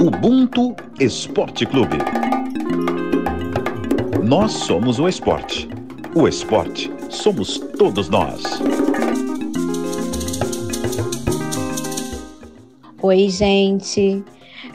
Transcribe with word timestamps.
Ubuntu 0.00 0.76
Esporte 1.00 1.66
Clube. 1.66 1.98
Nós 4.22 4.52
somos 4.52 5.00
o 5.00 5.08
esporte. 5.08 5.68
O 6.14 6.28
esporte 6.28 6.88
somos 7.10 7.58
todos 7.76 8.08
nós. 8.08 8.44
Oi, 13.02 13.28
gente. 13.28 14.22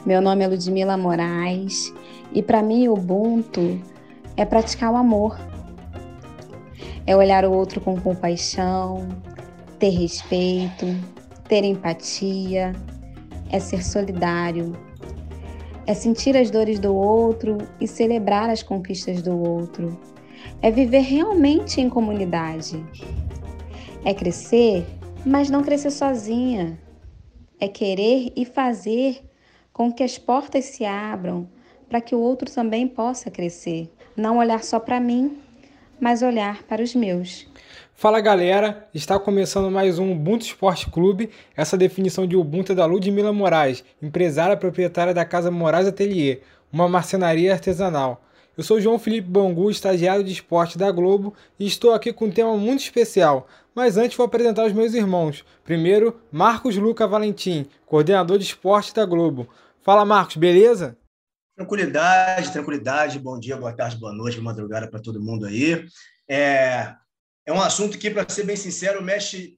Meu 0.04 0.20
nome 0.20 0.44
é 0.44 0.46
Ludmila 0.46 0.98
Moraes 0.98 1.94
e 2.30 2.42
para 2.42 2.62
mim 2.62 2.88
Ubuntu 2.88 3.80
é 4.36 4.44
praticar 4.44 4.92
o 4.92 4.96
amor. 4.96 5.40
É 7.06 7.16
olhar 7.16 7.46
o 7.46 7.52
outro 7.52 7.80
com 7.80 7.98
compaixão, 7.98 9.08
ter 9.78 9.88
respeito, 9.88 10.84
ter 11.48 11.64
empatia, 11.64 12.74
é 13.50 13.58
ser 13.58 13.82
solidário, 13.82 14.76
é 15.86 15.94
sentir 15.94 16.36
as 16.36 16.50
dores 16.50 16.78
do 16.78 16.94
outro 16.94 17.58
e 17.80 17.86
celebrar 17.86 18.48
as 18.48 18.62
conquistas 18.62 19.22
do 19.22 19.38
outro, 19.38 19.98
é 20.62 20.70
viver 20.70 21.00
realmente 21.00 21.80
em 21.80 21.88
comunidade, 21.88 22.82
é 24.04 24.14
crescer, 24.14 24.86
mas 25.24 25.50
não 25.50 25.62
crescer 25.62 25.90
sozinha, 25.90 26.78
é 27.60 27.68
querer 27.68 28.32
e 28.34 28.44
fazer 28.44 29.24
com 29.72 29.92
que 29.92 30.02
as 30.02 30.18
portas 30.18 30.64
se 30.66 30.84
abram 30.84 31.48
para 31.88 32.00
que 32.00 32.14
o 32.14 32.20
outro 32.20 32.50
também 32.50 32.88
possa 32.88 33.30
crescer. 33.30 33.90
Não 34.16 34.38
olhar 34.38 34.62
só 34.62 34.78
para 34.78 35.00
mim, 35.00 35.38
mas 36.00 36.22
olhar 36.22 36.62
para 36.64 36.82
os 36.82 36.94
meus. 36.94 37.46
Fala 37.96 38.20
galera, 38.20 38.88
está 38.92 39.20
começando 39.20 39.70
mais 39.70 40.00
um 40.00 40.12
Ubuntu 40.12 40.44
Esporte 40.44 40.90
Clube. 40.90 41.30
Essa 41.56 41.76
definição 41.76 42.26
de 42.26 42.36
Ubuntu 42.36 42.72
é 42.72 42.74
da 42.74 42.84
Ludmila 42.84 43.32
Moraes, 43.32 43.84
empresária 44.02 44.56
proprietária 44.56 45.14
da 45.14 45.24
Casa 45.24 45.48
Moraes 45.48 45.86
Atelier, 45.86 46.40
uma 46.72 46.88
marcenaria 46.88 47.52
artesanal. 47.52 48.20
Eu 48.58 48.64
sou 48.64 48.80
João 48.80 48.98
Felipe 48.98 49.28
Bangu, 49.28 49.70
estagiário 49.70 50.24
de 50.24 50.32
esporte 50.32 50.76
da 50.76 50.90
Globo, 50.90 51.34
e 51.58 51.66
estou 51.66 51.94
aqui 51.94 52.12
com 52.12 52.26
um 52.26 52.30
tema 52.32 52.56
muito 52.56 52.80
especial. 52.80 53.46
Mas 53.72 53.96
antes 53.96 54.16
vou 54.16 54.26
apresentar 54.26 54.66
os 54.66 54.72
meus 54.72 54.92
irmãos. 54.92 55.44
Primeiro, 55.64 56.20
Marcos 56.32 56.76
Luca 56.76 57.06
Valentim, 57.06 57.64
coordenador 57.86 58.38
de 58.38 58.44
esporte 58.44 58.92
da 58.92 59.06
Globo. 59.06 59.48
Fala 59.82 60.04
Marcos, 60.04 60.36
beleza? 60.36 60.98
Tranquilidade, 61.56 62.52
tranquilidade. 62.52 63.20
Bom 63.20 63.38
dia, 63.38 63.56
boa 63.56 63.72
tarde, 63.72 63.96
boa 63.96 64.12
noite, 64.12 64.36
boa 64.38 64.52
madrugada 64.52 64.88
para 64.88 65.00
todo 65.00 65.22
mundo 65.22 65.46
aí. 65.46 65.86
É, 66.28 66.92
é 67.46 67.52
um 67.52 67.60
assunto 67.60 67.98
que, 67.98 68.10
para 68.10 68.28
ser 68.28 68.44
bem 68.44 68.56
sincero, 68.56 69.02
mexe, 69.02 69.56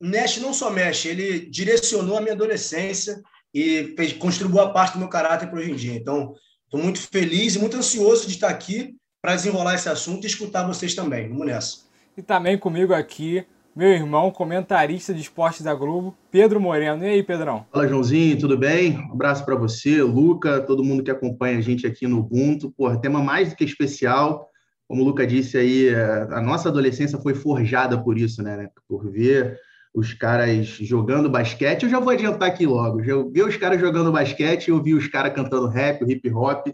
mexe, 0.00 0.40
não 0.40 0.54
só 0.54 0.70
mexe, 0.70 1.08
ele 1.08 1.40
direcionou 1.50 2.16
a 2.16 2.20
minha 2.20 2.34
adolescência 2.34 3.20
e 3.52 3.94
fez, 3.96 4.12
construiu 4.14 4.52
boa 4.52 4.72
parte 4.72 4.94
do 4.94 4.98
meu 4.98 5.08
caráter 5.08 5.48
para 5.48 5.58
hoje 5.58 5.70
em 5.70 5.76
dia. 5.76 5.94
Então, 5.94 6.34
estou 6.64 6.80
muito 6.80 7.00
feliz 7.00 7.54
e 7.54 7.58
muito 7.58 7.76
ansioso 7.76 8.26
de 8.26 8.34
estar 8.34 8.48
aqui 8.48 8.94
para 9.20 9.34
desenrolar 9.34 9.74
esse 9.74 9.88
assunto 9.88 10.24
e 10.24 10.26
escutar 10.26 10.66
vocês 10.66 10.94
também. 10.94 11.28
Vamos 11.28 11.46
nessa. 11.46 11.88
E 12.16 12.22
também 12.22 12.56
comigo 12.58 12.94
aqui, 12.94 13.44
meu 13.76 13.90
irmão, 13.90 14.30
comentarista 14.30 15.12
de 15.12 15.20
esportes 15.20 15.62
da 15.62 15.74
Globo, 15.74 16.16
Pedro 16.30 16.60
Moreno. 16.60 17.04
E 17.04 17.08
aí, 17.08 17.22
Pedrão? 17.22 17.66
Fala, 17.70 17.86
Joãozinho, 17.86 18.38
tudo 18.38 18.56
bem? 18.56 18.98
Um 18.98 19.12
abraço 19.12 19.44
para 19.44 19.54
você, 19.54 20.02
Luca, 20.02 20.60
todo 20.60 20.84
mundo 20.84 21.02
que 21.02 21.10
acompanha 21.10 21.58
a 21.58 21.60
gente 21.60 21.86
aqui 21.86 22.06
no 22.06 22.20
Ubuntu. 22.20 22.72
Pô, 22.76 22.96
tema 22.96 23.22
mais 23.22 23.50
do 23.50 23.56
que 23.56 23.64
especial. 23.64 24.48
Como 24.88 25.02
o 25.02 25.04
Luca 25.04 25.26
disse 25.26 25.58
aí, 25.58 25.88
é, 25.88 26.26
a 26.30 26.40
nossa 26.40 26.70
adolescência 26.70 27.18
foi 27.18 27.34
forjada 27.34 28.02
por 28.02 28.18
isso, 28.18 28.42
né? 28.42 28.70
Por 28.88 29.10
ver 29.10 29.58
os 29.94 30.14
caras 30.14 30.66
jogando 30.66 31.28
basquete. 31.28 31.82
Eu 31.82 31.90
já 31.90 32.00
vou 32.00 32.10
adiantar 32.10 32.48
aqui 32.48 32.66
logo. 32.66 33.02
Eu 33.04 33.30
vi 33.30 33.42
os 33.42 33.56
caras 33.56 33.78
jogando 33.78 34.10
basquete, 34.10 34.68
eu 34.68 34.82
vi 34.82 34.94
os 34.94 35.06
caras 35.06 35.34
cantando 35.34 35.68
rap, 35.68 36.02
hip 36.10 36.30
hop. 36.30 36.68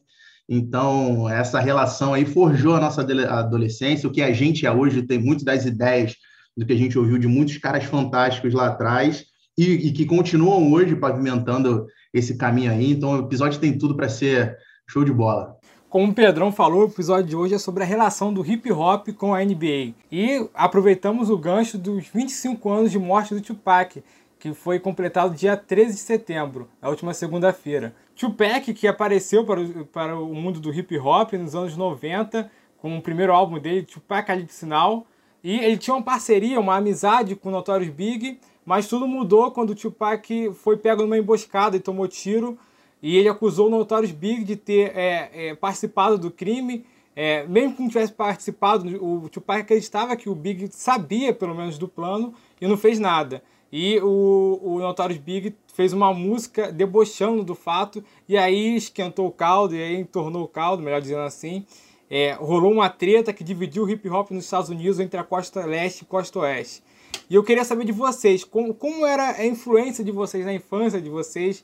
Então, 0.48 1.29
essa 1.29 1.59
relação 1.59 2.14
aí 2.14 2.25
forjou 2.25 2.75
a 2.75 2.80
nossa 2.80 3.02
adolescência. 3.02 4.08
O 4.08 4.13
que 4.13 4.23
a 4.23 4.33
gente 4.33 4.64
é 4.64 4.70
hoje 4.70 5.02
tem 5.02 5.19
muito 5.19 5.45
das 5.45 5.64
ideias 5.64 6.14
do 6.57 6.64
que 6.64 6.73
a 6.73 6.77
gente 6.77 6.96
ouviu 6.96 7.19
de 7.19 7.27
muitos 7.27 7.58
caras 7.58 7.85
fantásticos 7.85 8.55
lá 8.55 8.69
atrás 8.69 9.25
e, 9.58 9.89
e 9.89 9.92
que 9.92 10.07
continuam 10.07 10.70
hoje 10.73 10.95
pavimentando 10.95 11.86
esse 12.13 12.36
caminho 12.36 12.70
aí. 12.70 12.92
Então, 12.92 13.13
o 13.13 13.27
episódio 13.27 13.58
tem 13.58 13.77
tudo 13.77 13.96
para 13.96 14.08
ser 14.08 14.57
show 14.89 15.05
de 15.05 15.13
bola. 15.13 15.57
Como 15.95 16.11
o 16.11 16.13
Pedrão 16.13 16.51
falou, 16.51 16.81
o 16.81 16.89
episódio 16.89 17.25
de 17.25 17.37
hoje 17.37 17.55
é 17.55 17.59
sobre 17.59 17.85
a 17.85 17.87
relação 17.87 18.35
do 18.35 18.45
hip 18.45 18.69
hop 18.73 19.11
com 19.11 19.33
a 19.33 19.45
NBA. 19.45 19.95
E 20.11 20.45
aproveitamos 20.53 21.31
o 21.31 21.39
gancho 21.39 21.79
dos 21.79 22.09
25 22.09 22.69
anos 22.69 22.91
de 22.91 22.99
morte 22.99 23.33
do 23.33 23.41
Tupac, 23.41 24.03
que 24.37 24.53
foi 24.53 24.81
completado 24.81 25.37
dia 25.37 25.57
13 25.57 25.93
de 25.93 26.01
setembro, 26.01 26.69
na 26.83 26.89
última 26.89 27.15
segunda-feira. 27.15 27.95
Tupac, 28.17 28.75
que 28.75 28.89
apareceu 28.89 29.45
para 29.45 29.61
o, 29.61 29.87
para 29.87 30.19
o 30.19 30.35
mundo 30.35 30.59
do 30.59 30.75
hip 30.75 30.99
hop 30.99 31.35
nos 31.35 31.55
anos 31.55 31.77
90, 31.77 32.51
com 32.79 32.99
o 32.99 33.01
primeiro 33.01 33.33
álbum 33.33 33.61
dele, 33.61 33.85
Tupac 33.85 34.29
Now, 34.65 35.07
e 35.45 35.61
ele 35.61 35.77
tinha 35.77 35.95
uma 35.95 36.03
parceria, 36.03 36.59
uma 36.59 36.75
amizade 36.75 37.37
com 37.37 37.51
o 37.51 37.53
Notorious 37.53 37.95
Big, 37.95 38.41
mas 38.67 38.89
tudo 38.89 39.07
mudou 39.07 39.53
quando 39.53 39.71
o 39.71 39.75
Tupac 39.77 40.51
foi 40.55 40.77
pego 40.77 41.03
numa 41.03 41.17
emboscada 41.17 41.77
e 41.77 41.81
tomou 41.81 42.09
tiro. 42.09 42.59
E 43.05 43.19
ele 43.19 43.29
acusou 43.29 43.67
o 43.67 43.70
Notorious 43.70 44.13
Big 44.13 44.45
de 44.45 44.57
ter 44.57 44.97
é, 44.97 45.31
é, 45.35 45.55
participado 45.55 46.17
do 46.17 46.31
crime. 46.31 46.87
É, 47.15 47.47
mesmo 47.47 47.77
que 47.77 47.83
não 47.83 47.89
tivesse 47.91 48.15
participado, 48.15 48.89
o 49.05 49.29
Tupac 49.29 49.61
acreditava 49.61 50.17
que 50.17 50.31
o 50.31 50.35
Big 50.35 50.70
sabia, 50.73 51.35
pelo 51.35 51.55
menos, 51.55 51.77
do 51.77 51.87
plano 51.87 52.33
e 52.59 52.67
não 52.67 52.79
fez 52.79 52.98
nada. 52.98 53.43
E 53.70 54.01
o, 54.01 54.59
o 54.63 54.79
Notorious 54.79 55.20
Big 55.20 55.55
fez 55.75 55.93
uma 55.93 56.14
música 56.14 56.73
debochando 56.73 57.45
do 57.45 57.55
fato, 57.55 58.03
e 58.27 58.39
aí 58.39 58.75
esquentou 58.75 59.27
o 59.27 59.31
caldo, 59.31 59.77
e 59.77 59.83
aí 59.83 59.97
entornou 59.97 60.43
o 60.43 60.48
caldo, 60.48 60.83
melhor 60.83 61.03
dizendo 61.03 61.20
assim. 61.20 61.67
É, 62.09 62.33
rolou 62.33 62.73
uma 62.73 62.89
treta 62.89 63.35
que 63.35 63.45
dividiu 63.45 63.85
o 63.85 63.91
hip 63.91 64.09
hop 64.09 64.31
nos 64.31 64.45
Estados 64.45 64.70
Unidos 64.70 64.98
entre 64.98 65.20
a 65.20 65.25
costa 65.25 65.67
leste 65.67 66.01
e 66.01 66.05
costa 66.07 66.39
oeste. 66.39 66.83
E 67.29 67.35
eu 67.35 67.45
queria 67.45 67.64
saber 67.64 67.85
de 67.85 67.93
vocês, 67.93 68.45
como, 68.45 68.73
como 68.73 69.05
era 69.05 69.33
a 69.33 69.47
influência 69.47 70.03
de 70.03 70.11
vocês 70.11 70.47
na 70.47 70.55
infância 70.55 71.03
de 71.03 71.11
vocês, 71.11 71.63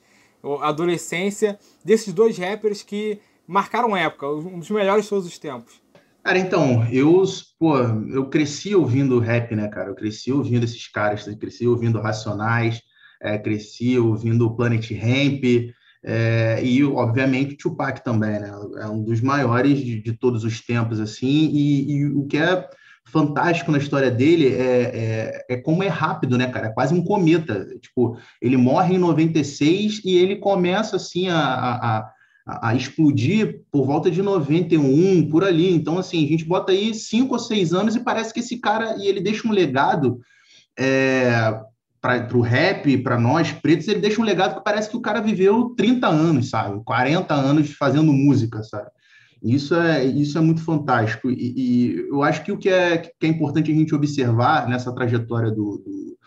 adolescência, 0.63 1.59
desses 1.85 2.13
dois 2.13 2.37
rappers 2.39 2.83
que 2.83 3.21
marcaram 3.47 3.97
época, 3.97 4.29
um 4.29 4.59
dos 4.59 4.71
melhores 4.71 5.05
de 5.05 5.11
todos 5.11 5.27
os 5.27 5.39
tempos. 5.39 5.81
Cara, 6.23 6.39
então, 6.39 6.87
eu, 6.93 7.23
pô, 7.59 7.79
eu 7.79 8.29
cresci 8.29 8.75
ouvindo 8.75 9.19
rap, 9.19 9.55
né, 9.55 9.69
cara? 9.69 9.89
Eu 9.89 9.95
cresci 9.95 10.31
ouvindo 10.31 10.65
esses 10.65 10.87
caras, 10.87 11.25
cresci 11.37 11.67
ouvindo 11.67 12.01
Racionais, 12.01 12.83
é, 13.23 13.39
cresci 13.39 13.99
ouvindo 13.99 14.55
Planet 14.55 14.91
Ramp, 14.93 15.73
é, 16.03 16.61
e, 16.63 16.83
obviamente, 16.85 17.57
Tupac 17.57 18.03
também, 18.03 18.39
né? 18.39 18.51
É 18.79 18.87
um 18.87 19.03
dos 19.03 19.21
maiores 19.21 19.79
de, 19.79 20.01
de 20.01 20.13
todos 20.13 20.45
os 20.45 20.61
tempos, 20.61 20.99
assim. 20.99 21.51
E, 21.53 21.93
e, 21.93 22.07
o 22.07 22.27
que 22.27 22.39
é 22.39 22.69
fantástico 23.11 23.71
na 23.71 23.79
história 23.79 24.11
dele 24.11 24.55
é, 24.55 25.43
é, 25.49 25.55
é, 25.55 25.57
como 25.57 25.83
é 25.83 25.89
rápido, 25.89 26.39
né, 26.39 26.47
cara? 26.49 26.69
É 26.69 26.73
quase 26.73 26.95
um 26.95 27.03
cometa. 27.05 27.67
Tipo, 27.81 28.17
ele 28.41 28.57
morre 28.57 28.95
em 28.95 28.99
96 28.99 30.03
e 30.05 30.17
ele 30.17 30.37
começa, 30.37 30.97
assim, 30.97 31.29
a, 31.29 31.39
a, 31.39 32.13
a, 32.69 32.75
explodir 32.75 33.63
por 33.71 33.87
volta 33.87 34.11
de 34.11 34.23
91, 34.23 35.29
por 35.29 35.45
ali. 35.45 35.73
Então, 35.73 35.99
assim, 35.99 36.25
a 36.25 36.29
gente 36.29 36.45
bota 36.45 36.73
aí 36.73 36.95
cinco 36.95 37.35
ou 37.35 37.39
seis 37.39 37.73
anos 37.73 37.95
e 37.97 38.01
parece 38.01 38.33
que 38.33 38.41
esse 38.41 38.59
cara... 38.59 38.97
E 38.97 39.07
ele 39.07 39.21
deixa 39.21 39.47
um 39.47 39.53
legado... 39.53 40.21
É, 40.79 41.61
para 42.01 42.35
o 42.35 42.41
rap, 42.41 42.97
para 43.03 43.21
nós 43.21 43.53
pretos, 43.53 43.87
ele 43.87 44.01
deixa 44.01 44.23
um 44.23 44.25
legado 44.25 44.55
que 44.55 44.65
parece 44.65 44.89
que 44.89 44.97
o 44.97 45.03
cara 45.03 45.21
viveu 45.21 45.75
30 45.77 46.09
anos, 46.09 46.49
sabe? 46.49 46.83
40 46.83 47.35
anos 47.35 47.73
fazendo 47.73 48.11
música, 48.11 48.63
sabe? 48.63 48.89
Isso 49.43 49.75
é, 49.75 50.05
isso 50.05 50.37
é 50.37 50.41
muito 50.41 50.63
fantástico. 50.63 51.31
E, 51.31 51.55
e 51.57 51.97
eu 52.09 52.23
acho 52.23 52.45
que 52.45 52.53
o 52.53 52.59
que 52.59 52.69
é, 52.69 52.99
que 52.99 53.27
é 53.27 53.29
importante 53.29 53.71
a 53.71 53.75
gente 53.75 53.95
observar 53.95 54.69
nessa 54.69 54.95
trajetória 54.95 55.51
do, 55.51 55.79
do, 55.79 56.19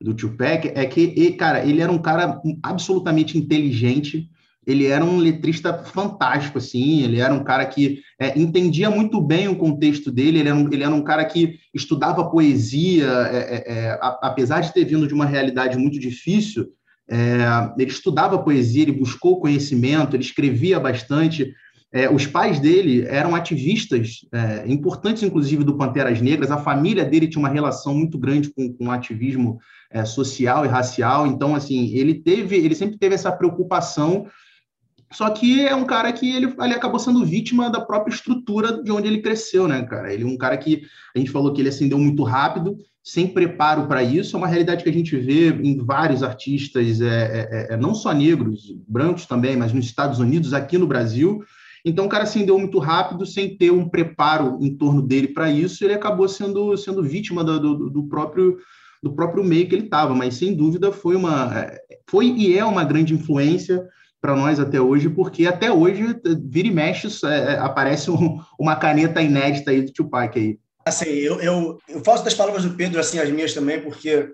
do 0.00 0.14
Tupac 0.14 0.70
é 0.74 0.86
que, 0.86 1.32
cara, 1.32 1.64
ele 1.64 1.80
era 1.80 1.90
um 1.90 1.98
cara 1.98 2.40
absolutamente 2.62 3.36
inteligente, 3.36 4.28
ele 4.64 4.86
era 4.86 5.04
um 5.04 5.16
letrista 5.16 5.76
fantástico, 5.82 6.58
assim, 6.58 7.02
ele 7.02 7.18
era 7.18 7.34
um 7.34 7.42
cara 7.42 7.66
que 7.66 8.00
é, 8.20 8.38
entendia 8.38 8.88
muito 8.88 9.20
bem 9.20 9.48
o 9.48 9.56
contexto 9.56 10.12
dele, 10.12 10.38
ele 10.38 10.48
era 10.48 10.56
um, 10.56 10.72
ele 10.72 10.84
era 10.84 10.94
um 10.94 11.02
cara 11.02 11.24
que 11.24 11.58
estudava 11.74 12.30
poesia, 12.30 13.08
é, 13.32 13.38
é, 13.38 13.72
é 13.72 13.90
a, 14.00 14.18
apesar 14.22 14.60
de 14.60 14.72
ter 14.72 14.84
vindo 14.84 15.08
de 15.08 15.14
uma 15.14 15.26
realidade 15.26 15.76
muito 15.76 15.98
difícil, 15.98 16.68
é, 17.10 17.72
ele 17.76 17.90
estudava 17.90 18.38
poesia, 18.38 18.82
ele 18.82 18.92
buscou 18.92 19.40
conhecimento, 19.40 20.14
ele 20.14 20.22
escrevia 20.22 20.78
bastante. 20.78 21.52
É, 21.92 22.10
os 22.10 22.26
pais 22.26 22.58
dele 22.58 23.04
eram 23.06 23.34
ativistas 23.34 24.20
importantes, 24.66 25.22
inclusive, 25.22 25.62
do 25.62 25.76
Panteras 25.76 26.20
Negras, 26.22 26.50
a 26.50 26.56
família 26.56 27.04
dele 27.04 27.28
tinha 27.28 27.40
uma 27.40 27.48
relação 27.48 27.94
muito 27.94 28.18
grande 28.18 28.50
com, 28.50 28.72
com 28.72 28.86
o 28.86 28.90
ativismo 28.90 29.58
social 30.06 30.64
e 30.64 30.68
racial, 30.68 31.26
então, 31.26 31.54
assim, 31.54 31.94
ele 31.94 32.14
teve, 32.14 32.56
ele 32.56 32.74
sempre 32.74 32.96
teve 32.96 33.14
essa 33.14 33.30
preocupação 33.30 34.26
Só 35.12 35.28
que 35.30 35.64
é 35.66 35.74
um 35.74 35.84
cara 35.84 36.12
que 36.12 36.34
ele, 36.34 36.54
ele 36.58 36.74
acabou 36.74 36.98
sendo 36.98 37.24
vítima 37.24 37.70
da 37.70 37.80
própria 37.80 38.14
estrutura 38.14 38.82
de 38.82 38.90
onde 38.90 39.08
ele 39.08 39.20
cresceu, 39.20 39.68
né, 39.68 39.82
cara? 39.82 40.12
Ele 40.12 40.24
é 40.24 40.26
um 40.26 40.38
cara 40.38 40.56
que 40.56 40.82
a 41.14 41.18
gente 41.18 41.30
falou 41.30 41.52
que 41.52 41.60
ele 41.60 41.68
acendeu 41.68 41.98
muito 41.98 42.22
rápido, 42.22 42.76
sem 43.04 43.26
preparo 43.26 43.86
para 43.86 44.02
isso. 44.02 44.34
É 44.34 44.38
uma 44.38 44.48
realidade 44.48 44.82
que 44.82 44.88
a 44.88 44.92
gente 44.92 45.16
vê 45.16 45.50
em 45.50 45.76
vários 45.84 46.22
artistas, 46.22 47.00
é, 47.00 47.06
é, 47.68 47.74
é, 47.74 47.76
não 47.76 47.94
só 47.94 48.12
negros, 48.12 48.74
brancos 48.88 49.26
também, 49.26 49.56
mas 49.56 49.72
nos 49.72 49.84
Estados 49.84 50.18
Unidos, 50.18 50.54
aqui 50.54 50.78
no 50.78 50.86
Brasil. 50.86 51.42
Então, 51.84 52.06
o 52.06 52.08
cara 52.08 52.24
acendeu 52.24 52.58
muito 52.58 52.78
rápido, 52.78 53.26
sem 53.26 53.56
ter 53.56 53.72
um 53.72 53.88
preparo 53.88 54.58
em 54.60 54.76
torno 54.76 55.02
dele 55.02 55.28
para 55.28 55.50
isso, 55.50 55.84
ele 55.84 55.94
acabou 55.94 56.28
sendo, 56.28 56.76
sendo 56.76 57.02
vítima 57.02 57.42
do, 57.42 57.58
do, 57.58 57.90
do 57.90 58.04
próprio 58.08 58.58
do 59.02 59.12
próprio 59.12 59.42
meio 59.42 59.68
que 59.68 59.74
ele 59.74 59.86
estava, 59.86 60.14
mas 60.14 60.36
sem 60.36 60.54
dúvida 60.54 60.92
foi 60.92 61.16
uma 61.16 61.52
é, 61.58 61.82
foi 62.08 62.26
e 62.26 62.56
é 62.56 62.64
uma 62.64 62.84
grande 62.84 63.12
influência 63.12 63.84
para 64.20 64.36
nós 64.36 64.60
até 64.60 64.80
hoje, 64.80 65.08
porque 65.08 65.44
até 65.44 65.72
hoje 65.72 66.16
vira 66.44 66.68
e 66.68 66.70
mexe 66.70 67.08
é, 67.26 67.58
aparece 67.58 68.10
um, 68.10 68.40
uma 68.56 68.76
caneta 68.76 69.20
inédita 69.20 69.72
aí 69.72 69.82
do 69.82 69.92
Tupac 69.92 70.38
aí. 70.38 70.56
Assim, 70.86 71.08
eu, 71.08 71.40
eu, 71.40 71.78
eu 71.88 72.04
faço 72.04 72.24
das 72.24 72.34
palavras 72.34 72.64
do 72.64 72.74
Pedro 72.76 73.00
assim 73.00 73.18
as 73.18 73.28
minhas 73.30 73.52
também, 73.52 73.80
porque 73.80 74.32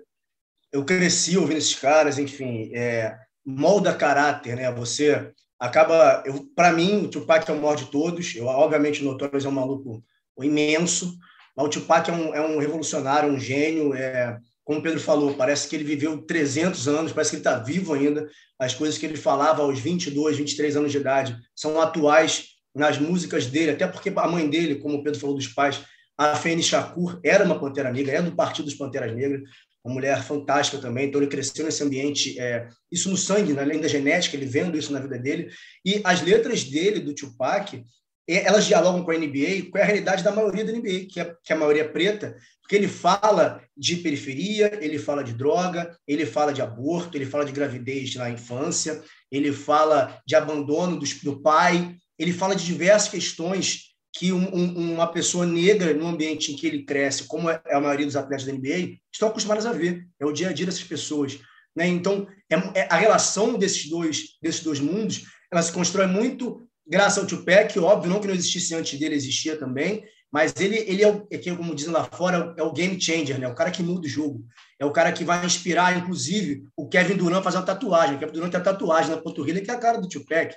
eu 0.71 0.85
cresci 0.85 1.35
ouvindo 1.37 1.57
esses 1.57 1.73
caras, 1.73 2.19
enfim, 2.19 2.69
é, 2.73 3.15
molda 3.43 3.93
caráter, 3.93 4.55
né? 4.55 4.71
Você 4.71 5.31
acaba, 5.59 6.23
para 6.55 6.71
mim, 6.71 7.05
o 7.05 7.07
Tupac 7.09 7.49
é 7.49 7.53
o 7.53 7.57
maior 7.57 7.75
de 7.75 7.85
todos. 7.85 8.35
Eu 8.35 8.45
obviamente 8.45 9.01
o 9.01 9.05
Notorious 9.05 9.45
é 9.45 9.49
um 9.49 9.51
maluco 9.51 10.03
imenso, 10.41 11.17
mas 11.55 11.65
o 11.65 11.69
Tupac 11.69 12.09
é 12.09 12.13
um, 12.13 12.33
é 12.33 12.41
um 12.41 12.59
revolucionário, 12.59 13.31
um 13.31 13.39
gênio, 13.39 13.93
é 13.93 14.39
como 14.69 14.81
o 14.81 14.83
Pedro 14.83 14.99
falou, 14.99 15.33
parece 15.33 15.67
que 15.67 15.75
ele 15.75 15.83
viveu 15.83 16.21
300 16.21 16.87
anos, 16.87 17.11
parece 17.11 17.31
que 17.31 17.37
ele 17.37 17.41
está 17.41 17.57
vivo 17.57 17.91
ainda. 17.91 18.29
As 18.59 18.75
coisas 18.75 18.99
que 18.99 19.05
ele 19.05 19.17
falava 19.17 19.63
aos 19.63 19.79
22, 19.79 20.37
23 20.37 20.75
anos 20.75 20.91
de 20.91 20.99
idade 20.99 21.35
são 21.55 21.81
atuais 21.81 22.49
nas 22.75 22.99
músicas 22.99 23.47
dele, 23.47 23.71
até 23.71 23.87
porque 23.87 24.13
a 24.15 24.27
mãe 24.27 24.47
dele, 24.47 24.75
como 24.75 24.97
o 24.97 25.03
Pedro 25.03 25.19
falou 25.19 25.35
dos 25.35 25.47
pais, 25.47 25.81
a 26.15 26.35
Fene 26.35 26.61
Shakur, 26.61 27.19
era 27.23 27.43
uma 27.43 27.59
Pantera 27.59 27.91
Negra, 27.91 28.17
é 28.17 28.21
do 28.21 28.35
Partido 28.35 28.65
dos 28.65 28.75
Panteras 28.75 29.15
Negras, 29.15 29.41
uma 29.83 29.93
mulher 29.93 30.23
fantástica 30.23 30.77
também, 30.77 31.07
então 31.07 31.21
ele 31.21 31.29
cresceu 31.29 31.65
nesse 31.65 31.83
ambiente, 31.83 32.39
é, 32.39 32.67
isso 32.91 33.09
no 33.09 33.17
sangue, 33.17 33.53
né? 33.53 33.61
além 33.61 33.79
da 33.79 33.87
genética, 33.87 34.35
ele 34.35 34.45
vendo 34.45 34.77
isso 34.77 34.91
na 34.91 34.99
vida 34.99 35.17
dele. 35.17 35.49
E 35.85 36.01
as 36.03 36.21
letras 36.21 36.63
dele, 36.63 36.99
do 36.99 37.15
Tupac, 37.15 37.83
elas 38.27 38.65
dialogam 38.65 39.03
com 39.03 39.11
a 39.11 39.17
NBA, 39.17 39.71
com 39.71 39.79
a 39.79 39.83
realidade 39.83 40.23
da 40.23 40.31
maioria 40.31 40.63
da 40.63 40.71
NBA, 40.71 41.07
que 41.09 41.19
é, 41.19 41.35
que 41.43 41.51
é 41.51 41.55
a 41.55 41.59
maioria 41.59 41.81
é 41.81 41.87
preta, 41.87 42.37
porque 42.61 42.75
ele 42.75 42.87
fala 42.87 43.63
de 43.75 43.95
periferia, 43.95 44.77
ele 44.79 44.99
fala 44.99 45.23
de 45.23 45.33
droga, 45.33 45.97
ele 46.07 46.25
fala 46.27 46.53
de 46.53 46.61
aborto, 46.61 47.17
ele 47.17 47.25
fala 47.25 47.43
de 47.43 47.51
gravidez 47.51 48.13
na 48.15 48.29
infância, 48.29 49.01
ele 49.31 49.51
fala 49.51 50.21
de 50.27 50.35
abandono 50.35 50.99
do, 50.99 51.05
do 51.23 51.41
pai, 51.41 51.95
ele 52.19 52.31
fala 52.31 52.55
de 52.55 52.63
diversas 52.63 53.09
questões 53.09 53.88
que 54.19 54.33
um, 54.33 54.53
um, 54.53 54.95
uma 54.95 55.07
pessoa 55.07 55.45
negra, 55.45 55.93
no 55.93 56.05
ambiente 56.05 56.51
em 56.51 56.55
que 56.57 56.67
ele 56.67 56.83
cresce, 56.83 57.23
como 57.23 57.49
é 57.49 57.61
a 57.71 57.79
maioria 57.79 58.05
dos 58.05 58.17
atletas 58.17 58.45
da 58.45 58.51
NBA, 58.51 58.97
estão 59.09 59.29
acostumados 59.29 59.65
a 59.65 59.71
ver. 59.71 60.05
É 60.19 60.25
o 60.25 60.33
dia 60.33 60.49
a 60.49 60.51
dia 60.51 60.65
dessas 60.65 60.83
pessoas. 60.83 61.39
Né? 61.73 61.87
Então, 61.87 62.27
é, 62.51 62.81
é, 62.81 62.87
a 62.91 62.97
relação 62.97 63.57
desses 63.57 63.89
dois, 63.89 64.37
desses 64.41 64.61
dois 64.61 64.81
mundos 64.81 65.23
ela 65.49 65.61
se 65.61 65.71
constrói 65.71 66.05
muito 66.05 66.67
graças 66.85 67.17
ao 67.17 67.25
Tupac, 67.25 67.79
óbvio, 67.79 68.11
não 68.11 68.19
que 68.19 68.27
não 68.27 68.33
existisse 68.33 68.75
antes 68.75 68.99
dele, 68.99 69.15
existia 69.15 69.55
também, 69.55 70.03
mas 70.29 70.53
ele, 70.59 70.75
ele 70.79 71.01
é, 71.01 71.09
o, 71.09 71.25
é 71.31 71.37
como 71.55 71.73
dizem 71.73 71.93
lá 71.93 72.03
fora, 72.03 72.53
é 72.57 72.61
o 72.61 72.73
game 72.73 72.99
changer, 72.99 73.39
né? 73.39 73.47
o 73.47 73.55
cara 73.55 73.71
que 73.71 73.81
muda 73.81 74.05
o 74.05 74.09
jogo. 74.09 74.43
É 74.77 74.85
o 74.85 74.91
cara 74.91 75.13
que 75.13 75.23
vai 75.23 75.45
inspirar, 75.45 75.97
inclusive, 75.97 76.65
o 76.75 76.89
Kevin 76.89 77.15
Durant 77.15 77.41
fazer 77.41 77.57
uma 77.57 77.65
tatuagem. 77.65 78.17
O 78.17 78.19
Kevin 78.19 78.33
Durant 78.33 78.51
tem 78.51 78.59
a 78.59 78.63
tatuagem 78.63 79.11
na 79.11 79.21
panturrilha, 79.21 79.61
que 79.61 79.71
é 79.71 79.73
a 79.73 79.79
cara 79.79 79.97
do 79.97 80.09
Tupac. 80.09 80.53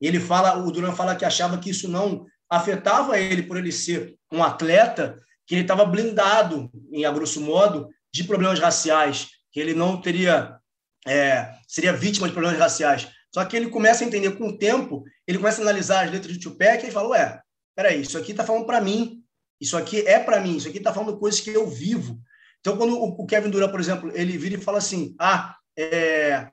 Ele 0.00 0.20
fala, 0.20 0.62
o 0.62 0.70
Durant 0.70 0.94
fala 0.94 1.16
que 1.16 1.24
achava 1.24 1.56
que 1.56 1.70
isso 1.70 1.88
não 1.88 2.26
afetava 2.50 3.18
ele 3.18 3.42
por 3.42 3.56
ele 3.56 3.72
ser 3.72 4.14
um 4.32 4.42
atleta, 4.42 5.18
que 5.46 5.54
ele 5.54 5.62
estava 5.62 5.84
blindado, 5.84 6.70
em 6.90 7.04
a 7.04 7.10
grosso 7.10 7.40
modo, 7.40 7.88
de 8.12 8.24
problemas 8.24 8.58
raciais, 8.58 9.28
que 9.52 9.60
ele 9.60 9.74
não 9.74 10.00
teria 10.00 10.58
é, 11.06 11.54
seria 11.68 11.92
vítima 11.92 12.26
de 12.26 12.32
problemas 12.32 12.58
raciais. 12.58 13.08
Só 13.32 13.44
que 13.44 13.56
ele 13.56 13.68
começa 13.68 14.02
a 14.02 14.06
entender 14.06 14.32
com 14.32 14.48
o 14.48 14.58
tempo, 14.58 15.04
ele 15.26 15.38
começa 15.38 15.60
a 15.60 15.62
analisar 15.62 16.04
as 16.04 16.10
letras 16.10 16.32
de 16.32 16.40
Tupac 16.40 16.84
e 16.84 16.90
fala, 16.90 17.08
ué, 17.10 17.40
peraí, 17.76 18.00
isso 18.00 18.18
aqui 18.18 18.32
está 18.32 18.44
falando 18.44 18.66
para 18.66 18.80
mim, 18.80 19.22
isso 19.60 19.76
aqui 19.76 20.00
é 20.06 20.18
para 20.18 20.40
mim, 20.40 20.56
isso 20.56 20.68
aqui 20.68 20.78
está 20.78 20.92
falando 20.92 21.18
coisas 21.18 21.40
que 21.40 21.50
eu 21.50 21.68
vivo. 21.68 22.18
Então, 22.60 22.76
quando 22.76 23.00
o 23.00 23.26
Kevin 23.26 23.50
Durant, 23.50 23.70
por 23.70 23.80
exemplo, 23.80 24.10
ele 24.14 24.36
vira 24.36 24.56
e 24.56 24.60
fala 24.60 24.78
assim, 24.78 25.14
ah, 25.20 25.54
é, 25.78 26.48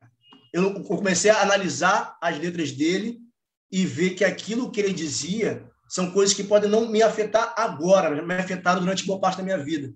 eu 0.52 0.84
comecei 0.84 1.32
a 1.32 1.42
analisar 1.42 2.16
as 2.22 2.38
letras 2.38 2.72
dele 2.72 3.20
e 3.72 3.86
ver 3.86 4.12
que 4.12 4.24
aquilo 4.24 4.70
que 4.70 4.80
ele 4.80 4.94
dizia 4.94 5.68
são 5.94 6.10
coisas 6.10 6.34
que 6.34 6.44
podem 6.44 6.68
não 6.68 6.88
me 6.88 7.04
afetar 7.04 7.54
agora, 7.56 8.10
mas 8.10 8.26
me 8.26 8.34
afetaram 8.34 8.80
durante 8.80 9.06
boa 9.06 9.20
parte 9.20 9.38
da 9.38 9.44
minha 9.44 9.60
vida. 9.60 9.94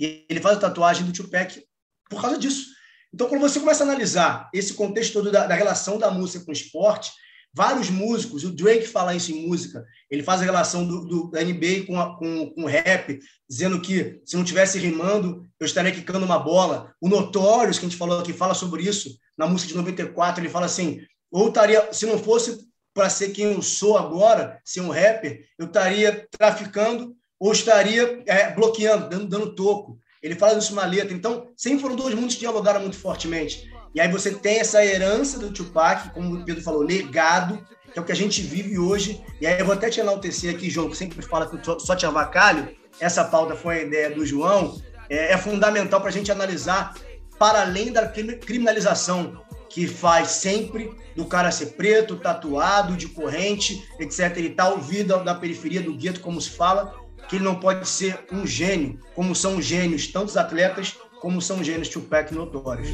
E 0.00 0.26
ele 0.28 0.40
faz 0.40 0.56
a 0.56 0.60
tatuagem 0.60 1.06
do 1.06 1.12
Tupac 1.12 1.62
por 2.10 2.20
causa 2.20 2.36
disso. 2.36 2.66
Então, 3.14 3.28
quando 3.28 3.42
você 3.42 3.60
começa 3.60 3.84
a 3.84 3.86
analisar 3.86 4.50
esse 4.52 4.74
contexto 4.74 5.12
todo 5.12 5.30
da, 5.30 5.46
da 5.46 5.54
relação 5.54 5.98
da 5.98 6.10
música 6.10 6.44
com 6.44 6.50
o 6.50 6.52
esporte, 6.52 7.12
vários 7.54 7.88
músicos, 7.88 8.42
o 8.42 8.50
Drake 8.50 8.88
fala 8.88 9.14
isso 9.14 9.30
em 9.30 9.46
música, 9.46 9.86
ele 10.10 10.24
faz 10.24 10.40
a 10.40 10.44
relação 10.44 10.84
do, 10.84 11.06
do 11.06 11.30
da 11.30 11.40
NBA 11.40 11.86
com, 11.86 12.00
a, 12.00 12.18
com, 12.18 12.50
com 12.50 12.64
o 12.64 12.66
rap, 12.66 13.16
dizendo 13.48 13.80
que 13.80 14.20
se 14.24 14.36
não 14.36 14.42
tivesse 14.42 14.80
rimando, 14.80 15.46
eu 15.60 15.64
estaria 15.64 15.92
quicando 15.92 16.26
uma 16.26 16.40
bola. 16.40 16.92
O 17.00 17.08
Notorious, 17.08 17.78
que 17.78 17.86
a 17.86 17.88
gente 17.88 17.98
falou 17.98 18.18
aqui, 18.18 18.32
fala 18.32 18.52
sobre 18.52 18.82
isso, 18.82 19.16
na 19.38 19.46
música 19.46 19.68
de 19.68 19.76
94, 19.76 20.42
ele 20.42 20.50
fala 20.50 20.66
assim, 20.66 21.02
ou 21.30 21.46
estaria, 21.46 21.92
se 21.92 22.04
não 22.04 22.18
fosse 22.18 22.66
para 22.96 23.10
ser 23.10 23.28
quem 23.28 23.52
eu 23.52 23.60
sou 23.60 23.98
agora, 23.98 24.58
ser 24.64 24.80
um 24.80 24.88
rapper, 24.88 25.44
eu 25.58 25.66
estaria 25.66 26.26
traficando 26.30 27.14
ou 27.38 27.52
estaria 27.52 28.22
é, 28.26 28.50
bloqueando, 28.50 29.10
dando, 29.10 29.26
dando 29.26 29.54
toco. 29.54 29.98
Ele 30.22 30.34
fala 30.34 30.58
isso 30.58 30.74
numa 30.74 30.86
letra. 30.86 31.14
Então, 31.14 31.48
sempre 31.54 31.82
foram 31.82 31.94
dois 31.94 32.14
mundos 32.14 32.34
que 32.34 32.40
dialogaram 32.40 32.80
muito 32.80 32.98
fortemente. 32.98 33.70
E 33.94 34.00
aí 34.00 34.10
você 34.10 34.32
tem 34.32 34.58
essa 34.58 34.82
herança 34.82 35.38
do 35.38 35.52
Tupac, 35.52 36.14
como 36.14 36.34
o 36.34 36.44
Pedro 36.44 36.62
falou, 36.62 36.80
legado, 36.80 37.62
que 37.92 37.98
é 37.98 38.02
o 38.02 38.04
que 38.04 38.12
a 38.12 38.16
gente 38.16 38.40
vive 38.40 38.78
hoje. 38.78 39.22
E 39.42 39.46
aí 39.46 39.60
eu 39.60 39.66
vou 39.66 39.74
até 39.74 39.90
te 39.90 40.00
enaltecer 40.00 40.54
aqui, 40.54 40.70
João, 40.70 40.88
que 40.88 40.96
sempre 40.96 41.20
fala 41.20 41.46
que 41.46 41.58
só 41.78 41.94
te 41.94 42.06
avacalho. 42.06 42.74
Essa 42.98 43.24
pauta 43.24 43.54
foi 43.54 43.80
a 43.80 43.82
ideia 43.82 44.10
do 44.10 44.24
João. 44.24 44.80
É, 45.10 45.34
é 45.34 45.36
fundamental 45.36 46.00
para 46.00 46.08
a 46.08 46.12
gente 46.12 46.32
analisar 46.32 46.94
para 47.38 47.60
além 47.60 47.92
da 47.92 48.08
criminalização 48.08 49.44
que 49.76 49.86
faz 49.86 50.28
sempre 50.28 50.90
do 51.14 51.26
cara 51.26 51.50
ser 51.50 51.74
preto, 51.74 52.16
tatuado, 52.16 52.96
de 52.96 53.08
corrente, 53.08 53.86
etc. 54.00 54.34
e 54.38 54.48
tal, 54.48 54.78
vida 54.80 55.18
da 55.18 55.34
periferia, 55.34 55.82
do 55.82 55.92
gueto, 55.92 56.20
como 56.20 56.40
se 56.40 56.48
fala, 56.48 56.94
que 57.28 57.36
ele 57.36 57.44
não 57.44 57.56
pode 57.56 57.86
ser 57.86 58.20
um 58.32 58.46
gênio, 58.46 58.98
como 59.14 59.34
são 59.34 59.60
gênios 59.60 60.06
tantos 60.06 60.38
atletas, 60.38 60.96
como 61.20 61.42
são 61.42 61.62
gênios 61.62 61.90
Tupac 61.90 62.34
notórios. 62.34 62.88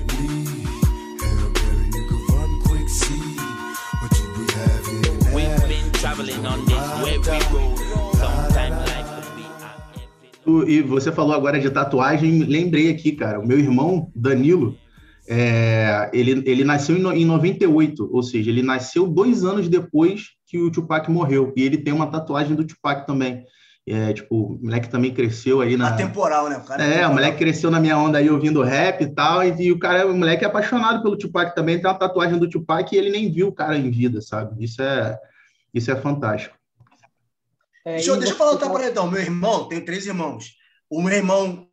E 10.66 10.82
você 10.82 11.12
falou 11.12 11.32
agora 11.32 11.60
de 11.60 11.70
tatuagem, 11.70 12.40
lembrei 12.40 12.90
aqui, 12.90 13.12
cara, 13.12 13.38
o 13.38 13.46
meu 13.46 13.60
irmão 13.60 14.10
Danilo, 14.16 14.76
é, 15.28 16.10
ele, 16.12 16.42
ele 16.46 16.64
nasceu 16.64 16.96
em, 16.96 17.22
em 17.22 17.24
98, 17.24 18.08
ou 18.12 18.22
seja, 18.22 18.50
ele 18.50 18.62
nasceu 18.62 19.06
dois 19.06 19.44
anos 19.44 19.68
depois 19.68 20.30
que 20.46 20.58
o 20.58 20.70
Tupac 20.70 21.10
morreu. 21.10 21.52
E 21.56 21.62
ele 21.62 21.78
tem 21.78 21.92
uma 21.92 22.10
tatuagem 22.10 22.54
do 22.54 22.64
Tupac 22.64 23.06
também. 23.06 23.44
É, 23.86 24.12
tipo, 24.12 24.36
o 24.36 24.58
moleque 24.62 24.88
também 24.88 25.12
cresceu 25.12 25.60
aí 25.60 25.76
na. 25.76 25.88
Atemporal, 25.88 26.48
né? 26.48 26.56
O 26.56 26.64
cara 26.64 26.84
é, 26.84 27.00
é 27.00 27.08
o 27.08 27.12
moleque 27.12 27.38
cresceu 27.38 27.68
na 27.68 27.80
minha 27.80 27.98
onda 27.98 28.18
aí 28.18 28.30
ouvindo 28.30 28.62
rap 28.62 29.02
e 29.02 29.12
tal. 29.12 29.42
E, 29.42 29.60
e, 29.60 29.72
o 29.72 29.78
cara, 29.78 30.06
o 30.06 30.16
moleque 30.16 30.44
é 30.44 30.46
apaixonado 30.46 31.02
pelo 31.02 31.18
Tupac 31.18 31.54
também. 31.54 31.80
Tem 31.80 31.90
uma 31.90 31.98
tatuagem 31.98 32.38
do 32.38 32.48
Tupac 32.48 32.94
e 32.94 32.98
ele 32.98 33.10
nem 33.10 33.30
viu 33.30 33.48
o 33.48 33.52
cara 33.52 33.76
em 33.76 33.90
vida, 33.90 34.20
sabe? 34.20 34.62
Isso 34.62 34.80
é, 34.80 35.18
isso 35.74 35.90
é 35.90 35.96
fantástico. 35.96 36.56
É, 37.84 37.94
deixa, 37.94 38.10
eu, 38.10 38.16
deixa 38.18 38.34
eu 38.34 38.36
falar 38.36 38.52
outra 38.52 38.70
para 38.70 38.88
então. 38.88 39.10
Meu 39.10 39.20
irmão, 39.20 39.66
tem 39.66 39.84
três 39.84 40.06
irmãos. 40.06 40.52
O 40.88 41.02
meu 41.02 41.14
irmão, 41.14 41.66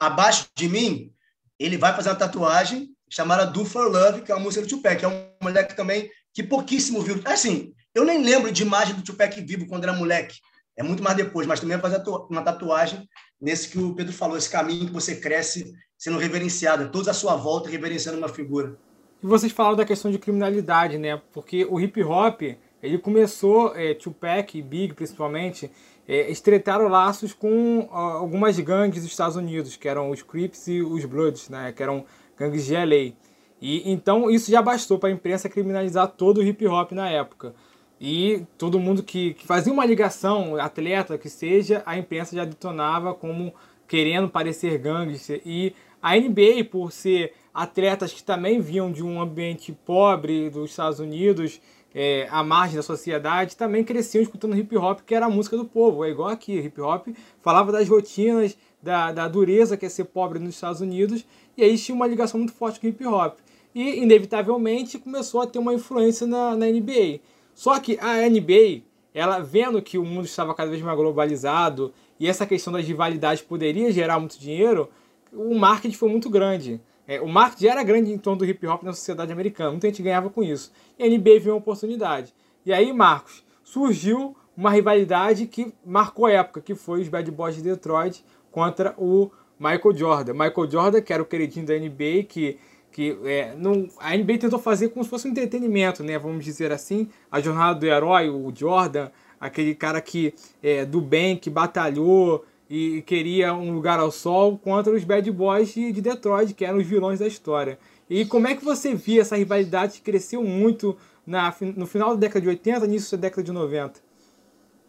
abaixo 0.00 0.48
de 0.56 0.68
mim, 0.68 1.13
ele 1.58 1.76
vai 1.76 1.94
fazer 1.94 2.10
uma 2.10 2.16
tatuagem 2.16 2.90
chamada 3.08 3.46
Do 3.46 3.64
For 3.64 3.90
Love, 3.90 4.22
que 4.22 4.32
é 4.32 4.34
uma 4.34 4.42
música 4.42 4.64
do 4.64 4.68
Tupac. 4.68 5.04
É 5.04 5.08
um 5.08 5.26
moleque 5.42 5.76
também 5.76 6.10
que 6.32 6.42
pouquíssimo 6.42 7.00
viu. 7.00 7.20
Assim, 7.24 7.72
eu 7.94 8.04
nem 8.04 8.22
lembro 8.22 8.50
de 8.50 8.62
imagem 8.62 8.94
do 8.94 9.02
Tupac 9.02 9.40
vivo 9.40 9.66
quando 9.66 9.84
era 9.84 9.92
moleque. 9.92 10.38
É 10.76 10.82
muito 10.82 11.02
mais 11.02 11.16
depois, 11.16 11.46
mas 11.46 11.60
também 11.60 11.76
vai 11.76 11.90
fazer 11.90 12.02
uma 12.28 12.42
tatuagem 12.42 13.08
nesse 13.40 13.68
que 13.68 13.78
o 13.78 13.94
Pedro 13.94 14.12
falou, 14.12 14.36
esse 14.36 14.50
caminho 14.50 14.86
que 14.86 14.92
você 14.92 15.16
cresce 15.16 15.72
sendo 15.96 16.18
reverenciado, 16.18 16.84
é 16.84 16.86
toda 16.86 17.12
a 17.12 17.14
sua 17.14 17.36
volta 17.36 17.70
reverenciando 17.70 18.18
uma 18.18 18.28
figura. 18.28 18.76
E 19.22 19.26
vocês 19.26 19.52
falaram 19.52 19.76
da 19.76 19.84
questão 19.84 20.10
de 20.10 20.18
criminalidade, 20.18 20.98
né? 20.98 21.20
Porque 21.32 21.64
o 21.64 21.80
hip 21.80 22.02
hop, 22.02 22.42
ele 22.82 22.98
começou, 22.98 23.74
é, 23.76 23.94
Tupac 23.94 24.58
e 24.58 24.62
Big 24.62 24.94
principalmente, 24.94 25.70
é, 26.06 26.30
estreitaram 26.30 26.88
laços 26.88 27.32
com 27.32 27.88
algumas 27.90 28.58
gangues 28.60 29.02
dos 29.02 29.10
Estados 29.10 29.36
Unidos, 29.36 29.76
que 29.76 29.88
eram 29.88 30.10
os 30.10 30.22
Crips 30.22 30.68
e 30.68 30.82
os 30.82 31.04
Bloods, 31.04 31.48
né? 31.48 31.72
Que 31.72 31.82
eram 31.82 32.04
gangues 32.36 32.64
de 32.64 32.74
LA. 32.74 33.14
E 33.60 33.90
então 33.90 34.30
isso 34.30 34.50
já 34.50 34.60
bastou 34.60 34.98
para 34.98 35.08
a 35.08 35.12
imprensa 35.12 35.48
criminalizar 35.48 36.08
todo 36.08 36.38
o 36.38 36.42
hip 36.42 36.66
hop 36.66 36.92
na 36.92 37.08
época. 37.08 37.54
E 38.00 38.44
todo 38.58 38.78
mundo 38.78 39.02
que, 39.02 39.34
que, 39.34 39.46
fazia 39.46 39.72
uma 39.72 39.86
ligação, 39.86 40.56
atleta 40.56 41.16
que 41.16 41.30
seja, 41.30 41.82
a 41.86 41.96
imprensa 41.96 42.36
já 42.36 42.44
detonava 42.44 43.14
como 43.14 43.54
querendo 43.88 44.28
parecer 44.28 44.76
gangster. 44.78 45.40
E 45.46 45.74
a 46.02 46.16
NBA, 46.16 46.64
por 46.70 46.92
ser 46.92 47.32
atletas 47.54 48.12
que 48.12 48.22
também 48.22 48.60
vinham 48.60 48.92
de 48.92 49.02
um 49.02 49.20
ambiente 49.20 49.72
pobre 49.72 50.50
dos 50.50 50.70
Estados 50.70 50.98
Unidos, 50.98 51.60
é, 51.94 52.26
à 52.30 52.42
margem 52.42 52.76
da 52.76 52.82
sociedade, 52.82 53.56
também 53.56 53.84
cresciam 53.84 54.20
escutando 54.20 54.56
hip 54.56 54.76
hop, 54.76 55.00
que 55.06 55.14
era 55.14 55.26
a 55.26 55.30
música 55.30 55.56
do 55.56 55.64
povo. 55.64 56.04
É 56.04 56.10
igual 56.10 56.28
aqui, 56.28 56.58
hip 56.58 56.80
hop 56.80 57.08
falava 57.40 57.70
das 57.70 57.88
rotinas, 57.88 58.56
da, 58.82 59.12
da 59.12 59.28
dureza 59.28 59.76
que 59.76 59.86
é 59.86 59.88
ser 59.88 60.04
pobre 60.04 60.38
nos 60.38 60.54
Estados 60.54 60.80
Unidos, 60.80 61.24
e 61.56 61.62
aí 61.62 61.78
tinha 61.78 61.94
uma 61.94 62.06
ligação 62.06 62.38
muito 62.38 62.52
forte 62.52 62.80
com 62.80 62.88
hip 62.88 63.06
hop. 63.06 63.38
E, 63.74 64.02
inevitavelmente, 64.02 64.98
começou 64.98 65.40
a 65.40 65.46
ter 65.46 65.58
uma 65.58 65.74
influência 65.74 66.26
na, 66.26 66.56
na 66.56 66.66
NBA. 66.66 67.20
Só 67.54 67.78
que 67.78 67.98
a 68.00 68.28
NBA, 68.28 68.82
ela 69.12 69.38
vendo 69.38 69.80
que 69.80 69.96
o 69.96 70.04
mundo 70.04 70.26
estava 70.26 70.54
cada 70.54 70.70
vez 70.70 70.82
mais 70.82 70.96
globalizado 70.96 71.92
e 72.18 72.28
essa 72.28 72.46
questão 72.46 72.72
das 72.72 72.86
rivalidades 72.86 73.42
poderia 73.42 73.90
gerar 73.92 74.18
muito 74.18 74.38
dinheiro, 74.38 74.88
o 75.32 75.54
marketing 75.54 75.96
foi 75.96 76.08
muito 76.08 76.30
grande. 76.30 76.80
É, 77.06 77.20
o 77.20 77.28
marketing 77.28 77.66
era 77.66 77.82
grande 77.82 78.12
em 78.12 78.18
torno 78.18 78.38
do 78.38 78.44
hip 78.44 78.66
hop 78.66 78.82
na 78.82 78.92
sociedade 78.92 79.30
americana, 79.30 79.70
muita 79.70 79.88
gente 79.88 80.02
ganhava 80.02 80.30
com 80.30 80.42
isso. 80.42 80.72
E 80.98 81.04
a 81.04 81.06
NBA 81.08 81.40
viu 81.40 81.52
uma 81.52 81.58
oportunidade. 81.58 82.34
E 82.64 82.72
aí, 82.72 82.92
Marcos, 82.92 83.44
surgiu 83.62 84.34
uma 84.56 84.70
rivalidade 84.70 85.46
que 85.46 85.72
marcou 85.84 86.26
a 86.26 86.32
época, 86.32 86.60
que 86.60 86.74
foi 86.74 87.00
os 87.00 87.08
Bad 87.08 87.30
Boys 87.30 87.56
de 87.56 87.62
Detroit 87.62 88.24
contra 88.50 88.94
o 88.96 89.30
Michael 89.58 89.96
Jordan. 89.96 90.32
Michael 90.32 90.70
Jordan, 90.70 91.00
que 91.00 91.12
era 91.12 91.22
o 91.22 91.26
queridinho 91.26 91.66
da 91.66 91.74
NBA, 91.74 92.24
que, 92.28 92.58
que 92.92 93.18
é, 93.24 93.54
não, 93.56 93.88
a 93.98 94.16
NBA 94.16 94.38
tentou 94.38 94.58
fazer 94.58 94.88
como 94.88 95.04
se 95.04 95.10
fosse 95.10 95.26
um 95.26 95.30
entretenimento, 95.30 96.02
né? 96.02 96.18
Vamos 96.18 96.44
dizer 96.44 96.72
assim, 96.72 97.08
a 97.30 97.40
jornada 97.40 97.78
do 97.78 97.86
herói, 97.86 98.30
o 98.30 98.52
Jordan, 98.54 99.10
aquele 99.40 99.74
cara 99.74 100.00
que 100.00 100.34
é, 100.62 100.84
do 100.84 101.00
bem, 101.00 101.36
que 101.36 101.50
batalhou, 101.50 102.44
e 102.68 103.02
queria 103.02 103.54
um 103.54 103.72
lugar 103.72 103.98
ao 103.98 104.10
sol 104.10 104.58
contra 104.58 104.92
os 104.92 105.04
Bad 105.04 105.30
Boys 105.30 105.74
de, 105.74 105.92
de 105.92 106.00
Detroit, 106.00 106.54
que 106.54 106.64
eram 106.64 106.78
os 106.78 106.86
vilões 106.86 107.18
da 107.18 107.26
história. 107.26 107.78
E 108.08 108.24
como 108.24 108.48
é 108.48 108.54
que 108.54 108.64
você 108.64 108.94
via 108.94 109.22
essa 109.22 109.36
rivalidade 109.36 109.94
que 109.94 110.00
cresceu 110.02 110.42
muito 110.42 110.96
na, 111.26 111.54
no 111.76 111.86
final 111.86 112.10
da 112.10 112.20
década 112.20 112.40
de 112.40 112.48
80, 112.48 112.86
início 112.86 113.16
da 113.16 113.22
década 113.22 113.42
de 113.42 113.52
90? 113.52 114.00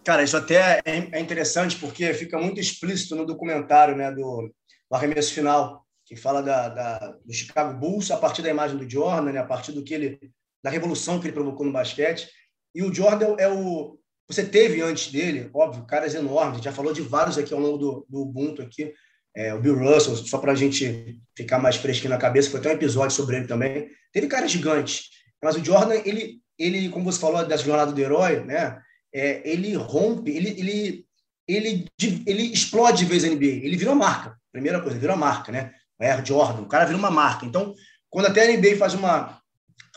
Cara, 0.03 0.23
isso 0.23 0.37
até 0.37 0.81
é, 0.85 1.09
é 1.11 1.19
interessante 1.19 1.77
porque 1.77 2.13
fica 2.13 2.37
muito 2.37 2.59
explícito 2.59 3.15
no 3.15 3.25
documentário 3.25 3.95
né, 3.95 4.11
do, 4.11 4.51
do 4.89 4.95
arremesso 4.95 5.33
final, 5.33 5.83
que 6.05 6.15
fala 6.15 6.43
da, 6.43 6.69
da, 6.69 7.17
do 7.25 7.33
Chicago 7.33 7.79
Bulls 7.79 8.11
a 8.11 8.17
partir 8.17 8.41
da 8.43 8.49
imagem 8.49 8.77
do 8.77 8.89
Jordan, 8.89 9.31
né, 9.31 9.39
a 9.39 9.45
partir 9.45 9.71
do 9.71 9.83
que 9.83 9.93
ele, 9.93 10.19
da 10.63 10.69
revolução 10.69 11.19
que 11.19 11.25
ele 11.25 11.33
provocou 11.33 11.65
no 11.65 11.71
basquete. 11.71 12.29
E 12.73 12.83
o 12.83 12.93
Jordan 12.93 13.35
é 13.39 13.47
o, 13.47 13.97
você 14.27 14.43
teve 14.43 14.81
antes 14.81 15.11
dele, 15.11 15.49
óbvio, 15.53 15.85
caras 15.85 16.15
enormes, 16.15 16.63
já 16.63 16.71
falou 16.71 16.93
de 16.93 17.01
vários 17.01 17.37
aqui 17.37 17.53
ao 17.53 17.59
longo 17.59 17.77
do, 17.77 18.05
do 18.09 18.21
Ubuntu 18.21 18.61
aqui, 18.61 18.93
é, 19.35 19.53
o 19.53 19.59
Bill 19.59 19.77
Russell, 19.77 20.15
só 20.15 20.37
para 20.37 20.53
a 20.53 20.55
gente 20.55 21.19
ficar 21.35 21.59
mais 21.59 21.75
fresquinho 21.75 22.11
na 22.11 22.17
cabeça, 22.17 22.49
foi 22.49 22.59
até 22.59 22.69
um 22.69 22.73
episódio 22.73 23.15
sobre 23.15 23.35
ele 23.35 23.47
também. 23.47 23.89
Teve 24.11 24.27
caras 24.27 24.51
gigantes, 24.51 25.09
mas 25.43 25.55
o 25.55 25.63
Jordan, 25.63 26.01
ele, 26.05 26.41
ele 26.57 26.89
como 26.89 27.05
você 27.05 27.19
falou 27.19 27.45
da 27.45 27.57
jornada 27.57 27.91
do 27.91 28.01
herói, 28.01 28.43
né? 28.45 28.79
É, 29.13 29.41
ele 29.49 29.75
rompe, 29.75 30.31
ele, 30.31 30.49
ele, 30.57 31.05
ele, 31.47 31.85
ele 32.25 32.43
explode 32.43 32.99
de 32.99 33.05
vez 33.05 33.23
a 33.23 33.27
NBA, 33.27 33.45
ele 33.45 33.77
vira 33.77 33.91
uma 33.91 34.05
marca, 34.05 34.37
primeira 34.51 34.81
coisa, 34.81 34.97
vira 34.97 35.13
uma 35.13 35.25
marca, 35.25 35.51
né? 35.51 35.71
Air 35.99 36.25
Jordan, 36.25 36.61
o 36.61 36.67
cara 36.67 36.85
vira 36.85 36.97
uma 36.97 37.11
marca. 37.11 37.45
Então, 37.45 37.73
quando 38.09 38.27
até 38.27 38.43
a 38.43 38.57
NBA 38.57 38.77
faz 38.77 38.93
uma, 38.93 39.39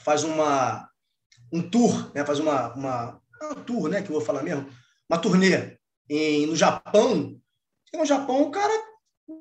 faz 0.04 0.24
uma, 0.24 0.88
um 1.52 1.62
tour, 1.62 2.12
né? 2.14 2.24
faz 2.24 2.38
uma, 2.38 2.74
uma 2.74 3.20
uma 3.46 3.54
tour, 3.56 3.88
né, 3.88 4.02
que 4.02 4.10
eu 4.10 4.16
vou 4.16 4.24
falar 4.24 4.42
mesmo, 4.42 4.66
uma 5.08 5.18
turnê 5.18 5.76
em, 6.08 6.46
no 6.46 6.56
Japão, 6.56 7.36
no 7.94 8.04
Japão 8.04 8.42
o 8.42 8.50
cara 8.50 8.72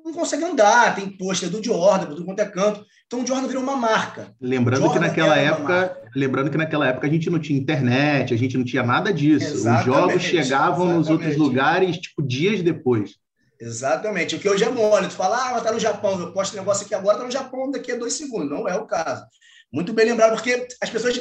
não 0.04 0.12
consegue 0.12 0.44
andar, 0.44 0.94
tem 0.94 1.08
pôster 1.08 1.48
do 1.48 1.62
Jordan, 1.64 2.14
do 2.14 2.24
quanto 2.24 2.40
é 2.40 2.44
canto. 2.44 2.84
Então 3.06 3.22
o 3.22 3.26
Jordan 3.26 3.48
virou 3.48 3.62
uma 3.62 3.76
marca. 3.76 4.34
Lembrando 4.38 4.82
Jordan 4.82 5.00
que 5.00 5.06
naquela 5.06 5.36
época, 5.38 6.02
lembrando 6.14 6.50
que 6.50 6.58
naquela 6.58 6.86
época 6.86 7.06
a 7.06 7.10
gente 7.10 7.30
não 7.30 7.38
tinha 7.38 7.58
internet, 7.58 8.34
a 8.34 8.36
gente 8.36 8.58
não 8.58 8.64
tinha 8.64 8.82
nada 8.82 9.12
disso. 9.12 9.54
Exatamente, 9.54 9.88
Os 9.88 9.96
jogos 9.96 10.22
chegavam 10.22 10.84
exatamente. 10.84 10.98
nos 10.98 11.08
outros 11.08 11.36
lugares 11.36 11.96
tipo 11.96 12.22
dias 12.22 12.62
depois. 12.62 13.16
Exatamente. 13.58 14.36
O 14.36 14.38
que 14.38 14.48
hoje 14.48 14.64
é 14.64 14.70
mole, 14.70 15.08
tu 15.08 15.14
fala, 15.14 15.48
ah, 15.48 15.52
mas 15.54 15.62
tá 15.62 15.72
no 15.72 15.80
Japão, 15.80 16.20
eu 16.20 16.32
posto 16.32 16.56
negócio 16.56 16.84
aqui 16.84 16.94
agora, 16.94 17.18
tá 17.18 17.24
no 17.24 17.30
Japão 17.30 17.70
daqui 17.70 17.90
a 17.90 17.96
dois 17.96 18.12
segundos. 18.12 18.50
Não 18.50 18.68
é 18.68 18.76
o 18.76 18.86
caso. 18.86 19.24
Muito 19.72 19.92
bem 19.92 20.06
lembrado, 20.06 20.34
porque 20.34 20.68
as 20.82 20.90
pessoas 20.90 21.20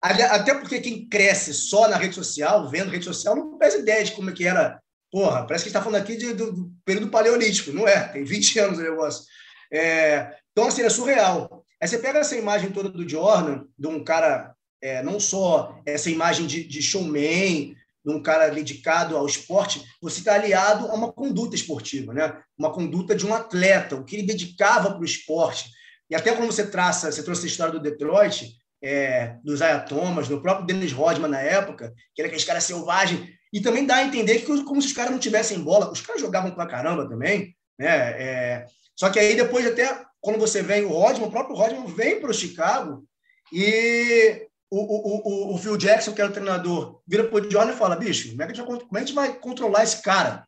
até 0.00 0.54
porque 0.54 0.80
quem 0.80 1.08
cresce 1.08 1.52
só 1.52 1.88
na 1.88 1.96
rede 1.96 2.14
social, 2.14 2.68
vendo 2.68 2.90
rede 2.90 3.04
social, 3.04 3.34
não 3.34 3.58
faz 3.58 3.74
ideia 3.74 4.04
de 4.04 4.12
como 4.12 4.30
é 4.30 4.32
que 4.32 4.46
era. 4.46 4.80
Porra, 5.10 5.46
parece 5.46 5.64
que 5.64 5.70
está 5.70 5.82
falando 5.82 6.00
aqui 6.00 6.16
de, 6.16 6.34
do, 6.34 6.52
do, 6.52 6.72
período 6.84 7.08
paleolítico, 7.08 7.72
não 7.72 7.88
é? 7.88 8.08
Tem 8.08 8.24
20 8.24 8.58
anos 8.58 8.78
o 8.78 8.82
negócio. 8.82 9.24
É, 9.72 10.36
então, 10.52 10.68
assim, 10.68 10.82
é 10.82 10.90
surreal. 10.90 11.64
Aí 11.80 11.88
você 11.88 11.98
pega 11.98 12.18
essa 12.18 12.36
imagem 12.36 12.70
toda 12.70 12.90
do 12.90 13.08
Jordan, 13.08 13.64
de 13.78 13.86
um 13.86 14.04
cara, 14.04 14.54
é, 14.82 15.02
não 15.02 15.18
só 15.18 15.80
essa 15.86 16.10
imagem 16.10 16.46
de, 16.46 16.64
de 16.64 16.82
showman, 16.82 17.74
de 18.04 18.12
um 18.12 18.22
cara 18.22 18.48
dedicado 18.48 19.16
ao 19.16 19.26
esporte, 19.26 19.82
você 20.00 20.20
está 20.20 20.34
aliado 20.34 20.86
a 20.86 20.94
uma 20.94 21.12
conduta 21.12 21.54
esportiva, 21.54 22.12
né? 22.12 22.40
uma 22.56 22.72
conduta 22.72 23.14
de 23.14 23.26
um 23.26 23.34
atleta, 23.34 23.96
o 23.96 24.04
que 24.04 24.16
ele 24.16 24.26
dedicava 24.26 24.90
para 24.90 25.00
o 25.00 25.04
esporte. 25.04 25.70
E 26.10 26.14
até 26.14 26.34
quando 26.34 26.52
você 26.52 26.66
traça, 26.66 27.10
você 27.10 27.22
trouxe 27.22 27.44
a 27.44 27.48
história 27.48 27.72
do 27.72 27.80
Detroit, 27.80 28.56
é, 28.82 29.36
do 29.42 29.54
Thomas, 29.88 30.28
do 30.28 30.40
próprio 30.40 30.66
Dennis 30.66 30.92
Rodman 30.92 31.30
na 31.30 31.40
época, 31.40 31.92
que 32.14 32.22
era 32.22 32.28
aquele 32.28 32.44
cara 32.44 32.60
selvagem, 32.60 33.28
e 33.52 33.60
também 33.60 33.86
dá 33.86 33.96
a 33.96 34.04
entender 34.04 34.40
que 34.40 34.64
como 34.64 34.80
se 34.80 34.88
os 34.88 34.92
caras 34.92 35.10
não 35.10 35.18
tivessem 35.18 35.60
bola, 35.60 35.90
os 35.90 36.00
caras 36.00 36.20
jogavam 36.20 36.50
pra 36.50 36.66
caramba 36.66 37.08
também, 37.08 37.56
né? 37.78 37.88
É, 37.88 38.66
só 38.96 39.10
que 39.10 39.18
aí 39.18 39.34
depois 39.34 39.66
até, 39.66 40.04
quando 40.20 40.38
você 40.38 40.62
vem 40.62 40.84
o 40.84 40.88
Rodman, 40.88 41.28
o 41.28 41.30
próprio 41.30 41.56
Rodman 41.56 41.86
vem 41.86 42.20
para 42.20 42.30
o 42.30 42.34
Chicago 42.34 43.04
e 43.52 44.46
o, 44.70 44.78
o, 44.78 45.52
o, 45.52 45.54
o 45.54 45.58
Phil 45.58 45.76
Jackson, 45.76 46.12
que 46.12 46.20
era 46.20 46.30
o 46.30 46.32
treinador, 46.32 47.00
vira 47.06 47.24
para 47.24 47.46
o 47.46 47.50
Jordan 47.50 47.72
e 47.72 47.76
fala, 47.76 47.96
bicho, 47.96 48.30
como 48.30 48.42
é, 48.42 48.46
gente 48.48 48.62
como 48.62 48.76
é 48.76 48.80
que 48.80 48.96
a 48.96 49.00
gente 49.00 49.14
vai 49.14 49.34
controlar 49.38 49.84
esse 49.84 50.02
cara? 50.02 50.46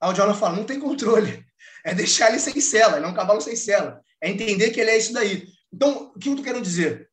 Aí 0.00 0.10
o 0.10 0.14
Jordan 0.14 0.34
fala, 0.34 0.56
não 0.56 0.64
tem 0.64 0.80
controle, 0.80 1.44
é 1.84 1.94
deixar 1.94 2.30
ele 2.30 2.40
sem 2.40 2.60
cela, 2.60 2.96
ele 2.96 3.06
é 3.06 3.08
um 3.08 3.14
cavalo 3.14 3.40
sem 3.40 3.54
cela, 3.54 4.00
é 4.20 4.28
entender 4.28 4.70
que 4.70 4.80
ele 4.80 4.90
é 4.90 4.98
isso 4.98 5.12
daí. 5.12 5.46
Então, 5.72 6.12
o 6.14 6.18
que 6.18 6.28
eu 6.28 6.36
tô 6.36 6.42
querendo 6.42 6.62
dizer? 6.62 7.08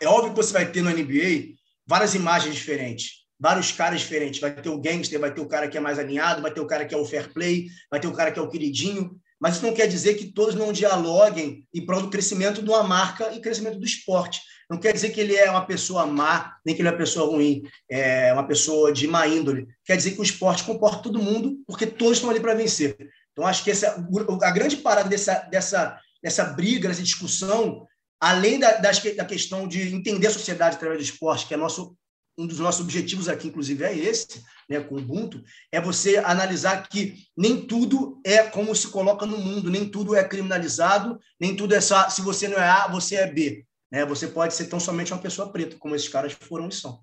É 0.00 0.06
óbvio 0.06 0.30
que 0.30 0.36
você 0.36 0.52
vai 0.52 0.70
ter 0.70 0.82
no 0.82 0.90
NBA 0.90 1.54
várias 1.86 2.14
imagens 2.14 2.54
diferentes, 2.54 3.24
vários 3.38 3.72
caras 3.72 4.00
diferentes. 4.00 4.40
Vai 4.40 4.54
ter 4.54 4.68
o 4.68 4.80
gangster, 4.80 5.20
vai 5.20 5.32
ter 5.32 5.40
o 5.40 5.48
cara 5.48 5.68
que 5.68 5.76
é 5.76 5.80
mais 5.80 5.98
alinhado, 5.98 6.42
vai 6.42 6.52
ter 6.52 6.60
o 6.60 6.66
cara 6.66 6.84
que 6.84 6.94
é 6.94 6.98
o 6.98 7.04
fair 7.04 7.32
play, 7.32 7.66
vai 7.90 8.00
ter 8.00 8.08
o 8.08 8.12
cara 8.12 8.32
que 8.32 8.38
é 8.38 8.42
o 8.42 8.48
queridinho. 8.48 9.18
Mas 9.40 9.56
isso 9.56 9.66
não 9.66 9.74
quer 9.74 9.86
dizer 9.86 10.14
que 10.14 10.32
todos 10.32 10.54
não 10.54 10.72
dialoguem 10.72 11.66
em 11.74 11.84
prol 11.84 12.02
do 12.02 12.10
crescimento 12.10 12.62
de 12.62 12.68
uma 12.68 12.82
marca 12.82 13.32
e 13.32 13.40
crescimento 13.40 13.78
do 13.78 13.84
esporte. 13.84 14.40
Não 14.70 14.78
quer 14.78 14.92
dizer 14.92 15.10
que 15.10 15.20
ele 15.20 15.36
é 15.36 15.50
uma 15.50 15.66
pessoa 15.66 16.06
má, 16.06 16.56
nem 16.64 16.74
que 16.74 16.80
ele 16.80 16.88
é 16.88 16.92
uma 16.92 16.96
pessoa 16.96 17.30
ruim, 17.30 17.62
é 17.90 18.32
uma 18.32 18.46
pessoa 18.46 18.92
de 18.92 19.06
má 19.06 19.26
índole. 19.26 19.66
Quer 19.84 19.96
dizer 19.96 20.12
que 20.12 20.20
o 20.20 20.24
esporte 20.24 20.64
comporta 20.64 21.02
todo 21.02 21.22
mundo, 21.22 21.58
porque 21.66 21.86
todos 21.86 22.16
estão 22.16 22.30
ali 22.30 22.40
para 22.40 22.54
vencer. 22.54 22.96
Então, 23.32 23.46
acho 23.46 23.62
que 23.64 23.70
essa, 23.70 24.02
a 24.42 24.50
grande 24.50 24.76
parada 24.78 25.08
dessa, 25.08 25.40
dessa, 25.50 26.00
dessa 26.22 26.44
briga, 26.44 26.88
dessa 26.88 27.02
discussão, 27.02 27.86
além 28.24 28.58
da, 28.58 28.78
das, 28.78 29.02
da 29.14 29.24
questão 29.26 29.68
de 29.68 29.94
entender 29.94 30.28
a 30.28 30.32
sociedade 30.32 30.76
através 30.76 30.98
do 30.98 31.04
esporte, 31.04 31.46
que 31.46 31.52
é 31.52 31.58
nosso, 31.58 31.94
um 32.38 32.46
dos 32.46 32.58
nossos 32.58 32.80
objetivos 32.80 33.28
aqui, 33.28 33.48
inclusive, 33.48 33.84
é 33.84 33.94
esse, 33.94 34.42
né, 34.66 34.80
com 34.80 34.94
o 34.94 34.98
Ubuntu, 34.98 35.42
é 35.70 35.78
você 35.78 36.16
analisar 36.16 36.88
que 36.88 37.16
nem 37.36 37.60
tudo 37.66 38.18
é 38.24 38.42
como 38.44 38.74
se 38.74 38.88
coloca 38.88 39.26
no 39.26 39.36
mundo, 39.36 39.70
nem 39.70 39.86
tudo 39.86 40.14
é 40.14 40.24
criminalizado, 40.24 41.20
nem 41.38 41.54
tudo 41.54 41.74
é 41.74 41.82
só, 41.82 42.08
se 42.08 42.22
você 42.22 42.48
não 42.48 42.56
é 42.56 42.66
A, 42.66 42.88
você 42.88 43.16
é 43.16 43.30
B. 43.30 43.62
Né? 43.92 44.06
Você 44.06 44.26
pode 44.26 44.54
ser 44.54 44.68
tão 44.68 44.80
somente 44.80 45.12
uma 45.12 45.20
pessoa 45.20 45.52
preta, 45.52 45.76
como 45.78 45.94
esses 45.94 46.08
caras 46.08 46.32
foram 46.32 46.68
e 46.68 46.72
são. 46.72 46.98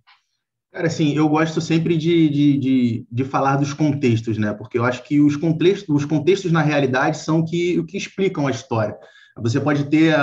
Cara, 0.74 0.88
assim, 0.88 1.16
eu 1.16 1.30
gosto 1.30 1.62
sempre 1.62 1.98
de, 1.98 2.30
de, 2.30 2.58
de, 2.58 3.06
de, 3.12 3.24
falar 3.26 3.58
dos 3.58 3.74
contextos, 3.74 4.38
né? 4.38 4.54
Porque 4.54 4.80
eu 4.80 4.86
acho 4.86 5.04
que 5.04 5.20
os 5.20 5.36
contextos, 5.36 5.94
os 5.94 6.06
contextos 6.06 6.52
na 6.52 6.62
realidade 6.62 7.18
são 7.18 7.46
que, 7.46 7.78
o 7.78 7.86
que 7.86 7.98
explicam 7.98 8.48
a 8.48 8.52
história. 8.52 8.98
Você 9.38 9.60
pode 9.60 9.86
ter 9.86 10.14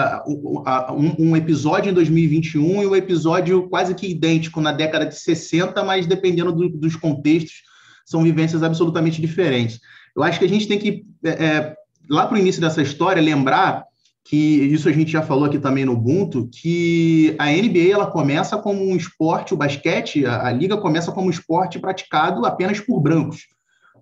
um, 1.18 1.34
episódio 1.34 1.90
em 1.90 1.94
2021 1.94 2.82
e 2.82 2.86
um 2.86 2.96
episódio 2.96 3.68
quase 3.68 3.94
que 3.94 4.06
idêntico 4.06 4.60
na 4.60 4.70
década 4.70 5.06
de 5.06 5.18
60, 5.18 5.82
mas 5.82 6.06
dependendo 6.06 6.52
do, 6.52 6.68
dos 6.68 6.94
contextos, 6.94 7.62
são 8.04 8.22
vivências 8.22 8.62
absolutamente 8.62 9.20
diferentes. 9.20 9.80
Eu 10.14 10.22
acho 10.22 10.38
que 10.38 10.44
a 10.44 10.48
gente 10.48 10.68
tem 10.68 10.78
que, 10.78 11.06
é, 11.24 11.30
é 11.30 11.74
lá 12.08 12.26
para 12.26 12.36
o 12.36 12.40
início 12.40 12.60
dessa 12.60 12.82
história, 12.82 13.22
lembrar 13.22 13.84
que 14.24 14.36
isso 14.36 14.88
a 14.90 14.92
gente 14.92 15.10
já 15.10 15.22
falou 15.22 15.46
aqui 15.46 15.58
também 15.58 15.86
no 15.86 15.92
Ubuntu, 15.92 16.50
que 16.52 17.34
a 17.38 17.46
NBA 17.46 17.92
ela 17.92 18.06
começa 18.06 18.58
como 18.58 18.84
um 18.84 18.94
esporte, 18.94 19.54
o 19.54 19.56
basquete, 19.56 20.26
a, 20.26 20.48
a 20.48 20.52
liga 20.52 20.76
começa 20.76 21.10
como 21.10 21.28
um 21.28 21.30
esporte 21.30 21.78
praticado 21.78 22.44
apenas 22.44 22.78
por 22.78 23.00
brancos. 23.00 23.46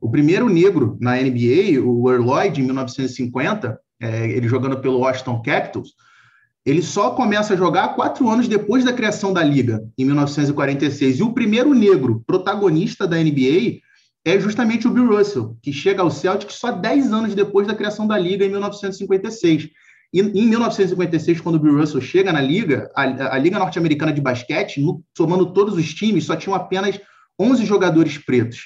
O 0.00 0.10
primeiro 0.10 0.48
negro 0.48 0.96
na 1.00 1.16
NBA, 1.16 1.80
o 1.80 2.10
Earl 2.10 2.25
Lloyd, 2.25 2.60
em 2.60 2.64
1950, 2.64 3.78
é, 4.00 4.28
ele 4.30 4.48
jogando 4.48 4.78
pelo 4.78 4.98
Washington 4.98 5.42
Capitals, 5.42 5.94
ele 6.64 6.82
só 6.82 7.10
começa 7.10 7.54
a 7.54 7.56
jogar 7.56 7.94
quatro 7.94 8.28
anos 8.28 8.48
depois 8.48 8.84
da 8.84 8.92
criação 8.92 9.32
da 9.32 9.42
liga, 9.42 9.84
em 9.96 10.04
1946. 10.04 11.20
E 11.20 11.22
o 11.22 11.32
primeiro 11.32 11.72
negro 11.72 12.24
protagonista 12.26 13.06
da 13.06 13.16
NBA 13.16 13.80
é 14.24 14.40
justamente 14.40 14.88
o 14.88 14.90
Bill 14.90 15.16
Russell, 15.16 15.56
que 15.62 15.72
chega 15.72 16.02
ao 16.02 16.10
Celtics 16.10 16.56
só 16.56 16.72
dez 16.72 17.12
anos 17.12 17.36
depois 17.36 17.68
da 17.68 17.74
criação 17.74 18.04
da 18.04 18.18
liga, 18.18 18.44
em 18.44 18.50
1956. 18.50 19.68
E 20.12 20.20
em 20.20 20.48
1956, 20.48 21.40
quando 21.40 21.54
o 21.54 21.58
Bill 21.60 21.78
Russell 21.78 22.00
chega 22.00 22.32
na 22.32 22.40
liga, 22.40 22.90
a, 22.96 23.34
a 23.34 23.38
Liga 23.38 23.58
Norte-Americana 23.58 24.12
de 24.12 24.20
Basquete, 24.20 24.80
no, 24.80 25.04
somando 25.16 25.52
todos 25.52 25.76
os 25.76 25.94
times, 25.94 26.24
só 26.24 26.34
tinham 26.34 26.56
apenas 26.56 26.98
11 27.38 27.64
jogadores 27.64 28.18
pretos. 28.18 28.64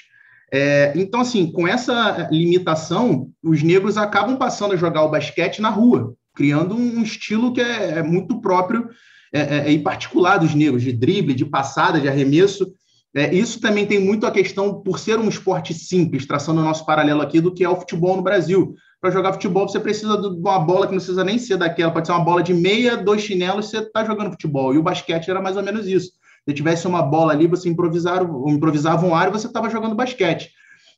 É, 0.53 0.91
então, 0.95 1.21
assim, 1.21 1.49
com 1.49 1.65
essa 1.65 2.27
limitação, 2.29 3.29
os 3.41 3.63
negros 3.63 3.97
acabam 3.97 4.35
passando 4.35 4.73
a 4.73 4.77
jogar 4.77 5.03
o 5.03 5.09
basquete 5.09 5.61
na 5.61 5.69
rua, 5.69 6.13
criando 6.35 6.75
um 6.75 7.01
estilo 7.01 7.53
que 7.53 7.61
é, 7.61 7.99
é 7.99 8.03
muito 8.03 8.41
próprio 8.41 8.89
é, 9.33 9.39
é, 9.39 9.57
é, 9.67 9.71
e 9.71 9.79
particular 9.79 10.37
dos 10.37 10.53
negros, 10.53 10.83
de 10.83 10.91
drible, 10.91 11.33
de 11.33 11.45
passada, 11.45 12.01
de 12.01 12.09
arremesso. 12.09 12.73
É, 13.15 13.33
isso 13.33 13.61
também 13.61 13.85
tem 13.85 13.99
muito 13.99 14.25
a 14.25 14.31
questão, 14.31 14.81
por 14.81 14.99
ser 14.99 15.17
um 15.19 15.29
esporte 15.29 15.73
simples, 15.73 16.25
traçando 16.25 16.59
o 16.59 16.63
nosso 16.63 16.85
paralelo 16.85 17.21
aqui, 17.21 17.39
do 17.39 17.53
que 17.53 17.63
é 17.63 17.69
o 17.69 17.75
futebol 17.77 18.17
no 18.17 18.21
Brasil. 18.21 18.75
Para 18.99 19.11
jogar 19.11 19.33
futebol, 19.33 19.67
você 19.67 19.79
precisa 19.79 20.17
de 20.17 20.27
uma 20.27 20.59
bola 20.59 20.85
que 20.85 20.93
não 20.93 20.99
precisa 20.99 21.23
nem 21.23 21.37
ser 21.37 21.57
daquela, 21.57 21.91
pode 21.91 22.07
ser 22.07 22.13
uma 22.13 22.25
bola 22.25 22.43
de 22.43 22.53
meia, 22.53 22.97
dois 22.97 23.21
chinelos, 23.21 23.69
você 23.69 23.79
está 23.79 24.03
jogando 24.03 24.31
futebol. 24.31 24.73
E 24.73 24.77
o 24.77 24.83
basquete 24.83 25.29
era 25.29 25.41
mais 25.41 25.55
ou 25.55 25.63
menos 25.63 25.87
isso 25.87 26.11
se 26.47 26.55
tivesse 26.55 26.87
uma 26.87 27.01
bola 27.01 27.33
ali, 27.33 27.47
você 27.47 27.69
improvisava, 27.69 28.23
improvisava 28.49 29.05
um 29.05 29.13
ar 29.13 29.27
e 29.27 29.31
você 29.31 29.47
estava 29.47 29.69
jogando 29.69 29.95
basquete. 29.95 30.49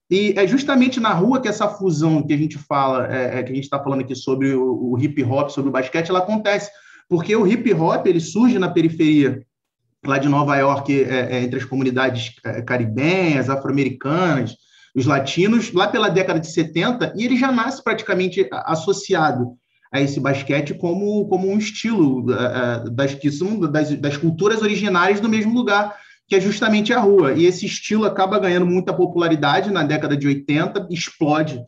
E 0.10 0.34
é 0.38 0.46
justamente 0.48 1.00
na 1.00 1.14
rua 1.14 1.42
que 1.42 1.48
essa 1.48 1.68
fusão 1.68 2.26
que 2.26 2.34
a 2.34 2.38
gente 2.38 2.58
fala, 2.58 3.08
é, 3.14 3.40
é 3.40 3.44
que 3.44 3.52
a 3.52 3.56
gente 3.56 3.64
está 3.64 3.82
falando 3.82 4.02
aqui 4.02 4.16
sobre 4.16 4.54
o, 4.54 4.92
o, 4.92 5.00
hip 5.00 5.24
hop, 5.24 5.50
sobre 5.50 5.70
o 5.70 5.72
basquete, 5.72 6.10
ela 6.10 6.20
acontece. 6.20 6.70
Porque 7.10 7.36
o 7.36 7.48
hip 7.48 7.74
hop 7.74 8.06
ele 8.06 8.20
surge 8.20 8.60
na 8.60 8.70
periferia 8.70 9.44
lá 10.06 10.18
de 10.18 10.28
Nova 10.28 10.56
York, 10.58 11.04
é, 11.04 11.38
é 11.38 11.44
entre 11.44 11.58
as 11.58 11.66
comunidades 11.66 12.34
é, 12.46 12.62
caribenhas, 12.62 13.50
afro-americanas, 13.50 14.56
os 14.96 15.06
latinos, 15.06 15.72
lá 15.72 15.88
pela 15.88 16.10
década 16.10 16.40
de 16.40 16.52
70, 16.52 17.14
e 17.16 17.26
ele 17.26 17.38
já 17.38 17.52
nasce 17.52 17.84
praticamente 17.84 18.48
associado 18.52 19.58
a 19.94 20.02
esse 20.02 20.20
basquete 20.20 20.74
como, 20.74 21.28
como 21.28 21.48
um 21.48 21.58
estilo 21.58 22.22
uh, 22.22 22.90
das, 22.90 23.14
que 23.14 23.32
são 23.32 23.60
das, 23.60 23.96
das 23.98 24.18
culturas 24.18 24.64
originárias 24.64 25.20
do 25.20 25.30
mesmo 25.30 25.54
lugar, 25.54 25.96
que 26.28 26.36
é 26.36 26.42
justamente 26.42 26.92
a 26.92 27.00
rua. 27.00 27.34
E 27.34 27.46
esse 27.46 27.68
estilo 27.68 28.04
acaba 28.04 28.40
ganhando 28.40 28.66
muita 28.66 28.92
popularidade 28.92 29.70
na 29.72 29.84
década 29.84 30.18
de 30.18 30.28
80, 30.28 30.88
explode 30.90 31.62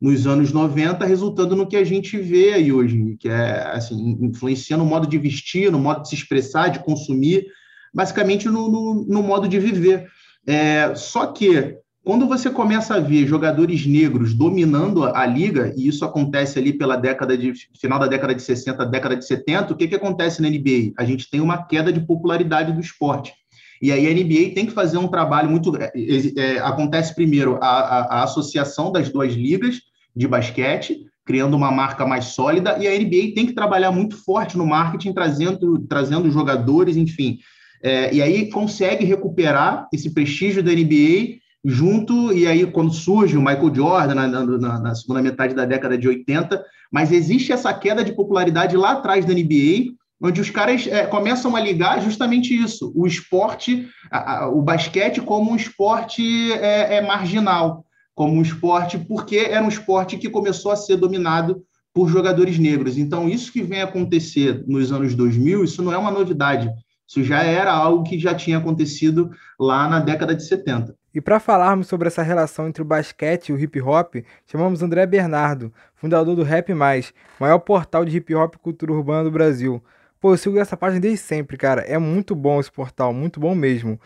nos 0.00 0.28
anos 0.28 0.52
90, 0.52 1.04
resultando 1.04 1.56
no 1.56 1.66
que 1.66 1.76
a 1.76 1.82
gente 1.82 2.16
vê 2.18 2.52
aí 2.52 2.72
hoje, 2.72 3.16
que 3.18 3.28
é 3.28 3.72
assim, 3.72 4.16
influencia 4.20 4.76
no 4.76 4.86
modo 4.86 5.08
de 5.08 5.18
vestir, 5.18 5.70
no 5.70 5.78
modo 5.80 6.02
de 6.02 6.08
se 6.08 6.14
expressar, 6.14 6.68
de 6.68 6.78
consumir, 6.78 7.46
basicamente 7.92 8.48
no, 8.48 8.70
no, 8.70 9.06
no 9.08 9.22
modo 9.24 9.48
de 9.48 9.58
viver. 9.58 10.06
É, 10.46 10.94
só 10.94 11.26
que 11.26 11.81
quando 12.04 12.26
você 12.26 12.50
começa 12.50 12.96
a 12.96 13.00
ver 13.00 13.26
jogadores 13.26 13.86
negros 13.86 14.34
dominando 14.34 15.04
a, 15.04 15.24
liga, 15.24 15.72
e 15.76 15.86
isso 15.86 16.04
acontece 16.04 16.58
ali 16.58 16.72
pela 16.72 16.96
década 16.96 17.38
de 17.38 17.52
final 17.80 17.98
da 17.98 18.08
década 18.08 18.34
de 18.34 18.42
60, 18.42 18.84
década 18.86 19.16
de 19.16 19.24
70, 19.24 19.72
o 19.72 19.76
que, 19.76 19.86
que 19.86 19.94
acontece 19.94 20.42
na 20.42 20.48
NBA? 20.48 20.92
A 20.98 21.04
gente 21.04 21.30
tem 21.30 21.40
uma 21.40 21.62
queda 21.62 21.92
de 21.92 22.00
popularidade 22.00 22.72
do 22.72 22.80
esporte. 22.80 23.32
E 23.80 23.92
aí 23.92 24.06
a 24.06 24.14
NBA 24.14 24.54
tem 24.54 24.66
que 24.66 24.72
fazer 24.72 24.98
um 24.98 25.06
trabalho 25.06 25.48
muito. 25.48 25.76
É, 25.76 25.92
é, 26.36 26.58
acontece 26.58 27.14
primeiro 27.14 27.58
a, 27.62 27.66
a, 27.66 28.00
a, 28.00 28.22
associação 28.24 28.90
das 28.90 29.08
duas 29.08 29.32
ligas 29.34 29.80
de 30.14 30.26
basquete, 30.26 31.06
criando 31.24 31.56
uma 31.56 31.70
marca 31.70 32.04
mais 32.04 32.26
sólida, 32.26 32.78
e 32.80 32.88
a 32.88 32.98
NBA 32.98 33.34
tem 33.34 33.46
que 33.46 33.54
trabalhar 33.54 33.92
muito 33.92 34.16
forte 34.16 34.58
no 34.58 34.66
marketing, 34.66 35.12
trazendo, 35.12 35.78
trazendo 35.88 36.30
jogadores, 36.32 36.96
enfim. 36.96 37.38
É, 37.80 38.12
e 38.12 38.20
aí 38.20 38.50
consegue 38.50 39.04
recuperar 39.04 39.88
esse 39.92 40.12
prestígio 40.12 40.62
da 40.62 40.72
NBA 40.72 41.41
junto, 41.64 42.32
e 42.32 42.46
aí 42.46 42.66
quando 42.66 42.92
surge 42.92 43.36
o 43.36 43.40
Michael 43.40 43.74
Jordan 43.74 44.14
na, 44.14 44.28
na, 44.28 44.80
na, 44.80 44.94
segunda 44.94 45.22
metade 45.22 45.54
da 45.54 45.64
década 45.64 45.96
de 45.96 46.08
80, 46.08 46.64
mas 46.90 47.12
existe 47.12 47.52
essa 47.52 47.72
queda 47.72 48.04
de 48.04 48.12
popularidade 48.12 48.76
lá 48.76 48.92
atrás 48.92 49.24
da 49.24 49.32
NBA, 49.32 49.92
onde 50.20 50.40
os 50.40 50.50
caras 50.50 50.86
é, 50.86 51.06
começam 51.06 51.54
a 51.54 51.60
ligar 51.60 52.02
justamente 52.02 52.54
isso, 52.54 52.92
o 52.94 53.06
esporte, 53.06 53.88
a, 54.10 54.44
a, 54.44 54.48
o 54.48 54.60
basquete 54.60 55.20
como 55.20 55.52
um 55.52 55.56
esporte 55.56 56.52
é, 56.52 56.96
é, 56.96 57.00
marginal, 57.00 57.84
como 58.14 58.34
um 58.34 58.42
esporte, 58.42 58.98
porque 58.98 59.36
era 59.36 59.64
um 59.64 59.68
esporte 59.68 60.16
que 60.16 60.28
começou 60.28 60.72
a 60.72 60.76
ser 60.76 60.96
dominado 60.96 61.62
por 61.94 62.08
jogadores 62.08 62.58
negros. 62.58 62.98
Então, 62.98 63.28
isso 63.28 63.52
que 63.52 63.62
vem 63.62 63.82
acontecer 63.82 64.64
nos 64.66 64.92
anos 64.92 65.14
2000, 65.14 65.64
isso 65.64 65.82
não 65.82 65.92
é 65.92 65.98
uma 65.98 66.10
novidade, 66.10 66.70
isso 67.06 67.22
já 67.22 67.42
era 67.42 67.72
algo 67.72 68.04
que 68.04 68.18
já 68.18 68.34
tinha 68.34 68.58
acontecido 68.58 69.30
lá 69.58 69.88
na 69.88 70.00
década 70.00 70.34
de 70.34 70.46
70. 70.46 70.94
E 71.14 71.20
para 71.20 71.38
falarmos 71.38 71.88
sobre 71.88 72.08
essa 72.08 72.22
relação 72.22 72.66
entre 72.66 72.82
o 72.82 72.86
basquete 72.86 73.48
e 73.48 73.52
o 73.52 73.58
hip 73.58 73.80
hop, 73.82 74.16
chamamos 74.46 74.82
André 74.82 75.04
Bernardo, 75.06 75.72
fundador 75.94 76.34
do 76.34 76.42
Rap 76.42 76.72
Mais, 76.72 77.12
maior 77.38 77.58
portal 77.58 78.04
de 78.04 78.16
hip 78.16 78.34
hop 78.34 78.54
e 78.54 78.58
cultura 78.58 78.92
urbana 78.92 79.24
do 79.24 79.30
Brasil. 79.30 79.82
Pô, 80.18 80.32
eu 80.32 80.38
sigo 80.38 80.58
essa 80.58 80.76
página 80.76 81.00
desde 81.00 81.18
sempre, 81.18 81.56
cara. 81.56 81.82
É 81.82 81.98
muito 81.98 82.34
bom 82.34 82.60
esse 82.60 82.70
portal, 82.70 83.12
muito 83.12 83.38
bom 83.38 83.54
mesmo. 83.54 84.00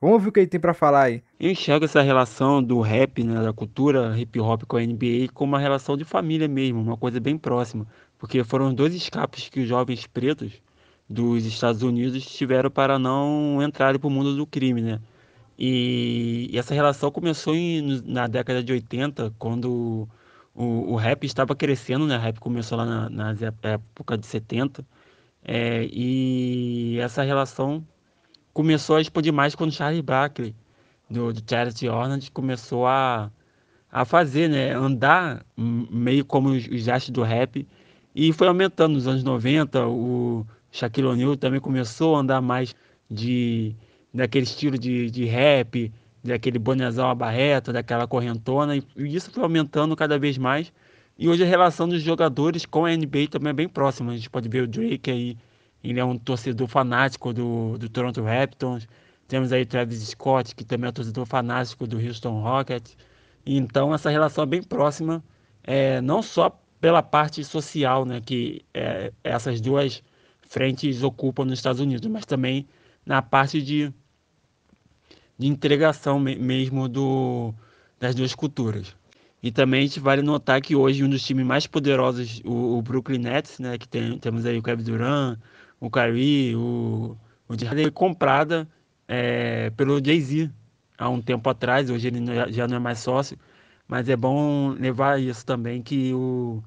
Vamos 0.00 0.14
ouvir 0.14 0.28
o 0.28 0.32
que 0.32 0.40
ele 0.40 0.46
tem 0.46 0.58
para 0.58 0.74
falar 0.74 1.04
aí. 1.04 1.22
Eu 1.38 1.50
enxergo 1.50 1.84
essa 1.84 2.02
relação 2.02 2.62
do 2.62 2.80
rap, 2.80 3.22
né, 3.22 3.42
da 3.42 3.52
cultura 3.52 4.18
hip 4.18 4.40
hop 4.40 4.64
com 4.64 4.76
a 4.76 4.80
NBA 4.80 5.28
como 5.32 5.52
uma 5.52 5.58
relação 5.60 5.96
de 5.96 6.04
família 6.04 6.48
mesmo, 6.48 6.80
uma 6.80 6.96
coisa 6.96 7.20
bem 7.20 7.38
próxima, 7.38 7.86
porque 8.18 8.42
foram 8.42 8.74
dois 8.74 8.94
escapes 8.94 9.48
que 9.48 9.60
os 9.60 9.68
jovens 9.68 10.06
pretos 10.06 10.60
dos 11.08 11.44
Estados 11.44 11.82
Unidos 11.82 12.24
tiveram 12.24 12.70
para 12.70 12.98
não 12.98 13.62
entrarem 13.62 14.00
para 14.00 14.08
o 14.08 14.10
mundo 14.10 14.34
do 14.36 14.46
crime, 14.46 14.80
né? 14.80 15.00
E, 15.60 16.48
e 16.50 16.58
essa 16.58 16.72
relação 16.72 17.10
começou 17.10 17.54
em, 17.54 18.00
na 18.06 18.26
década 18.26 18.62
de 18.62 18.72
80, 18.72 19.34
quando 19.38 20.08
o, 20.54 20.92
o, 20.92 20.96
rap 20.96 21.24
estava 21.24 21.54
crescendo, 21.54 22.06
né? 22.06 22.16
O 22.16 22.20
rap 22.20 22.40
começou 22.40 22.78
lá 22.78 22.86
na, 22.86 23.10
na 23.10 23.36
época 23.64 24.16
de 24.16 24.26
70. 24.26 24.82
É, 25.44 25.84
e 25.92 26.98
essa 27.00 27.22
relação 27.22 27.86
começou 28.54 28.96
a 28.96 29.02
expandir 29.02 29.34
mais 29.34 29.54
quando 29.54 29.72
Charlie 29.72 30.00
Barkley, 30.00 30.54
do, 31.10 31.30
do 31.30 31.42
Charity 31.46 31.88
Hornet, 31.88 32.30
começou 32.30 32.86
a, 32.86 33.30
a 33.92 34.04
fazer, 34.06 34.48
né? 34.48 34.72
Andar 34.72 35.44
meio 35.56 36.24
como 36.24 36.50
os, 36.50 36.66
os 36.68 36.88
astros 36.88 37.12
do 37.12 37.22
rap. 37.22 37.68
E 38.14 38.32
foi 38.32 38.48
aumentando 38.48 38.94
nos 38.94 39.06
anos 39.06 39.22
90. 39.22 39.86
O 39.88 40.46
Shaquille 40.72 41.06
O'Neal 41.08 41.36
também 41.36 41.60
começou 41.60 42.16
a 42.16 42.20
andar 42.20 42.40
mais 42.40 42.74
de 43.10 43.74
daquele 44.12 44.44
estilo 44.44 44.78
de, 44.78 45.10
de 45.10 45.24
rap, 45.24 45.92
daquele 46.22 46.58
bonezão 46.58 47.08
abarreta, 47.08 47.72
daquela 47.72 48.06
correntona, 48.06 48.76
e, 48.76 48.84
isso 48.96 49.30
foi 49.30 49.42
aumentando 49.42 49.96
cada 49.96 50.18
vez 50.18 50.36
mais. 50.38 50.72
E 51.18 51.28
hoje 51.28 51.42
a 51.42 51.46
relação 51.46 51.88
dos 51.88 52.02
jogadores 52.02 52.64
com 52.64 52.84
a 52.86 52.90
NBA 52.96 53.28
também 53.30 53.50
é 53.50 53.54
bem 53.54 53.68
próxima. 53.68 54.12
A 54.12 54.16
gente 54.16 54.30
pode 54.30 54.48
ver 54.48 54.62
o 54.62 54.66
Drake 54.66 55.10
aí, 55.10 55.36
ele 55.82 56.00
é 56.00 56.04
um 56.04 56.16
torcedor 56.18 56.66
fanático 56.68 57.32
do, 57.32 57.78
do 57.78 57.88
Toronto 57.88 58.22
Raptors. 58.22 58.86
Temos 59.28 59.52
aí 59.52 59.64
Travis 59.64 60.00
Scott, 60.08 60.54
que 60.54 60.64
também 60.64 60.86
é 60.86 60.90
um 60.90 60.92
torcedor 60.92 61.26
fanático 61.26 61.86
do 61.86 61.98
Houston 61.98 62.40
Rockets. 62.40 62.96
Então 63.46 63.94
essa 63.94 64.10
relação 64.10 64.44
é 64.44 64.46
bem 64.46 64.62
próxima, 64.62 65.22
é, 65.62 66.00
não 66.00 66.22
só 66.22 66.58
pela 66.80 67.02
parte 67.02 67.44
social, 67.44 68.04
né, 68.04 68.20
que 68.20 68.64
é, 68.72 69.12
essas 69.22 69.60
duas 69.60 70.02
frentes 70.42 71.02
ocupam 71.02 71.44
nos 71.44 71.58
Estados 71.58 71.80
Unidos, 71.80 72.08
mas 72.08 72.24
também 72.24 72.66
na 73.04 73.22
parte 73.22 73.62
de 73.62 73.92
de 75.40 75.46
entregação 75.46 76.20
mesmo 76.20 76.86
do, 76.86 77.54
das 77.98 78.14
duas 78.14 78.34
culturas. 78.34 78.94
E 79.42 79.50
também 79.50 79.80
a 79.80 79.86
gente 79.86 79.98
vale 79.98 80.20
notar 80.20 80.60
que 80.60 80.76
hoje 80.76 81.02
um 81.02 81.08
dos 81.08 81.24
times 81.24 81.46
mais 81.46 81.66
poderosos, 81.66 82.42
o, 82.44 82.76
o 82.76 82.82
Brooklyn 82.82 83.20
Nets, 83.20 83.58
né, 83.58 83.78
que 83.78 83.88
tem, 83.88 84.18
temos 84.18 84.44
aí 84.44 84.58
o 84.58 84.62
Kevin 84.62 84.82
Durant, 84.82 85.38
o 85.80 85.90
Kyrie, 85.90 86.54
o, 86.54 87.16
o 87.48 87.52
Harden, 87.54 87.84
foi 87.84 87.90
comprada 87.90 88.68
é, 89.08 89.70
pelo 89.70 89.98
Jay-Z 90.04 90.50
há 90.98 91.08
um 91.08 91.22
tempo 91.22 91.48
atrás, 91.48 91.88
hoje 91.88 92.08
ele 92.08 92.20
já 92.52 92.68
não 92.68 92.76
é 92.76 92.78
mais 92.78 92.98
sócio, 92.98 93.38
mas 93.88 94.10
é 94.10 94.16
bom 94.16 94.74
levar 94.78 95.18
isso 95.18 95.46
também, 95.46 95.80
que 95.80 96.12
o, 96.12 96.62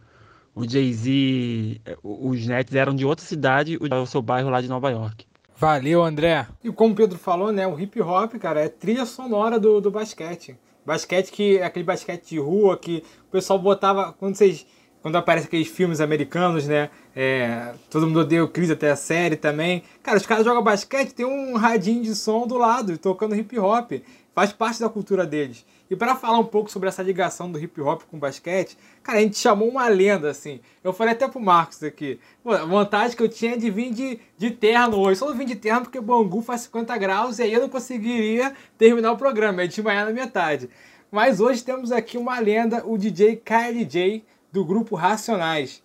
o 0.55 0.67
Jay-Z, 0.67 1.79
os 2.01 2.47
Nets 2.47 2.73
eram 2.73 2.95
de 2.95 3.05
outra 3.05 3.23
cidade, 3.23 3.77
o 3.79 4.05
seu 4.07 4.23
bairro 4.23 4.49
lá 4.49 4.59
de 4.61 4.67
Nova 4.67 4.89
York. 4.89 5.27
Valeu, 5.63 6.03
André. 6.03 6.45
E 6.61 6.69
como 6.73 6.91
o 6.91 6.95
Pedro 6.95 7.17
falou, 7.17 7.49
né, 7.49 7.65
o 7.65 7.79
hip 7.79 8.01
hop, 8.01 8.33
cara, 8.33 8.59
é 8.59 8.67
trilha 8.67 9.05
sonora 9.05 9.57
do, 9.57 9.79
do 9.79 9.89
basquete. 9.89 10.57
Basquete 10.85 11.31
que 11.31 11.57
é 11.57 11.63
aquele 11.63 11.85
basquete 11.85 12.31
de 12.31 12.37
rua 12.37 12.77
que 12.77 13.01
o 13.29 13.31
pessoal 13.31 13.57
botava 13.57 14.11
quando 14.11 14.35
vocês 14.35 14.65
quando 15.01 15.15
aparece 15.15 15.47
aqueles 15.47 15.69
filmes 15.69 16.01
americanos, 16.01 16.67
né? 16.67 16.89
É, 17.15 17.73
todo 17.89 18.05
mundo 18.05 18.19
odeia 18.19 18.43
o 18.43 18.47
Chris, 18.49 18.71
até 18.71 18.91
a 18.91 18.95
série 18.97 19.37
também. 19.37 19.83
Cara, 20.01 20.17
os 20.17 20.25
caras 20.25 20.43
jogam 20.43 20.61
basquete, 20.61 21.13
tem 21.13 21.25
um 21.25 21.55
radinho 21.55 22.03
de 22.03 22.13
som 22.13 22.45
do 22.45 22.57
lado, 22.57 22.97
tocando 22.97 23.33
hip 23.33 23.57
hop. 23.57 23.93
Faz 24.35 24.51
parte 24.51 24.81
da 24.81 24.89
cultura 24.89 25.25
deles. 25.25 25.65
E 25.89 25.95
para 25.95 26.15
falar 26.15 26.39
um 26.39 26.45
pouco 26.45 26.71
sobre 26.71 26.89
essa 26.89 27.03
ligação 27.03 27.51
do 27.51 27.59
hip 27.59 27.79
hop 27.81 28.03
com 28.03 28.17
o 28.17 28.19
basquete, 28.19 28.77
cara, 29.03 29.19
a 29.19 29.21
gente 29.21 29.37
chamou 29.37 29.67
uma 29.67 29.87
lenda, 29.87 30.29
assim. 30.29 30.59
Eu 30.83 30.93
falei 30.93 31.13
até 31.13 31.27
pro 31.27 31.39
Marcos 31.39 31.83
aqui. 31.83 32.19
A 32.45 32.65
vontade 32.65 33.15
que 33.15 33.21
eu 33.21 33.29
tinha 33.29 33.57
de 33.57 33.69
vir 33.69 33.91
de, 33.91 34.19
de 34.37 34.51
terno 34.51 34.97
hoje. 34.97 35.19
Só 35.19 35.29
não 35.29 35.35
vim 35.35 35.45
de 35.45 35.55
terno 35.55 35.81
porque 35.81 35.99
Bangu 35.99 36.41
faz 36.41 36.61
50 36.61 36.97
graus 36.97 37.39
e 37.39 37.43
aí 37.43 37.53
eu 37.53 37.61
não 37.61 37.69
conseguiria 37.69 38.53
terminar 38.77 39.11
o 39.11 39.17
programa. 39.17 39.61
A 39.61 39.65
gente 39.65 39.81
vai 39.81 39.95
na 39.95 40.11
metade. 40.11 40.69
Mas 41.11 41.39
hoje 41.39 41.63
temos 41.63 41.91
aqui 41.91 42.17
uma 42.17 42.39
lenda, 42.39 42.81
o 42.85 42.97
DJ 42.97 43.35
KLJ, 43.35 44.25
do 44.51 44.65
grupo 44.65 44.95
Racionais. 44.95 45.83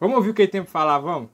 Vamos 0.00 0.16
ouvir 0.16 0.30
o 0.30 0.34
que 0.34 0.42
ele 0.42 0.50
tem 0.50 0.62
para 0.62 0.70
falar, 0.72 0.98
vamos? 0.98 1.30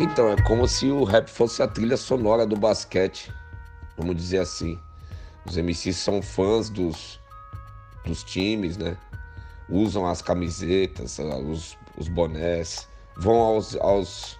Então, 0.00 0.30
é 0.30 0.40
como 0.42 0.68
se 0.68 0.88
o 0.92 1.02
rap 1.02 1.28
fosse 1.28 1.60
a 1.60 1.66
trilha 1.66 1.96
sonora 1.96 2.46
do 2.46 2.54
basquete, 2.54 3.32
vamos 3.96 4.14
dizer 4.14 4.38
assim. 4.38 4.78
Os 5.44 5.56
MCs 5.56 5.96
são 5.96 6.22
fãs 6.22 6.70
dos, 6.70 7.18
dos 8.04 8.22
times, 8.22 8.76
né? 8.76 8.96
Usam 9.68 10.06
as 10.06 10.22
camisetas, 10.22 11.18
os, 11.18 11.76
os 11.96 12.06
bonés, 12.06 12.88
vão 13.16 13.40
aos, 13.40 13.74
aos, 13.74 14.38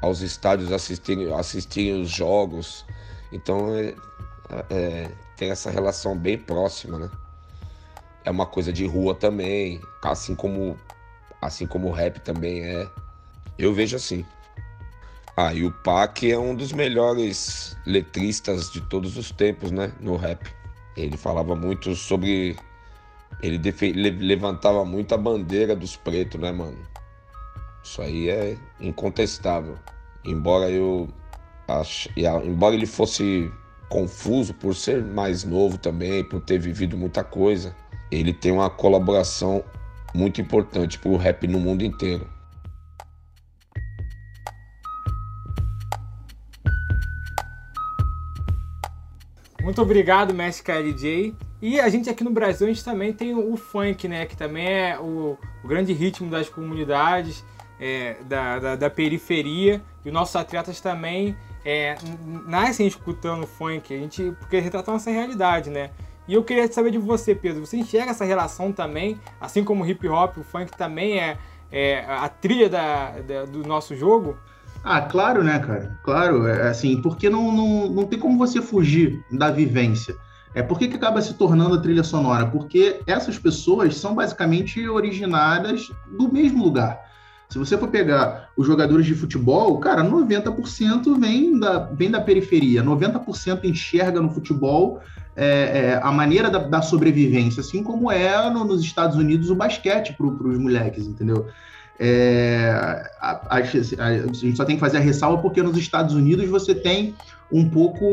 aos 0.00 0.22
estádios 0.22 0.72
assistirem, 0.72 1.30
assistirem 1.34 2.00
os 2.00 2.08
jogos. 2.08 2.86
Então, 3.30 3.74
é, 3.74 3.94
é, 4.70 5.12
tem 5.36 5.50
essa 5.50 5.70
relação 5.70 6.16
bem 6.16 6.38
próxima, 6.38 6.98
né? 6.98 7.10
É 8.24 8.30
uma 8.30 8.46
coisa 8.46 8.72
de 8.72 8.86
rua 8.86 9.14
também, 9.14 9.78
assim 10.02 10.34
como, 10.34 10.74
assim 11.42 11.66
como 11.66 11.88
o 11.88 11.92
rap 11.92 12.18
também 12.20 12.62
é. 12.64 12.88
Eu 13.58 13.74
vejo 13.74 13.94
assim. 13.94 14.24
Ah, 15.38 15.52
e 15.52 15.64
o 15.64 15.70
Pac 15.70 16.30
é 16.30 16.38
um 16.38 16.54
dos 16.54 16.72
melhores 16.72 17.76
letristas 17.84 18.70
de 18.70 18.80
todos 18.80 19.18
os 19.18 19.30
tempos, 19.30 19.70
né? 19.70 19.92
No 20.00 20.16
rap. 20.16 20.50
Ele 20.96 21.14
falava 21.18 21.54
muito 21.54 21.94
sobre. 21.94 22.56
Ele 23.42 23.60
levantava 24.18 24.82
muito 24.82 25.14
a 25.14 25.18
bandeira 25.18 25.76
dos 25.76 25.94
pretos, 25.94 26.40
né, 26.40 26.50
mano? 26.50 26.78
Isso 27.84 28.00
aí 28.00 28.30
é 28.30 28.56
incontestável. 28.80 29.76
Embora 30.24 30.70
eu. 30.70 31.06
Ach... 31.68 32.08
Embora 32.16 32.74
ele 32.74 32.86
fosse 32.86 33.52
confuso 33.90 34.54
por 34.54 34.74
ser 34.74 35.04
mais 35.04 35.44
novo 35.44 35.76
também, 35.76 36.24
por 36.24 36.40
ter 36.40 36.58
vivido 36.58 36.96
muita 36.96 37.22
coisa, 37.22 37.76
ele 38.10 38.32
tem 38.32 38.52
uma 38.52 38.70
colaboração 38.70 39.62
muito 40.14 40.40
importante 40.40 40.98
pro 40.98 41.16
rap 41.16 41.46
no 41.46 41.60
mundo 41.60 41.84
inteiro. 41.84 42.26
Muito 49.66 49.82
obrigado, 49.82 50.32
mestre 50.32 50.62
KLJ. 50.62 51.34
E 51.60 51.80
a 51.80 51.88
gente 51.88 52.08
aqui 52.08 52.22
no 52.22 52.30
Brasil, 52.30 52.68
a 52.68 52.70
gente 52.70 52.84
também 52.84 53.12
tem 53.12 53.34
o 53.34 53.56
funk, 53.56 54.06
né? 54.06 54.24
Que 54.24 54.36
também 54.36 54.64
é 54.64 54.96
o, 54.96 55.36
o 55.64 55.66
grande 55.66 55.92
ritmo 55.92 56.30
das 56.30 56.48
comunidades, 56.48 57.44
é, 57.80 58.14
da, 58.22 58.60
da, 58.60 58.76
da, 58.76 58.88
periferia. 58.88 59.82
E 60.04 60.08
os 60.08 60.14
nossos 60.14 60.36
atletas 60.36 60.80
também 60.80 61.36
é, 61.64 61.96
nascem 62.46 62.86
escutando 62.86 63.44
funk, 63.44 63.92
a 63.92 63.98
gente, 63.98 64.30
porque 64.38 64.60
retratam 64.60 64.94
essa 64.94 65.10
realidade, 65.10 65.68
né? 65.68 65.90
E 66.28 66.34
eu 66.34 66.44
queria 66.44 66.70
saber 66.70 66.92
de 66.92 66.98
você, 66.98 67.34
Pedro, 67.34 67.66
você 67.66 67.76
enxerga 67.76 68.12
essa 68.12 68.24
relação 68.24 68.70
também, 68.70 69.20
assim 69.40 69.64
como 69.64 69.82
o 69.82 69.86
hip 69.88 70.06
hop, 70.06 70.36
o 70.38 70.44
funk 70.44 70.76
também 70.78 71.18
é, 71.18 71.38
é 71.72 72.04
a 72.06 72.28
trilha 72.28 72.68
da, 72.68 73.18
da 73.18 73.44
do 73.44 73.66
nosso 73.66 73.96
jogo? 73.96 74.38
Ah, 74.88 75.00
claro, 75.00 75.42
né, 75.42 75.58
cara? 75.58 75.98
Claro, 76.04 76.46
é 76.46 76.68
assim, 76.68 77.02
porque 77.02 77.28
não, 77.28 77.50
não, 77.50 77.90
não 77.90 78.04
tem 78.06 78.20
como 78.20 78.38
você 78.38 78.62
fugir 78.62 79.20
da 79.32 79.50
vivência. 79.50 80.14
É 80.54 80.62
por 80.62 80.78
que, 80.78 80.86
que 80.86 80.94
acaba 80.94 81.20
se 81.20 81.34
tornando 81.34 81.74
a 81.74 81.80
trilha 81.80 82.04
sonora? 82.04 82.46
Porque 82.46 83.00
essas 83.04 83.36
pessoas 83.36 83.96
são 83.96 84.14
basicamente 84.14 84.88
originadas 84.88 85.90
do 86.16 86.32
mesmo 86.32 86.62
lugar. 86.62 87.00
Se 87.48 87.58
você 87.58 87.76
for 87.76 87.88
pegar 87.88 88.50
os 88.56 88.64
jogadores 88.64 89.04
de 89.06 89.14
futebol, 89.16 89.76
cara, 89.80 90.04
90% 90.04 91.18
vem 91.18 91.58
da, 91.58 91.80
vem 91.80 92.08
da 92.08 92.20
periferia, 92.20 92.80
90% 92.80 93.64
enxerga 93.64 94.20
no 94.20 94.30
futebol 94.30 95.00
é, 95.34 95.46
é, 95.46 96.00
a 96.00 96.12
maneira 96.12 96.48
da, 96.48 96.60
da, 96.60 96.80
sobrevivência, 96.80 97.60
assim 97.60 97.82
como 97.82 98.10
é 98.10 98.48
no, 98.50 98.64
nos 98.64 98.82
Estados 98.82 99.16
Unidos 99.16 99.50
o 99.50 99.56
basquete 99.56 100.14
para 100.16 100.26
os 100.26 100.58
moleques, 100.58 101.08
entendeu? 101.08 101.48
É, 101.98 103.08
a, 103.20 103.30
a, 103.48 103.56
a, 103.56 103.62
gente 103.62 104.56
só 104.56 104.64
tem 104.64 104.76
que 104.76 104.80
fazer 104.80 104.98
a 104.98 105.00
ressalva 105.00 105.40
porque 105.40 105.62
nos 105.62 105.78
Estados 105.78 106.14
Unidos 106.14 106.46
você 106.48 106.74
tem 106.74 107.14
um 107.50 107.68
pouco 107.68 108.04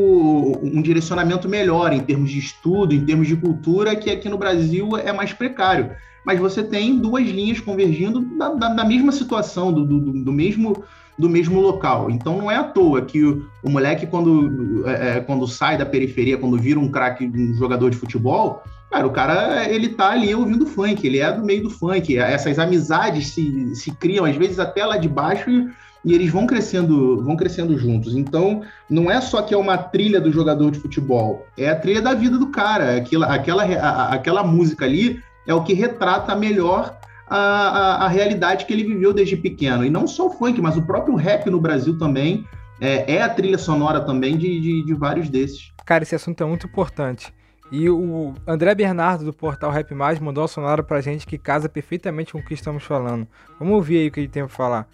um 0.62 0.80
direcionamento 0.80 1.48
melhor 1.48 1.92
em 1.92 2.00
termos 2.00 2.30
de 2.30 2.38
estudo, 2.38 2.94
em 2.94 3.04
termos 3.04 3.26
de 3.26 3.36
cultura, 3.36 3.96
que 3.96 4.10
aqui 4.10 4.28
no 4.28 4.38
Brasil 4.38 4.96
é 4.96 5.12
mais 5.12 5.32
precário. 5.32 5.90
Mas 6.24 6.38
você 6.38 6.62
tem 6.62 6.98
duas 6.98 7.26
linhas 7.28 7.60
convergindo 7.60 8.22
da, 8.38 8.48
da, 8.50 8.68
da 8.70 8.84
mesma 8.84 9.12
situação, 9.12 9.72
do, 9.72 9.84
do, 9.84 10.00
do, 10.00 10.32
mesmo, 10.32 10.84
do 11.18 11.28
mesmo 11.28 11.60
local. 11.60 12.10
Então 12.10 12.38
não 12.38 12.50
é 12.50 12.56
à 12.56 12.64
toa 12.64 13.02
que 13.02 13.22
o, 13.22 13.46
o 13.62 13.68
moleque, 13.68 14.06
quando, 14.06 14.88
é, 14.88 15.18
é 15.18 15.20
quando 15.20 15.46
sai 15.46 15.76
da 15.76 15.84
periferia, 15.84 16.38
quando 16.38 16.56
vira 16.56 16.80
um 16.80 16.90
craque, 16.90 17.26
um 17.26 17.54
jogador 17.54 17.90
de 17.90 17.96
futebol, 17.96 18.62
Cara, 18.94 19.06
o 19.08 19.10
cara, 19.10 19.68
ele 19.68 19.88
tá 19.88 20.10
ali 20.10 20.32
ouvindo 20.32 20.66
funk, 20.66 21.04
ele 21.04 21.18
é 21.18 21.32
do 21.32 21.44
meio 21.44 21.64
do 21.64 21.70
funk. 21.70 22.16
Essas 22.16 22.60
amizades 22.60 23.26
se, 23.26 23.74
se 23.74 23.90
criam, 23.90 24.24
às 24.24 24.36
vezes, 24.36 24.60
até 24.60 24.86
lá 24.86 24.96
de 24.96 25.08
baixo 25.08 25.50
e, 25.50 25.68
e 26.04 26.14
eles 26.14 26.30
vão 26.30 26.46
crescendo, 26.46 27.20
vão 27.24 27.36
crescendo 27.36 27.76
juntos. 27.76 28.14
Então, 28.14 28.62
não 28.88 29.10
é 29.10 29.20
só 29.20 29.42
que 29.42 29.52
é 29.52 29.56
uma 29.56 29.76
trilha 29.76 30.20
do 30.20 30.30
jogador 30.30 30.70
de 30.70 30.78
futebol, 30.78 31.44
é 31.58 31.68
a 31.68 31.74
trilha 31.74 32.00
da 32.00 32.14
vida 32.14 32.38
do 32.38 32.52
cara. 32.52 32.98
Aquela, 32.98 33.34
aquela, 33.34 33.64
a, 33.64 34.14
aquela 34.14 34.44
música 34.44 34.84
ali 34.84 35.20
é 35.44 35.52
o 35.52 35.64
que 35.64 35.74
retrata 35.74 36.36
melhor 36.36 36.96
a, 37.26 37.36
a, 37.36 38.04
a, 38.04 38.08
realidade 38.08 38.64
que 38.64 38.72
ele 38.72 38.84
viveu 38.84 39.12
desde 39.12 39.36
pequeno. 39.36 39.84
E 39.84 39.90
não 39.90 40.06
só 40.06 40.28
o 40.28 40.30
funk, 40.30 40.60
mas 40.60 40.76
o 40.76 40.82
próprio 40.82 41.16
rap 41.16 41.50
no 41.50 41.60
Brasil 41.60 41.98
também 41.98 42.46
é, 42.80 43.16
é 43.16 43.22
a 43.22 43.28
trilha 43.28 43.58
sonora 43.58 44.00
também 44.02 44.38
de, 44.38 44.60
de, 44.60 44.84
de 44.84 44.94
vários 44.94 45.28
desses. 45.28 45.72
Cara, 45.84 46.04
esse 46.04 46.14
assunto 46.14 46.44
é 46.44 46.46
muito 46.46 46.68
importante. 46.68 47.34
E 47.72 47.88
o 47.88 48.34
André 48.46 48.74
Bernardo, 48.74 49.24
do 49.24 49.32
portal 49.32 49.70
Rap 49.70 49.94
Mais, 49.94 50.18
mandou 50.18 50.44
a 50.44 50.48
sonora 50.48 50.82
pra 50.82 51.00
gente 51.00 51.26
que 51.26 51.38
casa 51.38 51.68
perfeitamente 51.68 52.32
com 52.32 52.38
o 52.38 52.44
que 52.44 52.54
estamos 52.54 52.84
falando. 52.84 53.26
Vamos 53.58 53.74
ouvir 53.74 53.98
aí 53.98 54.08
o 54.08 54.12
que 54.12 54.20
ele 54.20 54.28
tem 54.28 54.44
pra 54.44 54.54
falar. 54.54 54.88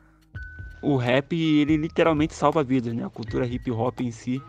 O 0.80 0.96
rap, 0.96 1.36
ele 1.36 1.76
literalmente 1.76 2.32
salva 2.32 2.64
vidas, 2.64 2.94
né? 2.94 3.04
A 3.04 3.10
cultura 3.10 3.44
hip 3.44 3.70
hop 3.70 4.00
em 4.00 4.10
si, 4.10 4.40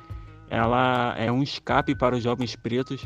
ela 0.50 1.14
é 1.18 1.32
um 1.32 1.44
escape 1.44 1.94
para 1.96 2.16
os 2.16 2.24
jovens 2.24 2.56
pretos, 2.56 3.06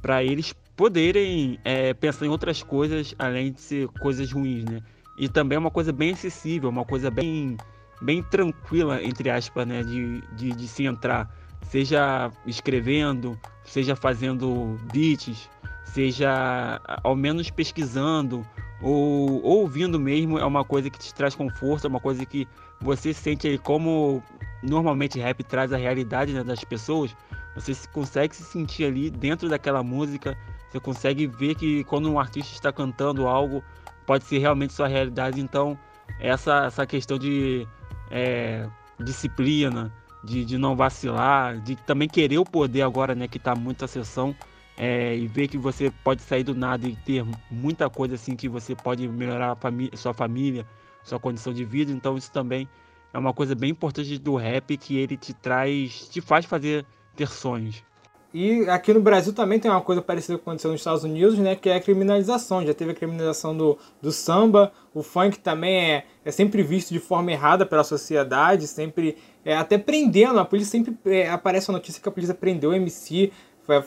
para 0.00 0.24
eles 0.24 0.54
poderem 0.74 1.58
é, 1.64 1.92
pensar 1.92 2.24
em 2.24 2.28
outras 2.28 2.62
coisas 2.62 3.14
além 3.18 3.52
de 3.52 3.60
ser 3.60 3.88
coisas 4.00 4.32
ruins, 4.32 4.64
né? 4.64 4.80
E 5.18 5.28
também 5.28 5.56
é 5.56 5.58
uma 5.58 5.70
coisa 5.70 5.92
bem 5.92 6.12
acessível, 6.12 6.70
uma 6.70 6.84
coisa 6.84 7.10
bem, 7.10 7.58
bem 8.00 8.22
tranquila, 8.22 9.02
entre 9.02 9.28
aspas, 9.28 9.66
né? 9.66 9.82
De, 9.82 10.22
de, 10.34 10.52
de 10.52 10.68
se 10.68 10.86
entrar 10.86 11.28
seja 11.62 12.30
escrevendo, 12.46 13.38
seja 13.64 13.96
fazendo 13.96 14.78
beats, 14.92 15.48
seja 15.84 16.80
ao 17.02 17.14
menos 17.14 17.50
pesquisando 17.50 18.46
ou, 18.80 19.42
ouvindo 19.42 19.98
mesmo, 19.98 20.38
é 20.38 20.44
uma 20.44 20.64
coisa 20.64 20.90
que 20.90 20.98
te 20.98 21.14
traz 21.14 21.34
conforto, 21.34 21.86
é 21.86 21.88
uma 21.88 22.00
coisa 22.00 22.26
que 22.26 22.48
você 22.80 23.14
sente 23.14 23.46
aí 23.46 23.58
como 23.58 24.22
normalmente 24.62 25.18
rap 25.18 25.42
traz 25.44 25.72
a 25.72 25.76
realidade 25.76 26.32
né, 26.32 26.42
das 26.42 26.62
pessoas, 26.64 27.14
você 27.54 27.72
consegue 27.92 28.34
se 28.34 28.44
sentir 28.44 28.84
ali 28.84 29.10
dentro 29.10 29.48
daquela 29.48 29.82
música, 29.82 30.36
você 30.70 30.80
consegue 30.80 31.26
ver 31.26 31.54
que 31.54 31.84
quando 31.84 32.10
um 32.10 32.18
artista 32.18 32.54
está 32.54 32.72
cantando 32.72 33.26
algo, 33.26 33.62
pode 34.06 34.24
ser 34.24 34.38
realmente 34.38 34.72
sua 34.72 34.88
realidade. 34.88 35.40
Então, 35.40 35.78
essa, 36.18 36.64
essa 36.64 36.86
questão 36.86 37.18
de 37.18 37.66
é, 38.10 38.66
disciplina, 38.98 39.92
de, 40.22 40.44
de 40.44 40.58
não 40.58 40.76
vacilar, 40.76 41.58
de 41.60 41.76
também 41.76 42.08
querer 42.08 42.38
o 42.38 42.44
poder 42.44 42.82
agora, 42.82 43.14
né, 43.14 43.26
que 43.26 43.38
está 43.38 43.54
muita 43.54 43.86
sessão, 43.86 44.34
é, 44.76 45.16
e 45.16 45.26
ver 45.26 45.48
que 45.48 45.58
você 45.58 45.90
pode 46.02 46.22
sair 46.22 46.44
do 46.44 46.54
nada 46.54 46.86
e 46.86 46.96
ter 46.96 47.24
muita 47.50 47.90
coisa 47.90 48.14
assim 48.14 48.34
que 48.34 48.48
você 48.48 48.74
pode 48.74 49.06
melhorar 49.08 49.52
a 49.52 49.56
família, 49.56 49.96
sua 49.96 50.14
família, 50.14 50.66
sua 51.02 51.18
condição 51.18 51.52
de 51.52 51.64
vida. 51.64 51.92
Então 51.92 52.16
isso 52.16 52.30
também 52.32 52.68
é 53.12 53.18
uma 53.18 53.34
coisa 53.34 53.54
bem 53.54 53.70
importante 53.70 54.18
do 54.18 54.36
rap 54.36 54.76
que 54.76 54.96
ele 54.96 55.16
te 55.16 55.34
traz, 55.34 56.08
te 56.08 56.20
faz 56.20 56.46
fazer 56.46 56.86
ter 57.14 57.28
sonhos. 57.28 57.84
E 58.34 58.66
aqui 58.70 58.94
no 58.94 59.00
Brasil 59.00 59.34
também 59.34 59.58
tem 59.58 59.70
uma 59.70 59.82
coisa 59.82 60.00
parecida 60.00 60.38
que 60.38 60.42
aconteceu 60.42 60.70
nos 60.70 60.80
Estados 60.80 61.04
Unidos, 61.04 61.38
né? 61.38 61.54
Que 61.54 61.68
é 61.68 61.76
a 61.76 61.80
criminalização. 61.80 62.64
Já 62.64 62.72
teve 62.72 62.92
a 62.92 62.94
criminalização 62.94 63.54
do, 63.54 63.78
do 64.00 64.10
samba, 64.10 64.72
o 64.94 65.02
funk 65.02 65.38
também 65.38 65.92
é, 65.92 66.04
é 66.24 66.30
sempre 66.30 66.62
visto 66.62 66.90
de 66.90 66.98
forma 66.98 67.30
errada 67.30 67.66
pela 67.66 67.84
sociedade, 67.84 68.66
sempre 68.66 69.18
é, 69.44 69.54
até 69.54 69.76
prendendo. 69.76 70.38
A 70.38 70.44
polícia 70.46 70.70
sempre 70.70 70.96
é, 71.04 71.28
aparece 71.28 71.70
a 71.70 71.72
notícia 71.72 72.00
que 72.00 72.08
a 72.08 72.12
polícia 72.12 72.34
prendeu 72.34 72.70
o 72.70 72.74
MC, 72.74 73.30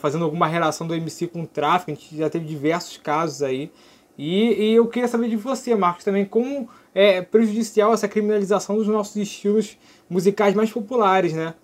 fazendo 0.00 0.24
alguma 0.24 0.46
relação 0.46 0.86
do 0.86 0.94
MC 0.94 1.26
com 1.26 1.42
o 1.42 1.46
tráfico. 1.46 1.90
A 1.90 1.94
gente 1.94 2.16
já 2.16 2.30
teve 2.30 2.44
diversos 2.44 2.96
casos 2.98 3.42
aí. 3.42 3.72
E, 4.16 4.70
e 4.70 4.74
eu 4.74 4.86
queria 4.86 5.08
saber 5.08 5.28
de 5.28 5.36
você, 5.36 5.74
Marcos, 5.74 6.04
também 6.04 6.24
como 6.24 6.68
é 6.94 7.20
prejudicial 7.20 7.92
essa 7.92 8.08
criminalização 8.08 8.76
dos 8.76 8.86
nossos 8.86 9.16
estilos 9.16 9.76
musicais 10.08 10.54
mais 10.54 10.70
populares, 10.72 11.34
né? 11.34 11.54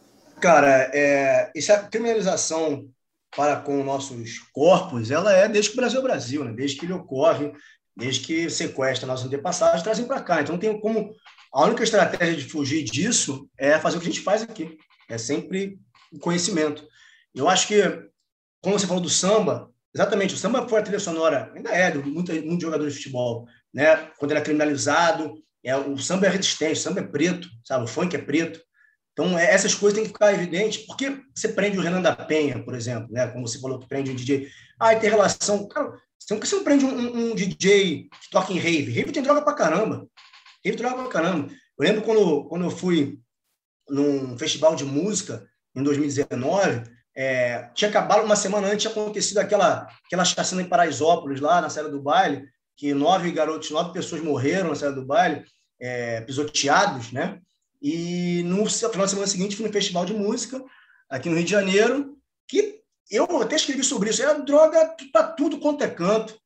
Cara, 0.42 0.90
é, 0.92 1.52
essa 1.54 1.84
criminalização 1.84 2.90
para 3.34 3.60
com 3.60 3.84
nossos 3.84 4.40
corpos, 4.52 5.08
ela 5.08 5.32
é 5.32 5.48
desde 5.48 5.70
que 5.70 5.76
o 5.76 5.80
Brasil 5.80 6.00
é 6.00 6.02
Brasil, 6.02 6.44
né? 6.44 6.52
desde 6.52 6.76
que 6.76 6.84
ele 6.84 6.94
ocorre, 6.94 7.52
desde 7.96 8.26
que 8.26 8.50
sequestra 8.50 9.06
nossos 9.06 9.26
antepassados, 9.26 9.84
trazem 9.84 10.04
para 10.04 10.20
cá. 10.20 10.42
Então, 10.42 10.58
tem 10.58 10.80
como. 10.80 11.14
A 11.54 11.64
única 11.64 11.84
estratégia 11.84 12.34
de 12.34 12.48
fugir 12.50 12.82
disso 12.82 13.48
é 13.56 13.78
fazer 13.78 13.98
o 13.98 14.00
que 14.00 14.08
a 14.08 14.10
gente 14.10 14.24
faz 14.24 14.42
aqui. 14.42 14.76
É 15.08 15.16
sempre 15.16 15.78
conhecimento. 16.20 16.84
Eu 17.32 17.48
acho 17.48 17.68
que, 17.68 17.80
como 18.60 18.76
você 18.76 18.86
falou 18.86 19.02
do 19.02 19.08
samba, 19.08 19.70
exatamente, 19.94 20.34
o 20.34 20.38
samba 20.38 20.68
foi 20.68 20.80
a 20.80 20.82
trilha 20.82 20.98
sonora, 20.98 21.52
ainda 21.54 21.70
é, 21.70 21.88
de 21.92 21.98
muitos 21.98 22.42
muito 22.42 22.62
jogadores 22.62 22.94
de 22.94 22.98
futebol, 22.98 23.46
né? 23.72 24.10
Quando 24.18 24.32
ele 24.32 24.40
é 24.40 24.42
criminalizado, 24.42 25.34
é, 25.62 25.76
o 25.76 25.96
samba 25.98 26.26
é 26.26 26.30
resistente, 26.30 26.80
o 26.80 26.82
samba 26.82 26.98
é 26.98 27.06
preto, 27.06 27.48
sabe? 27.64 27.84
O 27.84 27.88
funk 27.88 28.16
é 28.16 28.18
preto. 28.18 28.60
Então, 29.12 29.38
é, 29.38 29.52
essas 29.52 29.74
coisas 29.74 29.94
têm 29.94 30.04
que 30.06 30.12
ficar 30.12 30.32
evidentes. 30.32 30.86
Por 30.86 30.96
que 30.96 31.22
você 31.34 31.48
prende 31.48 31.78
o 31.78 31.82
Renan 31.82 32.00
da 32.00 32.16
Penha, 32.16 32.62
por 32.62 32.74
exemplo, 32.74 33.08
né? 33.10 33.26
como 33.28 33.46
você 33.46 33.60
falou 33.60 33.78
que 33.78 33.88
prende 33.88 34.10
um 34.10 34.14
DJ? 34.14 34.48
Ah, 34.78 34.94
tem 34.96 35.10
relação. 35.10 35.68
Cara, 35.68 35.92
você 36.18 36.56
não 36.56 36.64
prende 36.64 36.84
um, 36.84 36.88
um, 36.88 37.30
um, 37.30 37.34
DJ 37.34 38.08
que 38.08 38.30
toca 38.30 38.52
em 38.52 38.58
rave. 38.58 38.92
Rave 38.92 39.12
tem 39.12 39.22
droga 39.22 39.42
pra 39.42 39.54
caramba. 39.54 40.06
Rave 40.64 40.76
tem 40.76 40.76
droga 40.76 41.02
pra 41.02 41.12
caramba. 41.12 41.48
Eu 41.78 41.84
lembro 41.86 42.02
quando, 42.02 42.44
quando 42.44 42.64
eu 42.64 42.70
fui 42.70 43.18
num 43.88 44.38
festival 44.38 44.74
de 44.74 44.84
música 44.84 45.46
em 45.74 45.82
2019, 45.82 46.84
é, 47.14 47.70
tinha 47.74 47.90
acabado 47.90 48.24
uma 48.24 48.36
semana 48.36 48.68
antes, 48.68 48.82
tinha 48.82 48.90
acontecido 48.90 49.38
aquela, 49.38 49.86
aquela 50.06 50.24
chacina 50.24 50.62
em 50.62 50.68
Paraisópolis, 50.68 51.40
lá 51.40 51.60
na 51.60 51.68
Serra 51.68 51.88
do 51.88 52.00
Baile, 52.00 52.46
que 52.76 52.94
nove 52.94 53.30
garotos, 53.30 53.70
nove 53.70 53.92
pessoas 53.92 54.22
morreram 54.22 54.70
na 54.70 54.74
Serra 54.74 54.92
do 54.92 55.04
Baile, 55.04 55.44
é, 55.80 56.20
pisoteados, 56.22 57.12
né? 57.12 57.38
E 57.82 58.44
no 58.44 58.64
final 58.66 59.06
de 59.06 59.10
semana 59.10 59.26
seguinte 59.26 59.56
fui 59.56 59.66
no 59.66 59.72
festival 59.72 60.04
de 60.04 60.14
música 60.14 60.62
aqui 61.10 61.28
no 61.28 61.34
Rio 61.34 61.44
de 61.44 61.50
Janeiro, 61.50 62.16
que 62.48 62.80
eu 63.10 63.42
até 63.42 63.56
escrevi 63.56 63.82
sobre 63.82 64.10
isso. 64.10 64.22
Era 64.22 64.38
droga 64.38 64.94
para 65.12 65.28
tudo 65.28 65.58
quanto 65.58 65.82
é 65.82 65.90
canto, 65.90 66.38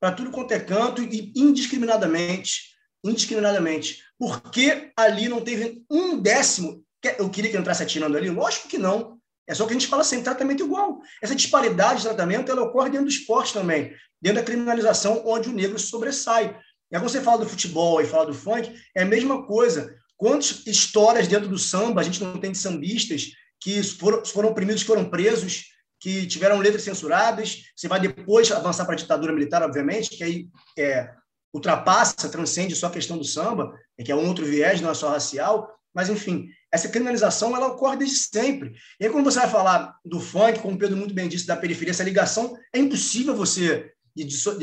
para 0.00 0.12
tudo 0.12 0.30
quanto 0.30 0.52
é 0.52 0.60
canto 0.60 1.02
e 1.02 1.32
indiscriminadamente, 1.36 2.74
indiscriminadamente. 3.04 4.02
Porque 4.18 4.92
ali 4.96 5.28
não 5.28 5.40
teve 5.40 5.82
um 5.90 6.18
décimo. 6.18 6.84
Eu 7.18 7.28
queria 7.28 7.50
que 7.50 7.56
entrasse 7.56 7.82
atirando 7.82 8.16
ali? 8.16 8.30
Lógico 8.30 8.68
que 8.68 8.78
não. 8.78 9.18
É 9.46 9.54
só 9.54 9.66
que 9.66 9.72
a 9.72 9.74
gente 9.74 9.88
fala 9.88 10.04
sempre, 10.04 10.24
tratamento 10.24 10.64
igual. 10.64 11.00
Essa 11.20 11.34
disparidade 11.34 11.98
de 11.98 12.06
tratamento 12.06 12.50
ela 12.50 12.62
ocorre 12.62 12.88
dentro 12.88 13.06
do 13.06 13.12
esporte 13.12 13.52
também, 13.52 13.92
dentro 14.22 14.40
da 14.40 14.46
criminalização, 14.46 15.22
onde 15.26 15.50
o 15.50 15.52
negro 15.52 15.78
sobressai. 15.78 16.44
Aí, 16.44 17.00
quando 17.00 17.10
você 17.10 17.20
fala 17.20 17.44
do 17.44 17.48
futebol 17.48 18.00
e 18.00 18.06
fala 18.06 18.26
do 18.26 18.32
funk, 18.32 18.72
é 18.96 19.02
a 19.02 19.06
mesma 19.06 19.44
coisa. 19.44 19.94
Quantas 20.16 20.66
histórias 20.66 21.28
dentro 21.28 21.48
do 21.48 21.58
samba 21.58 22.00
a 22.00 22.04
gente 22.04 22.22
não 22.22 22.38
tem 22.38 22.52
de 22.52 22.58
sambistas 22.58 23.30
que 23.60 23.82
foram, 23.82 24.24
foram 24.24 24.50
oprimidos, 24.50 24.82
foram 24.82 25.08
presos, 25.08 25.64
que 26.00 26.26
tiveram 26.26 26.58
letras 26.58 26.82
censuradas? 26.82 27.62
Você 27.74 27.88
vai 27.88 28.00
depois 28.00 28.50
avançar 28.52 28.84
para 28.84 28.94
a 28.94 28.98
ditadura 28.98 29.32
militar, 29.32 29.62
obviamente, 29.62 30.10
que 30.10 30.22
aí 30.22 30.48
é, 30.78 31.10
ultrapassa, 31.52 32.28
transcende 32.28 32.76
só 32.76 32.88
a 32.88 32.90
questão 32.90 33.16
do 33.16 33.24
samba, 33.24 33.72
que 34.04 34.12
é 34.12 34.16
um 34.16 34.26
outro 34.26 34.44
viés, 34.44 34.80
não 34.80 34.90
é 34.90 34.94
só 34.94 35.10
racial. 35.10 35.74
Mas, 35.94 36.10
enfim, 36.10 36.48
essa 36.72 36.88
criminalização 36.88 37.54
ela 37.54 37.68
ocorre 37.68 37.96
desde 37.96 38.16
sempre. 38.16 38.74
E 39.00 39.06
aí, 39.06 39.10
quando 39.10 39.24
você 39.24 39.38
vai 39.38 39.48
falar 39.48 39.96
do 40.04 40.20
funk, 40.20 40.58
como 40.58 40.74
o 40.74 40.78
Pedro 40.78 40.96
muito 40.96 41.14
bem 41.14 41.28
disse, 41.28 41.46
da 41.46 41.56
periferia, 41.56 41.92
essa 41.92 42.02
ligação, 42.02 42.56
é 42.72 42.78
impossível 42.80 43.34
você 43.34 43.92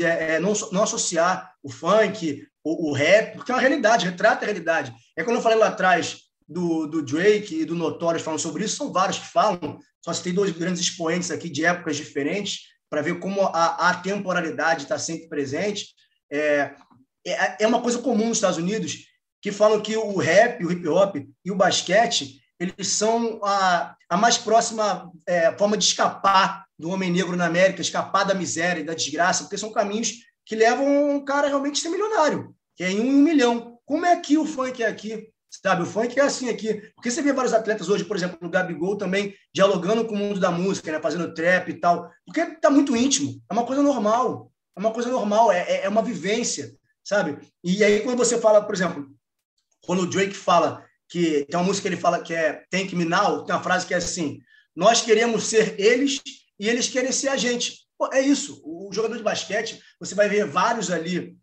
é, 0.00 0.38
não, 0.38 0.52
não 0.70 0.82
associar 0.82 1.52
o 1.62 1.70
funk, 1.70 2.46
o, 2.64 2.90
o, 2.90 2.92
rap, 2.92 3.36
porque 3.36 3.50
é 3.50 3.54
uma 3.54 3.60
realidade, 3.60 4.06
retrata 4.06 4.44
a 4.44 4.46
realidade. 4.46 4.92
É 5.16 5.24
quando 5.24 5.36
eu 5.36 5.42
falei 5.42 5.58
lá 5.58 5.68
atrás 5.68 6.22
do, 6.48 6.86
do 6.86 7.02
Drake 7.02 7.60
e 7.60 7.64
do 7.64 7.74
Notorious 7.74 8.22
falando 8.22 8.40
sobre 8.40 8.64
isso, 8.64 8.76
são 8.76 8.92
vários 8.92 9.18
que 9.18 9.26
falam, 9.26 9.78
só 10.04 10.12
citei 10.12 10.32
dois 10.32 10.50
grandes 10.52 10.80
expoentes 10.80 11.30
aqui 11.30 11.48
de 11.48 11.64
épocas 11.64 11.96
diferentes, 11.96 12.60
para 12.88 13.02
ver 13.02 13.18
como 13.18 13.42
a, 13.42 13.90
a 13.90 13.94
temporalidade 13.94 14.82
está 14.82 14.98
sempre 14.98 15.28
presente. 15.28 15.94
É, 16.30 16.74
é, 17.26 17.64
é 17.64 17.66
uma 17.66 17.80
coisa 17.80 17.98
comum 17.98 18.28
nos 18.28 18.38
Estados 18.38 18.58
Unidos, 18.58 19.06
que 19.40 19.50
falam 19.50 19.80
que 19.80 19.96
o 19.96 20.16
rap, 20.18 20.64
o 20.64 20.70
hip 20.70 20.86
hop 20.88 21.16
e 21.44 21.50
o 21.50 21.56
basquete 21.56 22.42
eles 22.62 22.88
são 22.88 23.40
a, 23.42 23.96
a 24.08 24.16
mais 24.16 24.38
próxima 24.38 25.10
é, 25.26 25.50
forma 25.58 25.76
de 25.76 25.84
escapar 25.84 26.64
do 26.78 26.90
homem 26.90 27.10
negro 27.10 27.36
na 27.36 27.46
América, 27.46 27.80
escapar 27.80 28.24
da 28.24 28.34
miséria 28.34 28.80
e 28.80 28.84
da 28.84 28.94
desgraça, 28.94 29.42
porque 29.42 29.58
são 29.58 29.72
caminhos 29.72 30.18
que 30.44 30.56
levam 30.56 31.14
um 31.14 31.24
cara 31.24 31.48
realmente 31.48 31.78
ser 31.78 31.88
milionário, 31.88 32.54
que 32.76 32.84
é 32.84 32.90
em 32.90 33.00
um, 33.00 33.08
um 33.08 33.22
milhão. 33.22 33.78
Como 33.84 34.06
é 34.06 34.18
que 34.20 34.38
o 34.38 34.46
funk 34.46 34.82
é 34.82 34.86
aqui? 34.86 35.28
Sabe, 35.50 35.82
o 35.82 35.86
funk 35.86 36.18
é 36.18 36.22
assim 36.22 36.48
aqui. 36.48 36.74
Porque 36.94 37.10
você 37.10 37.20
vê 37.20 37.32
vários 37.32 37.52
atletas 37.52 37.88
hoje, 37.88 38.04
por 38.04 38.16
exemplo, 38.16 38.38
no 38.40 38.48
Gabigol 38.48 38.96
também, 38.96 39.34
dialogando 39.54 40.04
com 40.06 40.14
o 40.14 40.18
mundo 40.18 40.40
da 40.40 40.50
música, 40.50 40.90
né? 40.90 41.00
fazendo 41.00 41.34
trap 41.34 41.68
e 41.68 41.74
tal. 41.74 42.10
Porque 42.24 42.40
está 42.40 42.70
muito 42.70 42.96
íntimo. 42.96 43.40
É 43.50 43.52
uma 43.52 43.66
coisa 43.66 43.82
normal. 43.82 44.52
É 44.76 44.80
uma 44.80 44.92
coisa 44.92 45.10
normal, 45.10 45.52
é, 45.52 45.60
é, 45.60 45.84
é 45.84 45.88
uma 45.88 46.02
vivência, 46.02 46.74
sabe? 47.04 47.38
E 47.62 47.84
aí, 47.84 48.00
quando 48.00 48.16
você 48.16 48.38
fala, 48.38 48.62
por 48.62 48.74
exemplo, 48.74 49.06
quando 49.82 50.02
o 50.02 50.06
Drake 50.06 50.34
fala 50.34 50.84
que 51.08 51.44
tem 51.44 51.60
uma 51.60 51.66
música 51.66 51.88
que 51.88 51.94
ele 51.94 52.00
fala 52.00 52.22
que 52.22 52.32
é 52.34 52.64
Thank 52.70 52.96
Me 52.96 53.04
Now, 53.04 53.44
tem 53.44 53.54
uma 53.54 53.62
frase 53.62 53.86
que 53.86 53.92
é 53.92 53.98
assim: 53.98 54.40
Nós 54.74 55.02
queremos 55.02 55.44
ser 55.44 55.78
eles 55.78 56.22
e 56.58 56.68
eles 56.68 56.88
querem 56.88 57.12
ser 57.12 57.28
a 57.28 57.36
gente. 57.36 57.81
É 58.12 58.20
isso. 58.20 58.60
O 58.64 58.90
jogador 58.92 59.16
de 59.16 59.22
basquete, 59.22 59.80
você 60.00 60.14
vai 60.14 60.28
ver 60.28 60.46
vários 60.46 60.90
ali, 60.90 61.36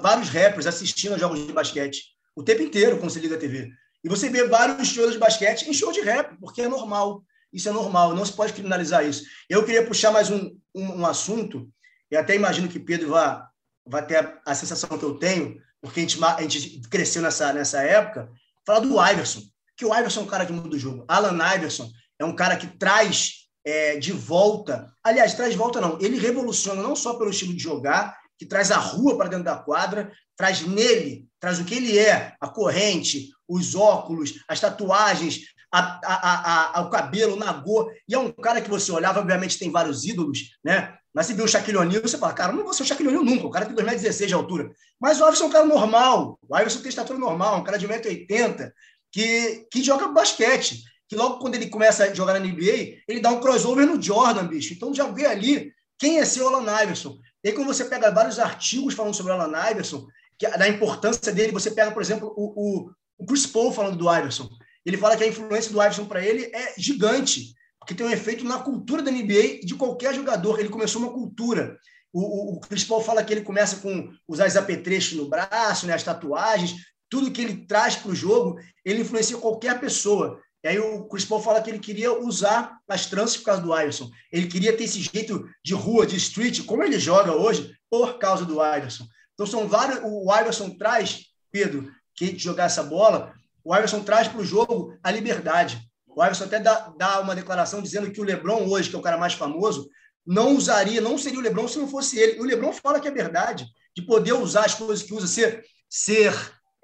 vários 0.00 0.28
rappers 0.28 0.66
assistindo 0.66 1.14
a 1.14 1.18
jogos 1.18 1.46
de 1.46 1.52
basquete 1.52 2.16
o 2.36 2.42
tempo 2.42 2.62
inteiro 2.62 2.98
quando 2.98 3.10
você 3.10 3.18
liga 3.18 3.34
a 3.34 3.38
TV. 3.38 3.72
E 4.04 4.08
você 4.08 4.28
vê 4.28 4.46
vários 4.46 4.88
shows 4.88 5.14
de 5.14 5.18
basquete 5.18 5.68
em 5.68 5.72
show 5.72 5.90
de 5.90 6.02
rap, 6.02 6.38
porque 6.38 6.62
é 6.62 6.68
normal. 6.68 7.24
Isso 7.52 7.68
é 7.68 7.72
normal, 7.72 8.14
não 8.14 8.26
se 8.26 8.32
pode 8.32 8.52
criminalizar 8.52 9.04
isso. 9.04 9.24
Eu 9.48 9.64
queria 9.64 9.86
puxar 9.86 10.10
mais 10.10 10.30
um, 10.30 10.54
um, 10.74 11.00
um 11.00 11.06
assunto, 11.06 11.68
e 12.10 12.16
até 12.16 12.34
imagino 12.34 12.68
que 12.68 12.78
Pedro 12.78 13.10
vai, 13.10 13.42
vai 13.86 14.06
ter 14.06 14.16
a, 14.16 14.40
a, 14.46 14.54
sensação 14.54 14.98
que 14.98 15.04
eu 15.04 15.14
tenho, 15.14 15.56
porque 15.80 16.00
a 16.00 16.02
gente, 16.02 16.22
a 16.22 16.42
gente 16.42 16.80
cresceu 16.90 17.22
nessa, 17.22 17.52
nessa 17.52 17.82
época, 17.82 18.30
falar 18.66 18.80
do 18.80 19.02
Iverson, 19.02 19.40
que 19.76 19.86
o 19.86 19.96
Iverson 19.96 20.20
é 20.20 20.22
um 20.24 20.28
cara 20.28 20.44
que 20.44 20.52
muda 20.52 20.76
o 20.76 20.78
jogo. 20.78 21.04
Alan 21.08 21.54
Iverson 21.54 21.90
é 22.18 22.24
um 22.24 22.34
cara 22.34 22.56
que 22.56 22.66
traz 22.66 23.45
é, 23.66 23.96
de 23.96 24.12
volta. 24.12 24.92
Aliás, 25.02 25.34
traz 25.34 25.50
de 25.50 25.58
volta 25.58 25.80
não. 25.80 25.98
Ele 26.00 26.20
revoluciona 26.20 26.80
não 26.80 26.94
só 26.94 27.14
pelo 27.14 27.30
estilo 27.30 27.52
de 27.52 27.62
jogar, 27.62 28.16
que 28.38 28.46
traz 28.46 28.70
a 28.70 28.76
rua 28.76 29.16
para 29.16 29.28
dentro 29.28 29.44
da 29.44 29.56
quadra, 29.56 30.12
traz 30.36 30.64
nele, 30.64 31.26
traz 31.40 31.58
o 31.58 31.64
que 31.64 31.74
ele 31.74 31.98
é, 31.98 32.34
a 32.40 32.48
corrente, 32.48 33.30
os 33.48 33.74
óculos, 33.74 34.34
as 34.48 34.60
tatuagens, 34.60 35.40
a, 35.72 36.00
a, 36.04 36.78
a, 36.78 36.80
o 36.82 36.90
cabelo, 36.90 37.34
o 37.34 37.38
nagô. 37.38 37.90
E 38.08 38.14
é 38.14 38.18
um 38.18 38.30
cara 38.30 38.60
que 38.60 38.70
você 38.70 38.92
olhava, 38.92 39.18
obviamente 39.18 39.58
tem 39.58 39.70
vários 39.70 40.04
ídolos, 40.04 40.56
né? 40.64 40.96
Mas 41.12 41.26
você 41.26 41.34
vê 41.34 41.42
o 41.42 41.48
Shaquille 41.48 41.78
O'Neal, 41.78 42.02
você 42.02 42.18
fala, 42.18 42.34
cara, 42.34 42.52
não 42.52 42.62
vou 42.62 42.74
ser 42.74 42.82
o 42.82 42.86
Shaquille 42.86 43.08
O'Neal 43.08 43.24
nunca, 43.24 43.46
o 43.46 43.50
cara 43.50 43.64
tem 43.64 43.74
2,16 43.74 44.26
de 44.26 44.34
altura. 44.34 44.70
Mas 45.00 45.18
o 45.18 45.24
Iverson 45.24 45.44
é 45.44 45.46
um 45.46 45.50
cara 45.50 45.66
normal, 45.66 46.38
o 46.46 46.56
Iverson 46.56 46.80
tem 46.80 46.90
estatura 46.90 47.18
normal, 47.18 47.58
um 47.58 47.64
cara 47.64 47.78
de 47.78 47.88
1,80m, 47.88 48.70
que, 49.10 49.66
que 49.72 49.82
joga 49.82 50.08
basquete 50.08 50.82
que 51.08 51.16
logo 51.16 51.38
quando 51.38 51.54
ele 51.54 51.68
começa 51.68 52.04
a 52.04 52.14
jogar 52.14 52.34
na 52.34 52.40
NBA, 52.40 53.02
ele 53.06 53.20
dá 53.20 53.30
um 53.30 53.40
crossover 53.40 53.86
no 53.86 54.00
Jordan, 54.00 54.46
bicho. 54.46 54.72
Então 54.74 54.94
já 54.94 55.06
vê 55.06 55.26
ali 55.26 55.72
quem 55.98 56.18
é 56.18 56.24
ser 56.24 56.42
o 56.42 56.48
Alan 56.48 56.82
Iverson. 56.82 57.18
E 57.44 57.48
aí, 57.48 57.54
quando 57.54 57.68
você 57.68 57.84
pega 57.84 58.10
vários 58.10 58.38
artigos 58.38 58.94
falando 58.94 59.14
sobre 59.14 59.32
o 59.32 59.34
Alan 59.34 59.70
Iverson, 59.70 60.06
que, 60.38 60.48
da 60.48 60.68
importância 60.68 61.32
dele, 61.32 61.52
você 61.52 61.70
pega, 61.70 61.92
por 61.92 62.02
exemplo, 62.02 62.32
o, 62.36 62.86
o, 62.86 62.90
o 63.18 63.26
Chris 63.26 63.46
Paul 63.46 63.72
falando 63.72 63.96
do 63.96 64.12
Iverson. 64.12 64.48
Ele 64.84 64.96
fala 64.96 65.16
que 65.16 65.24
a 65.24 65.28
influência 65.28 65.72
do 65.72 65.80
Iverson 65.80 66.06
para 66.06 66.24
ele 66.24 66.50
é 66.54 66.74
gigante, 66.76 67.54
porque 67.78 67.94
tem 67.94 68.06
um 68.06 68.10
efeito 68.10 68.44
na 68.44 68.58
cultura 68.58 69.02
da 69.02 69.10
NBA 69.10 69.60
e 69.62 69.64
de 69.64 69.74
qualquer 69.74 70.14
jogador. 70.14 70.58
Ele 70.58 70.68
começou 70.68 71.00
uma 71.00 71.12
cultura. 71.12 71.78
O, 72.12 72.20
o, 72.20 72.56
o 72.56 72.60
Chris 72.60 72.84
Paul 72.84 73.02
fala 73.02 73.22
que 73.22 73.32
ele 73.32 73.42
começa 73.42 73.76
com 73.76 74.10
usar 74.28 74.46
os 74.46 74.56
apetrechos 74.56 75.16
no 75.16 75.28
braço, 75.28 75.86
né, 75.86 75.94
as 75.94 76.02
tatuagens, 76.02 76.74
tudo 77.08 77.30
que 77.30 77.42
ele 77.42 77.66
traz 77.66 77.96
para 77.96 78.10
o 78.10 78.14
jogo, 78.14 78.58
ele 78.84 79.02
influencia 79.02 79.36
qualquer 79.38 79.78
pessoa. 79.80 80.40
E 80.66 80.68
aí 80.68 80.80
o 80.80 81.04
Chris 81.04 81.24
Paul 81.24 81.40
fala 81.40 81.62
que 81.62 81.70
ele 81.70 81.78
queria 81.78 82.12
usar 82.12 82.80
as 82.88 83.06
tranças 83.06 83.36
por 83.36 83.44
causa 83.44 83.62
do 83.62 83.72
Iverson. 83.72 84.10
Ele 84.32 84.48
queria 84.48 84.76
ter 84.76 84.82
esse 84.82 85.00
jeito 85.00 85.48
de 85.64 85.74
rua, 85.74 86.04
de 86.04 86.16
street, 86.16 86.64
como 86.64 86.82
ele 86.82 86.98
joga 86.98 87.32
hoje, 87.32 87.72
por 87.88 88.18
causa 88.18 88.44
do 88.44 88.54
Iverson. 88.54 89.06
Então 89.32 89.46
são 89.46 89.68
vários. 89.68 90.00
O 90.02 90.28
Iverson 90.36 90.70
traz, 90.70 91.26
Pedro, 91.52 91.88
que 92.16 92.36
jogar 92.36 92.64
essa 92.64 92.82
bola, 92.82 93.32
o 93.62 93.72
Iverson 93.76 94.02
traz 94.02 94.26
para 94.26 94.40
o 94.40 94.44
jogo 94.44 94.92
a 95.04 95.12
liberdade. 95.12 95.80
O 96.04 96.20
Iverson 96.20 96.46
até 96.46 96.58
dá, 96.58 96.92
dá 96.98 97.20
uma 97.20 97.36
declaração 97.36 97.80
dizendo 97.80 98.10
que 98.10 98.20
o 98.20 98.24
LeBron 98.24 98.66
hoje, 98.68 98.90
que 98.90 98.96
é 98.96 98.98
o 98.98 99.02
cara 99.02 99.16
mais 99.16 99.34
famoso, 99.34 99.88
não 100.26 100.56
usaria, 100.56 101.00
não 101.00 101.16
seria 101.16 101.38
o 101.38 101.42
LeBron 101.42 101.68
se 101.68 101.78
não 101.78 101.86
fosse 101.86 102.18
ele. 102.18 102.38
E 102.38 102.40
o 102.40 102.44
LeBron 102.44 102.72
fala 102.72 102.98
que 102.98 103.06
é 103.06 103.12
verdade, 103.12 103.68
de 103.94 104.02
poder 104.02 104.32
usar 104.32 104.64
as 104.64 104.74
coisas 104.74 105.04
que 105.04 105.14
usa, 105.14 105.28
ser, 105.28 105.64
ser 105.88 106.34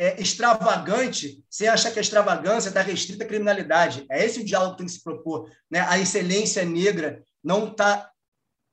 é, 0.02 0.20
extravagante, 0.20 1.44
sem 1.48 1.68
achar 1.68 1.92
que 1.92 1.98
a 2.00 2.02
extravagância 2.02 2.70
está 2.70 2.82
restrita 2.82 3.22
à 3.22 3.26
criminalidade. 3.26 4.04
É 4.10 4.24
esse 4.24 4.40
o 4.40 4.44
diálogo 4.44 4.72
que 4.72 4.78
tem 4.78 4.86
que 4.86 4.92
se 4.92 5.04
propor. 5.04 5.48
Né? 5.70 5.78
A 5.78 5.96
excelência 5.96 6.64
negra 6.64 7.22
não 7.42 7.72
tá, 7.72 8.10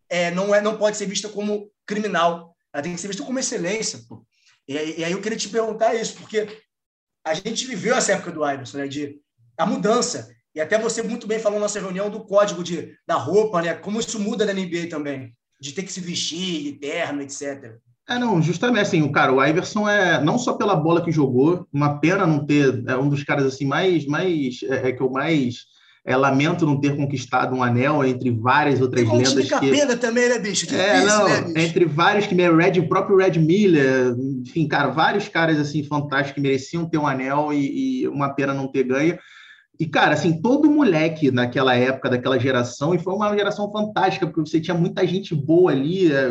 é, 0.10 0.32
não 0.32 0.56
é, 0.56 0.60
não 0.60 0.76
pode 0.76 0.98
ser 0.98 1.06
vista 1.06 1.30
como 1.30 1.72
criminal. 1.86 2.56
Ela 2.74 2.82
tem 2.82 2.96
que 2.96 3.00
ser 3.00 3.10
vista 3.10 3.24
como 3.24 3.38
excelência. 3.38 4.00
Pô. 4.10 4.26
E, 4.68 4.74
e 4.74 5.06
aí 5.06 5.12
eu 5.12 5.22
queria 5.22 5.38
te 5.38 5.50
perguntar 5.50 5.94
isso, 5.94 6.16
porque 6.16 6.48
a 7.24 7.36
gente 7.36 7.68
viveu 7.68 7.94
essa 7.94 8.14
época 8.14 8.32
do 8.32 8.44
Iverson, 8.44 8.80
né? 8.80 8.88
De 8.88 9.22
a 9.56 9.68
mudança. 9.68 10.36
E 10.56 10.60
até 10.60 10.80
você 10.80 11.04
muito 11.04 11.28
bem 11.28 11.38
falou 11.38 11.60
na 11.60 11.66
nossa 11.66 11.80
reunião 11.80 12.10
do 12.10 12.26
código 12.26 12.64
de, 12.64 12.98
da 13.06 13.14
roupa, 13.14 13.62
né? 13.62 13.76
Como 13.76 14.00
isso 14.00 14.20
muda 14.20 14.48
na 14.48 14.54
NBA 14.54 14.90
também, 14.90 15.38
de 15.62 15.74
ter 15.74 15.84
que 15.84 15.94
se 15.94 16.02
vestir, 16.02 16.64
de 16.64 16.72
terno, 16.80 17.22
etc. 17.22 17.78
É, 18.10 18.18
não, 18.18 18.42
justamente 18.42 18.82
assim, 18.82 19.04
o 19.04 19.12
cara, 19.12 19.32
o 19.32 19.44
Iverson 19.46 19.88
é 19.88 20.20
não 20.20 20.40
só 20.40 20.54
pela 20.54 20.76
bola 20.76 21.04
que 21.04 21.12
jogou, 21.12 21.68
uma 21.72 22.00
pena 22.00 22.26
não 22.26 22.44
ter, 22.44 22.84
é 22.88 22.98
um 22.98 23.08
dos 23.08 23.24
caras 23.24 23.46
assim 23.46 23.66
mais, 23.66 24.08
mais 24.08 24.62
é, 24.64 24.90
é 24.90 24.92
que 24.92 25.02
eu 25.02 25.12
mais 25.12 25.66
é, 26.04 26.16
lamento 26.18 26.66
não 26.66 26.80
ter 26.80 26.98
conquistado 26.98 27.56
um 27.56 27.62
anel 27.62 28.04
entre 28.04 28.32
várias 28.32 28.82
outras 28.82 29.08
Tem 29.08 29.16
lendas. 29.16 29.48
que 29.48 29.70
pena 29.70 29.96
também, 29.96 30.28
né, 30.28 30.40
bicho? 30.40 30.66
Difícil, 30.66 30.82
é, 30.84 31.06
não, 31.06 31.30
né, 31.30 31.42
bicho? 31.42 31.60
entre 31.60 31.86
vários 31.86 32.26
que 32.26 32.34
Red, 32.34 32.80
o 32.80 32.90
próprio 32.90 33.18
Red 33.18 33.38
Miller, 33.38 34.16
enfim, 34.42 34.68
cara, 34.68 34.88
vários 34.88 35.28
caras 35.28 35.60
assim 35.60 35.84
fantásticos 35.84 36.34
que 36.34 36.42
mereciam 36.42 36.90
ter 36.90 36.98
um 36.98 37.06
anel 37.06 37.54
e, 37.54 38.02
e 38.02 38.08
uma 38.08 38.34
pena 38.34 38.56
não 38.56 38.68
ter 38.68 38.86
ganho. 38.86 39.20
E, 39.80 39.88
cara, 39.88 40.14
assim, 40.14 40.42
todo 40.42 40.70
moleque 40.70 41.32
naquela 41.32 41.74
época, 41.74 42.10
daquela 42.10 42.38
geração, 42.38 42.94
e 42.94 43.00
foi 43.00 43.14
uma 43.14 43.34
geração 43.34 43.72
fantástica, 43.72 44.28
porque 44.28 44.42
você 44.42 44.60
tinha 44.60 44.76
muita 44.76 45.08
gente 45.08 45.34
boa 45.34 45.72
ali, 45.72 46.12
é, 46.12 46.30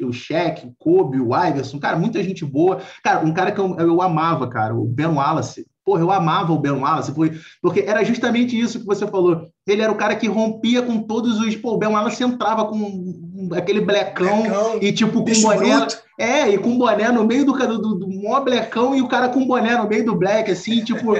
o 0.00 0.12
Shaq, 0.12 0.64
o 0.64 0.74
Kobe, 0.78 1.20
o 1.20 1.34
Iverson, 1.34 1.80
cara, 1.80 1.96
muita 1.96 2.22
gente 2.22 2.44
boa. 2.44 2.80
Cara, 3.02 3.26
um 3.26 3.34
cara 3.34 3.50
que 3.50 3.60
eu, 3.60 3.76
eu 3.80 4.00
amava, 4.00 4.48
cara, 4.48 4.76
o 4.76 4.84
Ben 4.84 5.06
Wallace. 5.06 5.66
Porra, 5.84 6.00
eu 6.00 6.10
amava 6.10 6.52
o 6.52 6.58
Ben 6.58 6.72
Wallace, 6.72 7.12
porque 7.60 7.80
era 7.80 8.04
justamente 8.04 8.58
isso 8.58 8.78
que 8.78 8.86
você 8.86 9.06
falou. 9.06 9.48
Ele 9.66 9.82
era 9.82 9.92
o 9.92 9.96
cara 9.96 10.14
que 10.14 10.28
rompia 10.28 10.80
com 10.80 11.02
todos 11.02 11.40
os. 11.40 11.56
Pô, 11.56 11.74
o 11.74 11.78
Ben 11.78 11.90
Wallace 11.90 12.22
entrava 12.22 12.64
com 12.66 13.50
aquele 13.52 13.80
blecão, 13.80 14.44
e 14.80 14.92
tipo 14.92 15.24
com 15.24 15.42
boné. 15.42 15.76
Bruto. 15.76 16.03
É, 16.18 16.48
e 16.48 16.58
com 16.58 16.78
boné 16.78 17.10
no 17.10 17.24
meio 17.24 17.44
do, 17.44 17.52
do, 17.52 17.94
do 17.96 18.08
mó 18.08 18.40
blecão 18.40 18.94
e 18.94 19.02
o 19.02 19.08
cara 19.08 19.28
com 19.28 19.46
boné 19.46 19.76
no 19.76 19.88
meio 19.88 20.04
do 20.04 20.14
black, 20.14 20.50
assim, 20.50 20.84
tipo, 20.84 21.14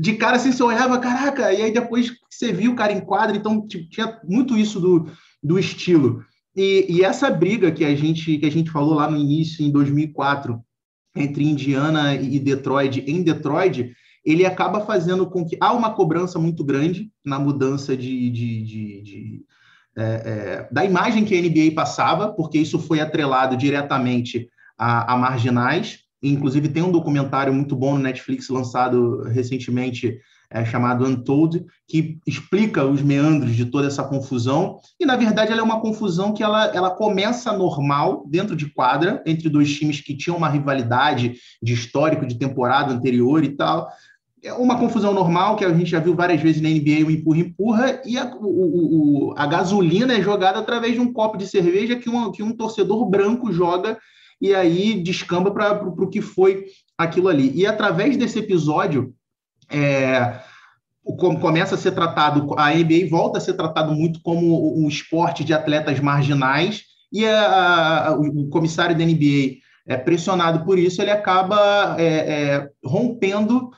de 0.00 0.14
cara 0.14 0.36
assim, 0.36 0.52
você 0.52 0.62
olhava, 0.62 0.98
caraca, 0.98 1.52
e 1.52 1.60
aí 1.60 1.72
depois 1.72 2.12
você 2.30 2.50
viu 2.50 2.72
o 2.72 2.76
cara 2.76 2.92
em 2.92 3.00
quadro, 3.00 3.36
então 3.36 3.66
tipo, 3.66 3.88
tinha 3.90 4.18
muito 4.24 4.56
isso 4.56 4.80
do, 4.80 5.06
do 5.42 5.58
estilo. 5.58 6.24
E, 6.56 6.86
e 6.88 7.04
essa 7.04 7.30
briga 7.30 7.70
que 7.70 7.84
a 7.84 7.94
gente 7.94 8.38
que 8.38 8.46
a 8.46 8.50
gente 8.50 8.70
falou 8.70 8.94
lá 8.94 9.10
no 9.10 9.18
início, 9.18 9.64
em 9.64 9.70
2004, 9.70 10.58
entre 11.14 11.44
Indiana 11.44 12.14
e 12.14 12.38
Detroit, 12.38 13.04
em 13.06 13.22
Detroit, 13.22 13.92
ele 14.24 14.46
acaba 14.46 14.80
fazendo 14.80 15.28
com 15.28 15.44
que 15.44 15.56
há 15.60 15.72
uma 15.72 15.92
cobrança 15.92 16.38
muito 16.38 16.64
grande 16.64 17.10
na 17.24 17.38
mudança 17.38 17.96
de, 17.96 18.30
de, 18.30 18.62
de, 18.62 19.02
de 19.02 19.44
é, 19.96 20.02
é, 20.02 20.68
da 20.70 20.84
imagem 20.84 21.24
que 21.24 21.36
a 21.36 21.40
NBA 21.40 21.74
passava, 21.74 22.32
porque 22.32 22.58
isso 22.58 22.78
foi 22.78 23.00
atrelado 23.00 23.56
diretamente 23.56 24.48
a, 24.78 25.12
a, 25.12 25.16
marginais. 25.16 26.00
Inclusive, 26.22 26.68
tem 26.68 26.82
um 26.82 26.92
documentário 26.92 27.52
muito 27.52 27.76
bom 27.76 27.94
no 27.94 28.02
Netflix 28.02 28.48
lançado 28.48 29.22
recentemente 29.24 30.18
é, 30.50 30.64
chamado 30.64 31.04
Untold, 31.06 31.64
que 31.88 32.18
explica 32.26 32.84
os 32.84 33.02
meandros 33.02 33.54
de 33.56 33.64
toda 33.66 33.86
essa 33.86 34.04
confusão. 34.04 34.78
E, 35.00 35.06
na 35.06 35.16
verdade, 35.16 35.50
ela 35.50 35.60
é 35.60 35.64
uma 35.64 35.80
confusão 35.80 36.32
que 36.32 36.42
ela, 36.42 36.66
ela 36.74 36.90
começa 36.90 37.52
normal, 37.52 38.24
dentro 38.28 38.54
de 38.54 38.66
quadra, 38.72 39.22
entre 39.26 39.48
dois 39.48 39.74
times 39.74 40.00
que 40.00 40.16
tinham 40.16 40.36
uma 40.36 40.48
rivalidade 40.48 41.34
de 41.62 41.72
histórico, 41.72 42.26
de 42.26 42.38
temporada 42.38 42.92
anterior 42.92 43.42
e 43.42 43.56
tal. 43.56 43.88
É 44.44 44.52
uma 44.52 44.76
confusão 44.76 45.14
normal, 45.14 45.54
que 45.54 45.64
a 45.64 45.72
gente 45.72 45.90
já 45.90 46.00
viu 46.00 46.16
várias 46.16 46.40
vezes 46.40 46.60
na 46.60 46.68
NBA, 46.68 47.06
o 47.06 47.10
empurra-empurra, 47.10 48.02
e 48.04 48.18
a, 48.18 48.34
o, 48.34 49.28
o, 49.28 49.34
a 49.36 49.46
gasolina 49.46 50.14
é 50.14 50.20
jogada 50.20 50.58
através 50.58 50.94
de 50.94 51.00
um 51.00 51.12
copo 51.12 51.38
de 51.38 51.46
cerveja 51.46 51.94
que 51.94 52.10
um, 52.10 52.32
que 52.32 52.42
um 52.42 52.56
torcedor 52.56 53.08
branco 53.08 53.52
joga 53.52 53.96
e 54.40 54.52
aí 54.52 55.00
descamba 55.00 55.52
para 55.52 55.84
o 55.84 56.08
que 56.08 56.20
foi 56.20 56.64
aquilo 56.98 57.28
ali. 57.28 57.52
E 57.54 57.64
através 57.64 58.16
desse 58.16 58.40
episódio, 58.40 59.14
é, 59.70 60.40
começa 61.40 61.76
a 61.76 61.78
ser 61.78 61.92
tratado, 61.92 62.52
a 62.58 62.74
NBA 62.74 63.08
volta 63.08 63.38
a 63.38 63.40
ser 63.40 63.52
tratado 63.52 63.94
muito 63.94 64.20
como 64.22 64.76
um 64.76 64.88
esporte 64.88 65.44
de 65.44 65.54
atletas 65.54 66.00
marginais, 66.00 66.82
e 67.12 67.24
a, 67.24 68.08
a, 68.08 68.16
o 68.16 68.48
comissário 68.48 68.98
da 68.98 69.04
NBA, 69.04 69.58
é, 69.86 69.96
pressionado 69.96 70.64
por 70.64 70.76
isso, 70.76 71.00
ele 71.00 71.10
acaba 71.12 71.94
é, 71.98 72.06
é, 72.06 72.68
rompendo 72.84 73.70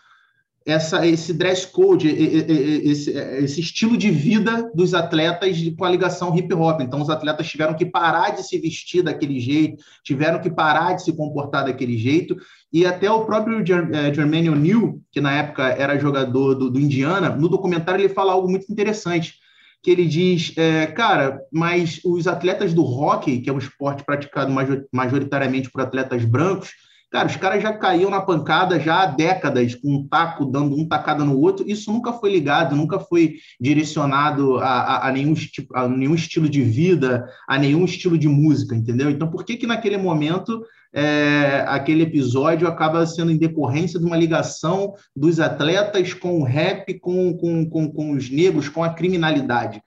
essa, 0.67 1.07
esse 1.07 1.35
dress 1.35 1.67
code, 1.67 2.09
esse, 2.09 3.11
esse, 3.11 3.61
estilo 3.61 3.99
de 3.99 4.11
vida 4.11 4.71
dos 4.75 4.95
atletas 4.95 5.59
com 5.77 5.85
a 5.85 5.91
ligação 5.91 6.35
hip 6.35 6.53
hop. 6.55 6.81
Então, 6.81 7.03
os 7.03 7.11
atletas 7.11 7.47
tiveram 7.49 7.75
que 7.75 7.85
parar 7.85 8.31
de 8.31 8.43
se 8.43 8.59
vestir 8.59 9.03
daquele 9.03 9.39
jeito, 9.39 9.85
tiveram 10.03 10.41
que 10.41 10.49
parar 10.49 10.95
de 10.95 11.05
se 11.05 11.15
comportar 11.15 11.67
daquele 11.67 11.99
jeito. 11.99 12.35
E 12.73 12.87
até 12.87 13.11
o 13.11 13.27
próprio 13.27 13.63
é, 13.95 14.15
Jermaine 14.15 14.49
O'Neal, 14.49 14.99
que 15.13 15.21
na 15.21 15.33
época 15.33 15.65
era 15.65 15.99
jogador 15.99 16.55
do, 16.55 16.71
do, 16.71 16.81
Indiana, 16.81 17.29
no 17.29 17.49
documentário 17.49 18.01
ele 18.01 18.15
fala 18.15 18.33
algo 18.33 18.49
muito 18.49 18.73
interessante, 18.73 19.35
que 19.83 19.91
ele 19.91 20.07
diz, 20.07 20.55
é, 20.57 20.87
cara, 20.87 21.41
mas 21.53 22.01
os 22.03 22.27
atletas 22.27 22.73
do 22.73 22.83
hockey, 22.83 23.41
que 23.41 23.51
é 23.51 23.53
um 23.53 23.59
esporte 23.59 24.03
praticado 24.03 24.51
majoritariamente 24.91 25.71
por 25.71 25.83
atletas 25.83 26.25
brancos, 26.25 26.71
Cara, 27.15 27.29
os 27.29 27.37
caras 27.37 27.63
já 27.63 27.73
caíam 27.73 28.11
na 28.11 28.21
pancada 28.21 28.81
já 28.81 29.03
há 29.03 29.07
décadas, 29.07 29.73
com 29.77 29.89
um 29.89 30.09
taco 30.09 30.45
dando 30.45 30.75
um 30.75 30.85
tacada 30.85 31.25
no 31.25 31.39
outro. 31.39 31.65
Isso 31.65 31.93
nunca 31.93 32.13
foi 32.13 32.33
ligado, 32.33 32.75
nunca 32.75 32.99
foi 32.99 33.37
direcionado 33.61 34.59
a, 34.59 34.65
a, 34.65 35.09
a 35.09 35.13
nenhum, 35.13 35.33
a 35.75 35.87
nenhum 35.87 36.17
estilo 36.17 36.49
de 36.49 36.61
vida, 36.61 37.25
a 37.47 37.57
nenhum 37.57 37.85
estilo 37.85 38.19
de 38.19 38.27
música, 38.27 38.75
entendeu? 38.75 39.11
Então, 39.11 39.31
por 39.31 39.45
que 39.45 39.57
que 39.57 39.65
naquele 39.65 39.97
momento 39.97 40.65
é, 40.93 41.65
aquele 41.69 42.03
episódio 42.03 42.67
acaba 42.67 43.07
sendo 43.07 43.31
em 43.31 43.39
decorrência 43.39 44.01
de 44.01 44.05
uma 44.05 44.17
ligação 44.17 44.95
dos 45.15 45.39
atletas 45.39 46.13
com 46.13 46.41
o 46.41 46.43
rap, 46.43 46.99
com, 46.99 47.33
com, 47.35 47.71
com, 47.71 47.93
com 47.93 48.11
os 48.11 48.29
negros, 48.29 48.69
com 48.69 48.83
a 48.83 48.93
criminalidade? 48.93 49.81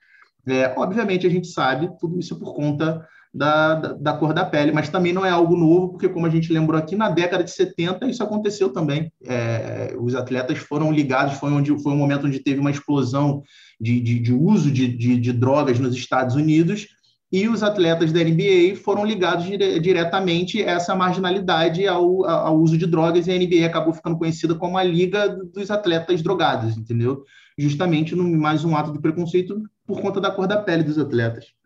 É, 0.48 0.72
obviamente, 0.78 1.26
a 1.26 1.30
gente 1.30 1.48
sabe, 1.48 1.90
tudo 2.00 2.18
isso 2.18 2.38
por 2.38 2.54
conta 2.54 3.06
da, 3.32 3.74
da, 3.74 3.92
da, 3.92 4.12
cor 4.14 4.32
da 4.32 4.44
pele, 4.44 4.72
mas 4.72 4.88
também 4.88 5.12
não 5.12 5.24
é 5.24 5.30
algo 5.30 5.56
novo, 5.56 5.90
porque, 5.90 6.08
como 6.08 6.26
a 6.26 6.30
gente 6.30 6.52
lembrou 6.52 6.78
aqui, 6.78 6.96
na 6.96 7.10
década 7.10 7.44
de 7.44 7.50
70 7.50 8.06
isso 8.06 8.22
aconteceu 8.22 8.70
também. 8.70 9.12
É, 9.26 9.94
os 9.98 10.14
atletas 10.14 10.58
foram 10.58 10.90
ligados, 10.90 11.34
foi, 11.34 11.52
onde, 11.52 11.76
foi 11.82 11.92
um 11.92 11.96
momento 11.96 12.26
onde 12.26 12.40
teve 12.40 12.60
uma 12.60 12.70
explosão 12.70 13.42
de, 13.80 14.00
de, 14.00 14.18
de 14.18 14.32
uso 14.32 14.70
de, 14.70 14.88
de, 14.88 15.18
de, 15.18 15.32
drogas 15.32 15.78
nos 15.78 15.94
Estados 15.94 16.34
Unidos, 16.34 16.88
e 17.30 17.46
os 17.46 17.62
atletas 17.62 18.10
da 18.10 18.24
NBA 18.24 18.76
foram 18.82 19.04
ligados 19.04 19.44
dire, 19.44 19.78
diretamente 19.78 20.62
a 20.62 20.70
essa 20.70 20.96
marginalidade 20.96 21.86
ao, 21.86 22.24
ao 22.24 22.58
uso 22.58 22.78
de 22.78 22.86
drogas, 22.86 23.26
e 23.26 23.30
a 23.30 23.38
NBA 23.38 23.66
acabou 23.66 23.92
ficando 23.92 24.16
conhecida 24.16 24.54
como 24.54 24.78
a 24.78 24.82
Liga 24.82 25.28
dos 25.28 25.70
Atletas 25.70 26.22
Drogados, 26.22 26.78
entendeu? 26.78 27.24
Justamente 27.58 28.14
no, 28.14 28.24
mais 28.24 28.64
um 28.64 28.74
ato 28.74 28.92
de 28.92 29.00
preconceito 29.00 29.62
por 29.86 30.00
conta 30.00 30.20
da 30.20 30.30
cor 30.30 30.46
da 30.46 30.56
pele 30.56 30.82
dos 30.82 30.98
atletas. 30.98 31.57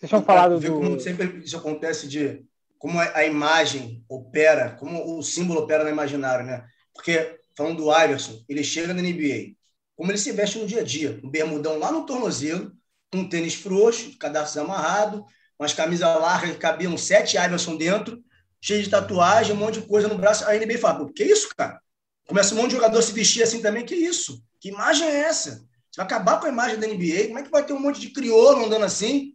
Vocês 0.00 0.08
tinham 0.08 0.22
falado 0.22 0.58
do... 0.58 0.74
como 0.74 0.98
sempre 0.98 1.42
isso 1.44 1.56
acontece 1.56 2.08
de 2.08 2.42
como 2.78 2.98
a 2.98 3.26
imagem 3.26 4.02
opera, 4.08 4.70
como 4.80 5.18
o 5.18 5.22
símbolo 5.22 5.60
opera 5.60 5.84
no 5.84 5.90
imaginário, 5.90 6.46
né? 6.46 6.64
Porque, 6.94 7.38
falando 7.54 7.76
do 7.76 7.94
Iverson, 7.94 8.42
ele 8.48 8.64
chega 8.64 8.94
na 8.94 9.02
NBA, 9.02 9.54
como 9.94 10.10
ele 10.10 10.16
se 10.16 10.32
veste 10.32 10.58
no 10.58 10.66
dia 10.66 10.80
a 10.80 10.84
dia, 10.84 11.20
um 11.22 11.28
bermudão 11.28 11.78
lá 11.78 11.92
no 11.92 12.06
tornozelo, 12.06 12.72
um 13.14 13.28
tênis 13.28 13.54
frouxo, 13.54 14.16
cadastro 14.16 14.62
amarrado, 14.62 15.26
umas 15.58 15.74
camisas 15.74 16.08
largas 16.08 16.52
que 16.52 16.56
cabiam 16.56 16.96
sete 16.96 17.36
Iverson 17.36 17.76
dentro, 17.76 18.24
cheio 18.62 18.82
de 18.82 18.88
tatuagem, 18.88 19.54
um 19.54 19.58
monte 19.58 19.78
de 19.78 19.86
coisa 19.86 20.08
no 20.08 20.16
braço. 20.16 20.46
A 20.46 20.54
NBA 20.54 20.78
fala, 20.78 21.06
que 21.12 21.22
isso, 21.22 21.54
cara? 21.54 21.82
Começa 22.26 22.54
um 22.54 22.56
monte 22.56 22.70
de 22.70 22.76
jogador 22.76 23.02
se 23.02 23.12
vestir 23.12 23.42
assim 23.42 23.60
também, 23.60 23.84
que 23.84 23.94
isso? 23.94 24.42
Que 24.58 24.70
imagem 24.70 25.06
é 25.06 25.16
essa? 25.20 25.66
Você 25.90 25.98
vai 25.98 26.06
acabar 26.06 26.40
com 26.40 26.46
a 26.46 26.50
imagem 26.50 26.78
da 26.78 26.86
NBA? 26.86 27.26
Como 27.26 27.38
é 27.38 27.42
que 27.42 27.50
vai 27.50 27.66
ter 27.66 27.74
um 27.74 27.80
monte 27.80 28.00
de 28.00 28.08
crioulo 28.08 28.64
andando 28.64 28.86
assim? 28.86 29.34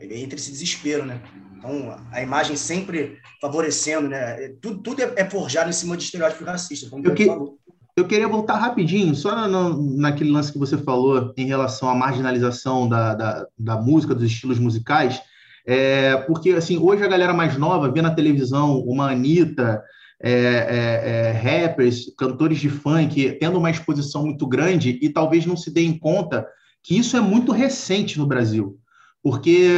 Entra 0.00 0.38
esse 0.38 0.50
desespero, 0.50 1.04
né? 1.04 1.20
Então, 1.56 1.96
a 2.12 2.22
imagem 2.22 2.56
sempre 2.56 3.18
favorecendo, 3.40 4.08
né? 4.08 4.48
Tudo, 4.60 4.80
tudo 4.80 5.02
é, 5.02 5.12
é 5.16 5.28
forjado 5.28 5.68
em 5.68 5.72
cima 5.72 5.96
de 5.96 6.04
estereótipos 6.04 6.46
racistas, 6.46 6.88
como 6.88 7.04
eu 7.06 7.14
que. 7.14 7.28
Eu 7.96 8.06
queria 8.06 8.28
voltar 8.28 8.58
rapidinho, 8.58 9.12
só 9.12 9.48
no, 9.48 9.96
naquele 9.96 10.30
lance 10.30 10.52
que 10.52 10.58
você 10.58 10.78
falou 10.78 11.34
em 11.36 11.46
relação 11.46 11.88
à 11.88 11.96
marginalização 11.96 12.88
da, 12.88 13.12
da, 13.12 13.46
da 13.58 13.76
música, 13.76 14.14
dos 14.14 14.22
estilos 14.22 14.56
musicais, 14.56 15.20
é, 15.66 16.16
porque, 16.18 16.50
assim, 16.50 16.78
hoje 16.78 17.02
a 17.02 17.08
galera 17.08 17.34
mais 17.34 17.56
nova 17.56 17.90
vê 17.90 18.00
na 18.00 18.14
televisão 18.14 18.78
uma 18.82 19.10
Anitta, 19.10 19.82
é, 20.22 20.30
é, 20.30 21.10
é, 21.10 21.32
rappers, 21.32 22.12
cantores 22.16 22.60
de 22.60 22.68
funk 22.68 23.36
tendo 23.40 23.58
uma 23.58 23.70
exposição 23.70 24.24
muito 24.24 24.46
grande 24.46 24.96
e 25.02 25.08
talvez 25.08 25.44
não 25.44 25.56
se 25.56 25.68
deem 25.68 25.98
conta 25.98 26.46
que 26.84 26.96
isso 26.96 27.16
é 27.16 27.20
muito 27.20 27.50
recente 27.50 28.16
no 28.16 28.26
Brasil 28.26 28.78
porque 29.28 29.68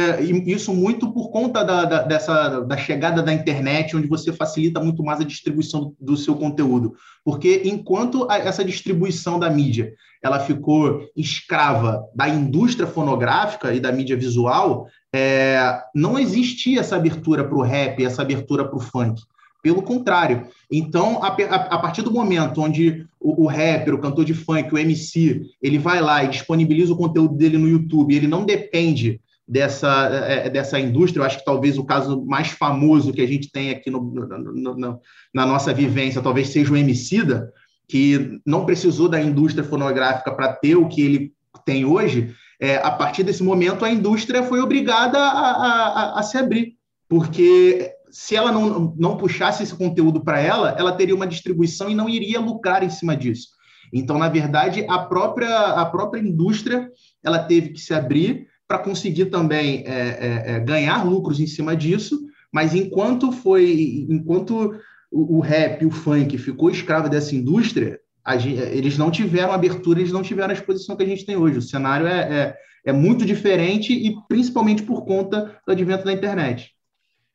isso 0.45 0.73
muito 0.73 1.11
por 1.11 1.29
conta 1.29 1.61
da, 1.61 1.83
da, 1.83 2.03
dessa, 2.03 2.61
da 2.61 2.77
chegada 2.77 3.21
da 3.21 3.33
internet, 3.33 3.97
onde 3.97 4.07
você 4.07 4.31
facilita 4.31 4.79
muito 4.79 5.03
mais 5.03 5.19
a 5.19 5.25
distribuição 5.25 5.93
do, 5.99 6.15
seu 6.15 6.35
conteúdo. 6.35 6.95
Porque 7.21 7.63
enquanto 7.65 8.25
a, 8.31 8.37
essa 8.37 8.63
distribuição 8.63 9.37
da 9.37 9.49
mídia 9.49 9.91
ela 10.23 10.39
ficou 10.39 11.01
escrava 11.17 12.01
da 12.15 12.29
indústria 12.29 12.87
fonográfica 12.87 13.73
e 13.73 13.81
da 13.81 13.91
mídia 13.91 14.15
visual, 14.15 14.87
é, 15.13 15.81
não 15.93 16.17
existia 16.17 16.79
essa 16.79 16.95
abertura 16.95 17.43
para 17.43 17.57
o 17.57 17.61
rap, 17.61 18.05
essa 18.05 18.21
abertura 18.21 18.63
para 18.63 18.77
o 18.77 18.79
funk. 18.79 19.21
Pelo 19.61 19.81
contrário. 19.81 20.47
Então, 20.71 21.21
a, 21.21 21.27
a, 21.27 21.55
a, 21.75 21.79
partir 21.79 22.03
do 22.03 22.11
momento 22.11 22.61
onde 22.61 23.05
o, 23.19 23.43
o 23.43 23.47
rapper, 23.47 23.95
o 23.95 23.99
cantor 23.99 24.23
de 24.23 24.33
funk, 24.33 24.73
o 24.73 24.77
MC, 24.77 25.41
ele 25.61 25.77
vai 25.77 25.99
lá 25.99 26.23
e 26.23 26.29
disponibiliza 26.29 26.93
o 26.93 26.97
conteúdo 26.97 27.35
dele 27.35 27.57
no 27.57 27.67
YouTube, 27.67 28.15
ele 28.15 28.27
não 28.27 28.45
depende 28.45 29.19
dessa, 29.51 30.05
é, 30.05 30.49
dessa 30.49 30.79
indústria. 30.79 31.19
Eu 31.19 31.25
acho 31.25 31.39
que 31.39 31.43
talvez 31.43 31.77
o 31.77 31.83
caso 31.83 32.25
mais 32.25 32.47
famoso 32.47 33.11
que 33.11 33.21
a 33.21 33.27
gente 33.27 33.51
tem 33.51 33.69
aqui 33.69 33.91
no, 33.91 34.01
no, 34.01 34.75
no, 34.75 34.99
na 35.33 35.45
nossa 35.45 35.73
vivência 35.73 36.21
talvez 36.21 36.47
seja 36.47 36.71
o 36.71 36.77
Emicida, 36.77 37.51
que 37.85 38.39
não 38.45 38.65
precisou 38.65 39.09
da 39.09 39.21
indústria 39.21 39.61
fonográfica 39.61 40.31
para 40.31 40.53
ter 40.53 40.77
o 40.77 40.87
que 40.87 41.01
ele 41.01 41.33
tem 41.65 41.83
hoje. 41.83 42.33
É, 42.61 42.77
a 42.77 42.91
partir 42.91 43.23
desse 43.23 43.43
momento, 43.43 43.83
a 43.83 43.91
indústria 43.91 44.41
foi 44.41 44.61
obrigada 44.61 45.17
a, 45.19 45.49
a, 45.49 46.19
a 46.19 46.23
se 46.23 46.37
abrir, 46.37 46.77
porque 47.09 47.91
se 48.09 48.37
ela 48.37 48.53
não, 48.53 48.95
não 48.97 49.17
puxasse 49.17 49.63
esse 49.63 49.75
conteúdo 49.75 50.23
para 50.23 50.39
ela, 50.39 50.73
ela 50.77 50.93
teria 50.93 51.15
uma 51.15 51.27
distribuição 51.27 51.89
e 51.89 51.95
não 51.95 52.07
iria 52.07 52.39
lucrar 52.39 52.83
em 52.83 52.89
cima 52.89 53.17
disso. 53.17 53.49
Então, 53.91 54.17
na 54.17 54.29
verdade, 54.29 54.85
a 54.89 54.99
própria, 54.99 55.53
a 55.53 55.85
própria 55.85 56.21
indústria 56.21 56.89
ela 57.21 57.39
teve 57.39 57.69
que 57.69 57.81
se 57.81 57.93
abrir 57.93 58.47
para 58.71 58.79
conseguir 58.79 59.25
também 59.25 59.83
é, 59.85 59.91
é, 59.91 60.43
é, 60.53 60.59
ganhar 60.61 61.03
lucros 61.03 61.41
em 61.41 61.45
cima 61.45 61.75
disso, 61.75 62.21
mas 62.49 62.73
enquanto 62.73 63.29
foi, 63.29 64.05
enquanto 64.09 64.79
o, 65.11 65.39
o 65.39 65.39
rap, 65.41 65.85
o 65.85 65.91
funk 65.91 66.37
ficou 66.37 66.69
escravo 66.69 67.09
dessa 67.09 67.35
indústria, 67.35 67.99
gente, 68.37 68.61
eles 68.61 68.97
não 68.97 69.11
tiveram 69.11 69.51
abertura, 69.51 69.99
eles 69.99 70.13
não 70.13 70.23
tiveram 70.23 70.51
a 70.51 70.53
exposição 70.53 70.95
que 70.95 71.03
a 71.03 71.05
gente 71.05 71.25
tem 71.25 71.35
hoje. 71.35 71.57
O 71.57 71.61
cenário 71.61 72.07
é, 72.07 72.21
é, 72.21 72.55
é 72.85 72.93
muito 72.93 73.25
diferente 73.25 73.91
e 73.91 74.15
principalmente 74.29 74.83
por 74.83 75.03
conta 75.03 75.59
do 75.67 75.73
advento 75.73 76.05
da 76.05 76.13
internet. 76.13 76.71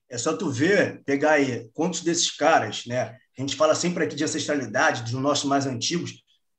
É 0.08 0.16
só 0.16 0.34
tu 0.34 0.50
ver, 0.50 1.02
pegar 1.04 1.32
aí 1.32 1.68
quantos 1.74 2.00
desses 2.00 2.34
caras, 2.34 2.84
né? 2.86 3.14
A 3.36 3.42
gente 3.42 3.56
fala 3.56 3.74
sempre 3.74 4.04
aqui 4.04 4.16
de 4.16 4.24
ancestralidade, 4.24 5.02
dos 5.02 5.12
nossos 5.12 5.44
mais 5.44 5.66
antigos, 5.66 6.14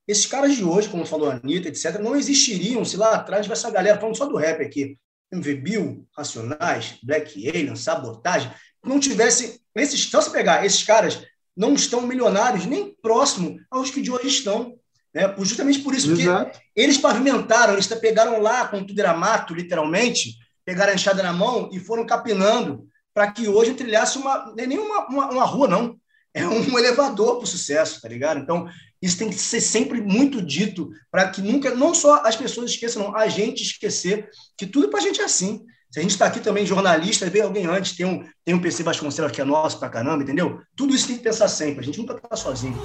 esses 0.08 0.26
caras 0.26 0.56
de 0.56 0.64
hoje, 0.64 0.88
como 0.88 1.06
falou 1.06 1.30
a 1.30 1.34
Anitta, 1.34 1.68
etc., 1.68 2.00
não 2.00 2.16
existiriam 2.16 2.86
se 2.86 2.96
lá 2.96 3.16
atrás 3.16 3.46
tivesse 3.46 3.66
essa 3.66 3.74
galera, 3.74 4.00
falando 4.00 4.16
só 4.16 4.26
do 4.26 4.38
rap 4.38 4.62
aqui, 4.62 4.98
MV 5.32 5.56
Bill, 5.56 6.08
Racionais, 6.16 6.98
Black 7.04 7.48
Alien, 7.48 7.76
Sabotagem, 7.76 8.52
não 8.84 9.00
tivesse. 9.00 9.62
Esses, 9.76 10.10
só 10.10 10.22
se 10.22 10.32
pegar, 10.32 10.66
esses 10.66 10.84
caras 10.84 11.22
não 11.56 11.74
estão 11.74 12.02
milionários 12.02 12.66
nem 12.66 12.96
próximo 13.02 13.60
aos 13.70 13.92
que 13.92 14.02
de 14.02 14.12
hoje 14.12 14.28
estão. 14.28 14.76
Né? 15.14 15.34
Justamente 15.40 15.80
por 15.80 15.94
isso, 15.94 16.12
Exato. 16.12 16.52
porque 16.52 16.62
eles 16.76 16.98
pavimentaram, 16.98 17.74
eles 17.74 17.88
pegaram 17.88 18.42
lá, 18.42 18.68
quando 18.68 18.88
tudo 18.88 19.00
era 19.00 19.14
mato, 19.14 19.54
literalmente, 19.54 20.36
pegaram 20.64 20.92
a 20.92 20.96
enxada 20.96 21.22
na 21.22 21.34
mão 21.34 21.70
e 21.74 21.80
foram 21.80 22.06
capinando 22.06 22.88
para 23.14 23.32
que 23.32 23.48
hoje 23.48 23.74
trilhasse 23.74 24.18
uma. 24.18 24.54
Nem 24.56 24.78
uma, 24.78 25.08
uma, 25.08 25.32
uma 25.32 25.44
rua, 25.44 25.68
não. 25.68 25.98
É 26.40 26.48
um 26.48 26.78
elevador 26.78 27.38
para 27.38 27.44
o 27.44 27.48
sucesso, 27.48 28.02
tá 28.02 28.08
ligado? 28.08 28.40
Então, 28.40 28.68
isso 29.02 29.18
tem 29.18 29.30
que 29.30 29.36
ser 29.36 29.62
sempre 29.62 30.02
muito 30.02 30.42
dito 30.42 30.90
para 31.12 31.28
que 31.30 31.42
nunca, 31.42 31.74
não 31.76 31.94
só 31.94 32.22
as 32.24 32.36
pessoas 32.36 32.72
esqueçam, 32.72 33.04
não, 33.04 33.16
a 33.16 33.28
gente 33.28 33.64
esquecer 33.64 34.30
que 34.58 34.66
tudo 34.66 34.90
para 34.90 35.00
a 35.00 35.02
gente 35.02 35.22
é 35.22 35.26
assim. 35.26 35.62
Se 35.90 36.00
a 36.00 36.02
gente 36.02 36.12
está 36.12 36.26
aqui 36.26 36.40
também 36.40 36.66
jornalista, 36.66 37.30
vê 37.30 37.42
alguém 37.42 37.66
antes, 37.66 37.96
tem 37.96 38.06
um, 38.06 38.24
tem 38.44 38.54
um 38.54 38.60
PC 38.60 38.84
Vasconcelos 38.84 39.32
que 39.32 39.40
é 39.40 39.46
nosso 39.46 39.80
para 39.80 39.90
caramba, 39.90 40.24
entendeu? 40.24 40.60
Tudo 40.76 40.94
isso 40.94 41.08
tem 41.08 41.18
que 41.18 41.24
pensar 41.24 41.48
sempre, 41.48 41.80
a 41.80 41.84
gente 41.84 41.98
nunca 42.00 42.14
está 42.14 42.36
sozinho. 42.36 42.78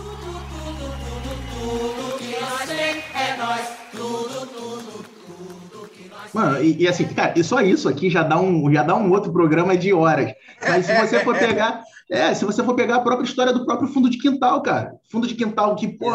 Mano, 6.32 6.62
e, 6.62 6.82
e, 6.82 6.88
assim, 6.88 7.04
cara, 7.08 7.34
e 7.36 7.44
só 7.44 7.60
isso 7.60 7.88
aqui 7.88 8.08
já 8.08 8.22
dá 8.22 8.40
um, 8.40 8.72
já 8.72 8.82
dá 8.82 8.94
um 8.96 9.10
outro 9.10 9.32
programa 9.32 9.76
de 9.76 9.92
horas. 9.92 10.32
Mas 10.66 10.86
se 10.86 10.94
você 10.94 11.20
for 11.20 11.36
pegar, 11.36 11.82
é, 12.10 12.34
se 12.34 12.44
você 12.44 12.62
for 12.62 12.74
pegar 12.74 12.96
a 12.96 13.00
própria 13.00 13.24
história 13.24 13.52
do 13.52 13.64
próprio 13.64 13.88
fundo 13.88 14.10
de 14.10 14.18
quintal, 14.18 14.62
cara. 14.62 14.94
Fundo 15.10 15.26
de 15.26 15.34
quintal 15.34 15.74
que, 15.74 15.88
pô, 15.88 16.10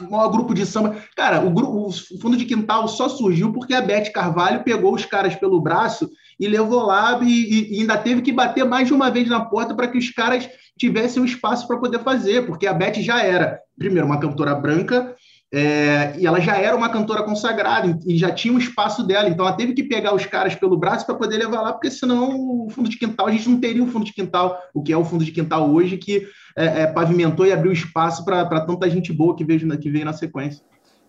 o 0.00 0.10
maior 0.10 0.28
grupo 0.28 0.54
de 0.54 0.64
samba. 0.64 0.96
Cara, 1.16 1.44
o, 1.44 1.50
grupo, 1.50 1.88
o 1.88 2.20
fundo 2.20 2.36
de 2.36 2.44
quintal 2.44 2.86
só 2.88 3.08
surgiu 3.08 3.52
porque 3.52 3.74
a 3.74 3.82
Beth 3.82 4.12
Carvalho 4.12 4.62
pegou 4.62 4.94
os 4.94 5.04
caras 5.04 5.34
pelo 5.34 5.60
braço 5.60 6.10
e 6.38 6.48
levou 6.48 6.82
lá 6.82 7.18
e, 7.22 7.76
e 7.76 7.80
ainda 7.80 7.96
teve 7.96 8.22
que 8.22 8.32
bater 8.32 8.64
mais 8.64 8.88
de 8.88 8.94
uma 8.94 9.10
vez 9.10 9.28
na 9.28 9.44
porta 9.44 9.74
para 9.74 9.88
que 9.88 9.98
os 9.98 10.10
caras 10.10 10.48
tivessem 10.78 11.22
um 11.22 11.26
espaço 11.26 11.66
para 11.66 11.78
poder 11.78 12.00
fazer, 12.00 12.46
porque 12.46 12.66
a 12.66 12.72
Beth 12.72 13.00
já 13.00 13.22
era, 13.22 13.60
primeiro, 13.78 14.06
uma 14.06 14.18
cantora 14.18 14.54
branca, 14.54 15.14
é, 15.56 16.16
e 16.18 16.26
ela 16.26 16.40
já 16.40 16.56
era 16.56 16.74
uma 16.74 16.88
cantora 16.88 17.22
consagrada 17.22 17.96
e 18.04 18.18
já 18.18 18.32
tinha 18.32 18.52
um 18.52 18.58
espaço 18.58 19.06
dela, 19.06 19.28
então 19.28 19.46
ela 19.46 19.54
teve 19.54 19.72
que 19.72 19.84
pegar 19.84 20.12
os 20.12 20.26
caras 20.26 20.56
pelo 20.56 20.76
braço 20.76 21.06
para 21.06 21.14
poder 21.14 21.36
levar 21.36 21.60
lá, 21.60 21.72
porque 21.72 21.92
senão 21.92 22.64
o 22.66 22.68
fundo 22.70 22.88
de 22.88 22.98
quintal, 22.98 23.28
a 23.28 23.30
gente 23.30 23.48
não 23.48 23.60
teria 23.60 23.80
um 23.80 23.86
fundo 23.86 24.04
de 24.04 24.12
quintal, 24.12 24.60
o 24.74 24.82
que 24.82 24.92
é 24.92 24.96
o 24.96 25.04
fundo 25.04 25.24
de 25.24 25.30
quintal 25.30 25.70
hoje, 25.70 25.96
que 25.96 26.26
é, 26.56 26.82
é, 26.82 26.86
pavimentou 26.88 27.46
e 27.46 27.52
abriu 27.52 27.70
espaço 27.70 28.24
para 28.24 28.62
tanta 28.62 28.90
gente 28.90 29.12
boa 29.12 29.36
que 29.36 29.44
veio, 29.44 29.78
que 29.78 29.90
veio 29.90 30.04
na 30.04 30.12
sequência. 30.12 30.64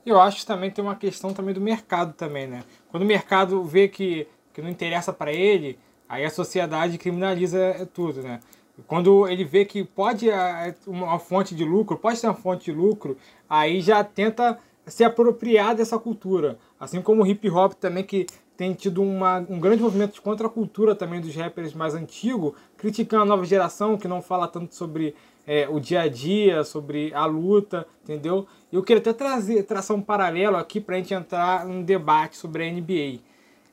Eu 0.05 0.21
acho 0.21 0.41
que 0.41 0.45
também 0.45 0.69
tem 0.69 0.83
uma 0.83 0.95
questão 0.95 1.33
também 1.33 1.55
do 1.55 1.59
mercado 1.59 2.13
também, 2.13 2.45
né? 2.45 2.61
Quando 2.89 3.01
o 3.01 3.07
mercado 3.07 3.63
vê 3.63 3.87
que, 3.87 4.27
que 4.53 4.61
não 4.61 4.69
interessa 4.69 5.11
para 5.11 5.33
ele, 5.33 5.79
aí 6.07 6.23
a 6.23 6.29
sociedade 6.29 6.99
criminaliza 6.99 7.57
é 7.57 7.85
tudo, 7.85 8.21
né? 8.21 8.39
Quando 8.87 9.27
ele 9.27 9.43
vê 9.43 9.65
que 9.65 9.83
pode 9.83 10.29
é, 10.29 10.75
uma 10.85 11.17
fonte 11.17 11.55
de 11.55 11.63
lucro, 11.63 11.97
pode 11.97 12.17
ser 12.17 12.27
uma 12.27 12.33
fonte 12.33 12.65
de 12.65 12.71
lucro, 12.71 13.17
aí 13.49 13.81
já 13.81 14.03
tenta 14.03 14.59
se 14.85 15.03
apropriar 15.03 15.75
dessa 15.75 15.97
cultura. 15.97 16.59
Assim 16.79 17.01
como 17.01 17.23
o 17.23 17.27
hip 17.27 17.49
hop 17.49 17.73
também, 17.73 18.03
que 18.03 18.25
tem 18.57 18.73
tido 18.73 19.01
uma, 19.01 19.39
um 19.49 19.59
grande 19.59 19.81
movimento 19.81 20.13
de 20.13 20.21
contra 20.21 20.47
a 20.47 20.49
cultura 20.49 20.95
também 20.95 21.19
dos 21.19 21.35
rappers 21.35 21.73
mais 21.73 21.93
antigos, 21.93 22.53
criticando 22.77 23.23
a 23.23 23.25
nova 23.25 23.45
geração 23.45 23.97
que 23.97 24.07
não 24.07 24.21
fala 24.21 24.47
tanto 24.47 24.75
sobre 24.75 25.15
é, 25.47 25.67
o 25.69 25.79
dia 25.79 26.01
a 26.01 26.07
dia, 26.07 26.63
sobre 26.63 27.13
a 27.13 27.25
luta, 27.25 27.85
entendeu? 28.03 28.47
Eu 28.71 28.83
queria 28.83 29.01
até 29.01 29.13
trazer, 29.13 29.63
traçar 29.63 29.95
um 29.95 30.01
paralelo 30.01 30.57
aqui 30.57 30.79
para 30.79 30.95
a 30.95 30.97
gente 30.97 31.13
entrar 31.13 31.65
num 31.65 31.83
debate 31.83 32.37
sobre 32.37 32.67
a 32.67 32.71
NBA 32.71 33.19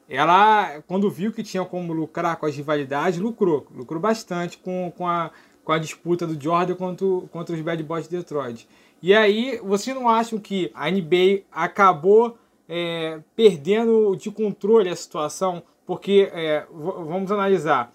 ela, 0.08 0.82
quando 0.86 1.10
viu 1.10 1.32
que 1.32 1.42
tinha 1.42 1.64
como 1.64 1.92
lucrar 1.92 2.36
com 2.36 2.46
as 2.46 2.54
rivalidades, 2.54 3.18
lucrou. 3.18 3.66
Lucrou 3.74 4.00
bastante 4.00 4.58
com, 4.58 4.92
com, 4.96 5.08
a, 5.08 5.30
com 5.64 5.72
a 5.72 5.78
disputa 5.78 6.26
do 6.26 6.40
Jordan 6.40 6.74
contra, 6.74 7.06
contra 7.30 7.54
os 7.54 7.60
Bad 7.60 7.82
Boys 7.82 8.08
de 8.08 8.16
Detroit. 8.16 8.68
E 9.02 9.14
aí, 9.14 9.58
vocês 9.64 9.96
não 9.96 10.08
acham 10.08 10.38
que 10.38 10.70
a 10.74 10.90
NBA 10.90 11.42
acabou 11.50 12.38
é, 12.68 13.20
perdendo 13.34 14.14
de 14.16 14.30
controle 14.30 14.88
a 14.88 14.96
situação? 14.96 15.62
Porque, 15.84 16.30
é, 16.32 16.64
vamos 16.70 17.32
analisar, 17.32 17.92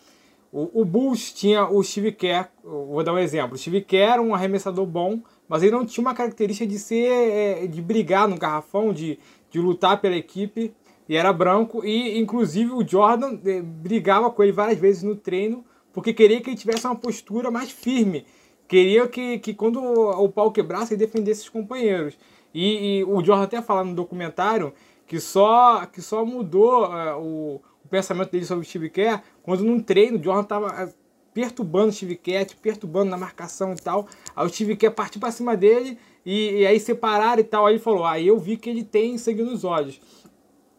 o, 0.51 0.81
o, 0.81 0.85
Bulls 0.85 1.31
tinha 1.31 1.67
o 1.67 1.81
Steve 1.83 2.11
Kerr, 2.11 2.49
vou 2.63 3.03
dar 3.03 3.13
um 3.13 3.17
exemplo, 3.17 3.55
o 3.55 3.57
Steve 3.57 3.81
Kerr 3.81 4.13
era 4.13 4.21
um 4.21 4.33
arremessador 4.33 4.85
bom, 4.85 5.21
mas 5.47 5.63
ele 5.63 5.71
não 5.71 5.85
tinha 5.85 6.01
uma 6.01 6.13
característica 6.13 6.67
de 6.67 6.77
ser, 6.77 7.07
é, 7.07 7.67
de 7.67 7.81
brigar 7.81 8.27
no 8.27 8.37
garrafão, 8.37 8.91
de, 8.91 9.17
de 9.49 9.59
lutar 9.59 10.01
pela 10.01 10.15
equipe, 10.15 10.73
e 11.07 11.15
era 11.15 11.31
branco, 11.31 11.85
e 11.85 12.19
inclusive 12.19 12.71
o 12.71 12.87
Jordan 12.87 13.39
eh, 13.45 13.61
brigava 13.61 14.29
com 14.29 14.43
ele 14.43 14.51
várias 14.51 14.77
vezes 14.77 15.03
no 15.03 15.15
treino, 15.15 15.63
porque 15.93 16.13
queria 16.13 16.41
que 16.41 16.49
ele 16.49 16.57
tivesse 16.57 16.85
uma 16.85 16.95
postura 16.95 17.49
mais 17.49 17.71
firme. 17.71 18.25
Queria 18.67 19.07
que, 19.07 19.39
que 19.39 19.53
quando 19.53 19.81
o 19.81 20.29
pau 20.29 20.51
quebrasse, 20.51 20.93
ele 20.93 21.05
defendesse 21.05 21.43
os 21.43 21.49
companheiros. 21.49 22.17
E, 22.53 22.99
e 22.99 23.03
o 23.05 23.23
Jordan 23.23 23.43
até 23.43 23.61
fala 23.61 23.83
no 23.83 23.95
documentário 23.95 24.73
que 25.05 25.19
só, 25.19 25.85
que 25.85 26.01
só 26.01 26.25
mudou 26.25 26.85
uh, 26.85 27.17
o, 27.17 27.61
o, 27.83 27.87
pensamento 27.89 28.31
dele 28.31 28.45
sobre 28.45 28.65
o 28.65 28.67
Steve 28.67 28.89
Kerr 28.89 29.21
quando 29.41 29.63
num 29.63 29.79
treino 29.79 30.19
o 30.19 30.23
Jordan 30.23 30.41
estava 30.41 30.85
uh, 30.85 30.93
perturbando 31.33 31.89
o 31.89 31.93
Steve 31.93 32.15
Kerr, 32.17 32.47
perturbando 32.61 33.09
na 33.09 33.17
marcação 33.17 33.73
e 33.73 33.77
tal. 33.77 34.07
Aí 34.35 34.45
o 34.45 34.49
Steve 34.49 34.75
Kerr 34.75 34.91
partiu 34.91 35.21
para 35.21 35.31
cima 35.31 35.55
dele 35.55 35.97
e, 36.25 36.61
e, 36.61 36.67
aí 36.67 36.79
separaram 36.79 37.39
e 37.39 37.43
tal. 37.43 37.65
Aí 37.65 37.75
ele 37.75 37.79
falou: 37.79 38.05
Aí 38.05 38.27
eu 38.27 38.37
vi 38.37 38.57
que 38.57 38.69
ele 38.69 38.83
tem 38.83 39.17
sangue 39.17 39.43
nos 39.43 39.63
olhos. 39.63 40.01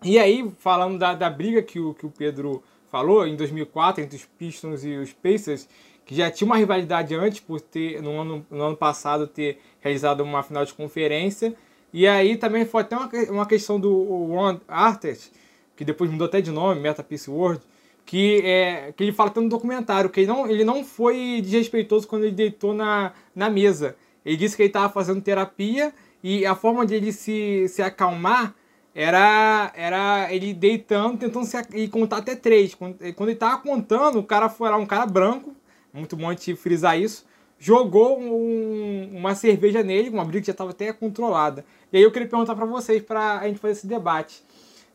E 0.03 0.18
aí, 0.18 0.49
falando 0.59 0.99
da, 0.99 1.14
da 1.14 1.28
briga 1.28 1.62
que 1.62 1.80
o, 1.80 1.94
que 1.94 2.07
o 2.07 2.11
Pedro 2.11 2.62
falou, 2.90 3.26
em 3.26 3.36
2004, 3.36 4.03
entre 4.03 4.16
os 4.16 4.24
Pistons 4.24 4.84
e 4.84 4.96
os 4.96 5.12
Pacers, 5.12 5.68
que 6.05 6.14
já 6.14 6.30
tinha 6.30 6.46
uma 6.46 6.57
rivalidade 6.57 7.14
antes, 7.14 7.40
por 7.40 7.61
ter, 7.61 8.01
no 8.01 8.20
ano, 8.20 8.46
no 8.51 8.62
ano 8.62 8.76
passado, 8.76 9.26
ter 9.26 9.61
realizado 9.80 10.22
uma 10.22 10.42
final 10.42 10.64
de 10.64 10.72
conferência. 10.72 11.55
E 11.92 12.07
aí 12.07 12.36
também 12.36 12.64
foi 12.64 12.82
até 12.82 12.96
uma, 12.96 13.11
uma 13.30 13.46
questão 13.46 13.78
do 13.78 14.05
Ron 14.26 14.59
Artest, 14.68 15.32
que 15.76 15.84
depois 15.84 16.11
mudou 16.11 16.26
até 16.26 16.40
de 16.40 16.51
nome, 16.51 16.80
Meta 16.80 17.03
Peace 17.03 17.30
World, 17.30 17.61
que, 18.07 18.40
é, 18.42 18.92
que 18.96 19.05
ele 19.05 19.12
fala 19.12 19.30
tanto 19.30 19.44
no 19.44 19.51
documentário, 19.51 20.09
que 20.09 20.20
ele 20.20 20.28
não, 20.28 20.49
ele 20.49 20.64
não 20.64 20.82
foi 20.82 21.40
desrespeitoso 21.42 22.07
quando 22.07 22.24
ele 22.24 22.34
deitou 22.34 22.72
na, 22.72 23.12
na 23.34 23.51
mesa. 23.51 23.96
Ele 24.24 24.36
disse 24.36 24.57
que 24.57 24.62
ele 24.62 24.70
estava 24.70 24.90
fazendo 24.92 25.20
terapia 25.20 25.92
e 26.22 26.46
a 26.46 26.55
forma 26.55 26.86
de 26.86 26.94
ele 26.94 27.12
se, 27.12 27.66
se 27.68 27.82
acalmar 27.82 28.55
era, 29.01 29.70
era 29.76 30.34
ele 30.34 30.53
deitando, 30.53 31.18
tentando 31.18 31.46
se, 31.46 31.57
e 31.72 31.86
contar 31.86 32.16
até 32.16 32.34
três. 32.34 32.74
Quando, 32.74 32.99
quando 33.14 33.28
ele 33.28 33.36
estava 33.36 33.57
contando, 33.59 34.18
o 34.18 34.24
cara 34.24 34.49
foi 34.49 34.68
lá, 34.68 34.76
um 34.76 34.86
cara 34.86 35.07
branco, 35.07 35.55
muito 35.92 36.16
bom 36.16 36.34
de 36.34 36.57
frisar 36.57 36.99
isso, 36.99 37.24
jogou 37.61 38.18
um, 38.18 39.09
uma 39.16 39.36
cerveja 39.36 39.84
nele, 39.84 40.11
uma 40.11 40.24
briga 40.24 40.40
que 40.40 40.46
já 40.49 40.53
estava 40.53 40.70
até 40.70 40.92
controlada. 40.92 41.64
E 41.92 41.96
aí 41.96 42.03
eu 42.03 42.11
queria 42.11 42.26
perguntar 42.26 42.57
para 42.57 42.66
vocês, 42.66 43.01
para 43.01 43.38
a 43.38 43.46
gente 43.46 43.61
fazer 43.61 43.74
esse 43.74 43.86
debate. 43.86 44.42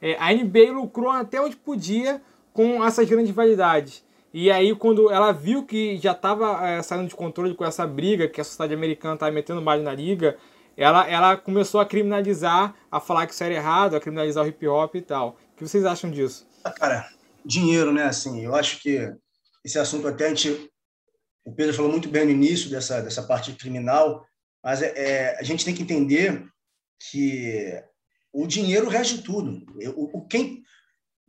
É, 0.01 0.17
a 0.19 0.33
NBA 0.33 0.73
lucrou 0.73 1.09
até 1.09 1.39
onde 1.39 1.55
podia 1.55 2.21
com 2.51 2.83
essas 2.83 3.07
grandes 3.07 3.33
validades. 3.33 4.03
E 4.33 4.51
aí, 4.51 4.75
quando 4.75 5.09
ela 5.11 5.31
viu 5.31 5.63
que 5.63 5.95
já 5.97 6.11
estava 6.11 6.67
é, 6.67 6.81
saindo 6.81 7.07
de 7.07 7.15
controle 7.15 7.53
com 7.53 7.63
essa 7.63 7.87
briga, 7.87 8.27
que 8.27 8.41
a 8.41 8.43
sociedade 8.43 8.73
americana 8.73 9.13
estava 9.13 9.31
metendo 9.31 9.61
mais 9.61 9.81
na 9.81 9.93
liga, 9.93 10.35
ela, 10.75 11.07
ela 11.07 11.37
começou 11.37 11.79
a 11.79 11.85
criminalizar, 11.85 12.75
a 12.91 12.99
falar 12.99 13.27
que 13.27 13.33
isso 13.33 13.43
era 13.43 13.53
errado, 13.53 13.95
a 13.95 13.99
criminalizar 13.99 14.43
o 14.43 14.47
hip 14.47 14.67
hop 14.67 14.95
e 14.95 15.01
tal. 15.01 15.37
O 15.53 15.55
que 15.57 15.67
vocês 15.67 15.85
acham 15.85 16.09
disso? 16.09 16.47
Ah, 16.63 16.71
cara, 16.71 17.07
dinheiro, 17.45 17.91
né? 17.91 18.03
Assim, 18.03 18.43
eu 18.43 18.55
acho 18.55 18.79
que 18.79 19.11
esse 19.63 19.77
assunto 19.79 20.07
até 20.07 20.25
a 20.25 20.29
gente. 20.29 20.69
O 21.45 21.53
Pedro 21.53 21.73
falou 21.73 21.91
muito 21.91 22.07
bem 22.07 22.25
no 22.25 22.31
início 22.31 22.69
dessa, 22.69 23.01
dessa 23.01 23.21
parte 23.23 23.51
criminal, 23.53 24.25
mas 24.63 24.81
é, 24.81 24.93
é 24.95 25.39
a 25.39 25.43
gente 25.43 25.65
tem 25.65 25.75
que 25.75 25.83
entender 25.83 26.45
que 27.11 27.83
o 28.31 28.47
dinheiro 28.47 28.87
rege 28.87 29.21
tudo. 29.21 29.65
O, 29.95 30.19
o, 30.19 30.27
quem, 30.27 30.63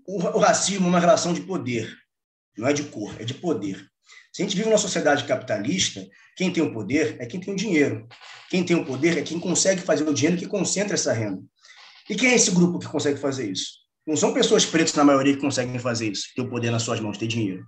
o, 0.07 0.19
o 0.19 0.39
racismo 0.39 0.87
é 0.87 0.89
uma 0.89 1.01
relação 1.01 1.33
de 1.35 1.41
poder, 1.41 1.93
não 2.57 2.69
é 2.69 2.73
de 2.73 2.85
cor, 2.85 3.15
é 3.21 3.25
de 3.25 3.35
poder. 3.35 3.85
Se 4.33 4.43
a 4.43 4.45
gente 4.45 4.57
vive 4.57 4.69
numa 4.69 4.79
sociedade 4.79 5.25
capitalista, 5.25 6.07
quem 6.37 6.53
tem 6.53 6.63
o 6.63 6.73
poder 6.73 7.17
é 7.21 7.27
quem 7.27 7.41
tem 7.41 7.55
o 7.55 7.57
dinheiro. 7.57 8.07
Quem 8.51 8.65
tem 8.65 8.77
o 8.77 8.85
poder 8.85 9.19
é 9.19 9.23
quem 9.23 9.39
consegue 9.39 9.81
fazer 9.81 10.09
o 10.09 10.15
dinheiro 10.15 10.37
que 10.37 10.47
concentra 10.47 10.95
essa 10.95 11.13
renda. 11.13 11.43
E 12.09 12.15
quem 12.15 12.31
é 12.31 12.35
esse 12.35 12.51
grupo 12.51 12.79
que 12.79 12.87
consegue 12.87 13.19
fazer 13.19 13.51
isso? 13.51 13.85
Não 14.07 14.17
são 14.17 14.35
pessoas 14.35 14.67
pretas, 14.67 14.95
na 14.95 15.05
maioria, 15.05 15.35
que 15.35 15.41
conseguem 15.41 15.79
fazer 15.79 16.11
isso, 16.11 16.29
ter 16.37 16.43
o 16.43 16.51
poder 16.51 16.71
nas 16.71 16.83
suas 16.83 17.01
mãos, 17.01 17.17
ter 17.17 17.27
dinheiro. 17.27 17.65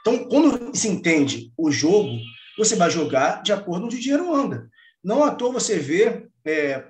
Então, 0.00 0.28
quando 0.28 0.76
se 0.76 0.88
entende 0.88 1.50
o 1.56 1.70
jogo, 1.70 2.18
você 2.58 2.76
vai 2.76 2.90
jogar 2.90 3.42
de 3.42 3.52
acordo 3.52 3.80
com 3.80 3.86
onde 3.86 3.96
o 3.96 4.00
dinheiro 4.00 4.34
anda. 4.34 4.68
Não 5.02 5.24
à 5.24 5.30
toa 5.30 5.52
você 5.52 5.78
vê 5.78 6.26
é, 6.44 6.84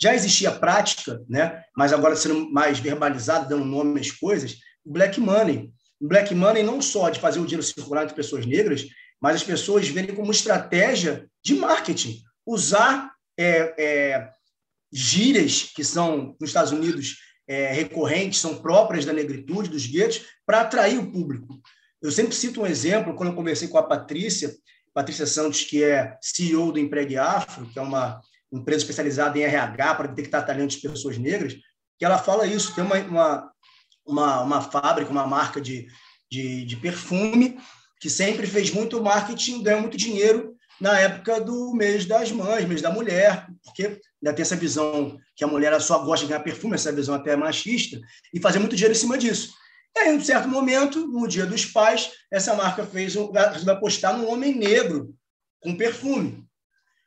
já 0.00 0.14
existia 0.14 0.50
prática, 0.50 1.20
né? 1.28 1.62
mas 1.76 1.92
agora 1.92 2.16
sendo 2.16 2.50
mais 2.50 2.78
verbalizado, 2.78 3.48
dando 3.48 3.64
nome 3.64 4.00
às 4.00 4.10
coisas, 4.10 4.56
o 4.84 4.92
black 4.92 5.20
money. 5.20 5.70
O 6.00 6.08
black 6.08 6.34
money 6.34 6.62
não 6.62 6.80
só 6.80 7.10
de 7.10 7.20
fazer 7.20 7.40
o 7.40 7.44
dinheiro 7.44 7.62
circular 7.62 8.04
entre 8.04 8.16
pessoas 8.16 8.46
negras, 8.46 8.86
mas 9.20 9.36
as 9.36 9.42
pessoas 9.42 9.88
verem 9.88 10.14
como 10.14 10.30
estratégia 10.30 11.28
de 11.44 11.54
marketing. 11.54 12.22
Usar 12.46 13.12
é, 13.38 13.74
é, 13.78 14.30
gírias 14.92 15.70
que 15.74 15.84
são, 15.84 16.36
nos 16.40 16.50
Estados 16.50 16.72
Unidos, 16.72 17.18
é, 17.46 17.72
recorrentes, 17.72 18.40
são 18.40 18.62
próprias 18.62 19.04
da 19.04 19.12
negritude, 19.12 19.68
dos 19.68 19.86
guetos, 19.86 20.22
para 20.46 20.62
atrair 20.62 20.98
o 20.98 21.10
público. 21.10 21.60
Eu 22.00 22.10
sempre 22.10 22.34
cito 22.34 22.62
um 22.62 22.66
exemplo, 22.66 23.14
quando 23.14 23.30
eu 23.30 23.36
conversei 23.36 23.68
com 23.68 23.76
a 23.76 23.82
Patrícia, 23.82 24.54
Patrícia 24.94 25.26
Santos, 25.26 25.62
que 25.64 25.84
é 25.84 26.16
CEO 26.20 26.72
do 26.72 26.78
Empregue 26.78 27.16
Afro, 27.16 27.66
que 27.66 27.78
é 27.78 27.82
uma 27.82 28.20
empresa 28.52 28.80
especializada 28.80 29.38
em 29.38 29.42
RH 29.42 29.94
para 29.94 30.08
detectar 30.08 30.46
talentos 30.46 30.76
de 30.76 30.88
pessoas 30.88 31.18
negras, 31.18 31.54
que 31.98 32.04
ela 32.04 32.18
fala 32.18 32.46
isso. 32.46 32.74
Tem 32.74 32.82
uma, 32.82 32.96
uma, 32.96 33.52
uma, 34.06 34.40
uma 34.42 34.60
fábrica, 34.62 35.10
uma 35.10 35.26
marca 35.26 35.60
de, 35.60 35.86
de, 36.30 36.64
de 36.64 36.76
perfume 36.76 37.58
que 38.00 38.08
sempre 38.08 38.46
fez 38.46 38.70
muito 38.70 39.02
marketing, 39.02 39.62
ganhou 39.62 39.82
muito 39.82 39.96
dinheiro 39.96 40.56
na 40.80 40.98
época 40.98 41.40
do 41.40 41.74
mês 41.74 42.06
das 42.06 42.32
mães, 42.32 42.66
mês 42.66 42.80
da 42.80 42.90
mulher, 42.90 43.46
porque 43.62 44.00
ainda 44.22 44.34
tem 44.34 44.42
essa 44.42 44.56
visão 44.56 45.18
que 45.36 45.44
a 45.44 45.46
mulher 45.46 45.78
só 45.80 45.98
gosta 45.98 46.24
de 46.24 46.30
ganhar 46.30 46.42
perfume, 46.42 46.74
essa 46.74 46.90
visão 46.90 47.14
até 47.14 47.36
machista, 47.36 48.00
e 48.32 48.40
fazer 48.40 48.58
muito 48.58 48.74
dinheiro 48.74 48.94
em 48.94 48.98
cima 48.98 49.18
disso. 49.18 49.52
E 49.94 50.00
aí, 50.00 50.14
em 50.14 50.16
um 50.16 50.24
certo 50.24 50.48
momento, 50.48 51.06
no 51.06 51.28
dia 51.28 51.44
dos 51.44 51.66
pais, 51.66 52.10
essa 52.32 52.54
marca 52.54 52.86
fez 52.86 53.14
apostar 53.68 54.16
num 54.16 54.30
homem 54.30 54.56
negro 54.56 55.14
com 55.60 55.76
perfume. 55.76 56.46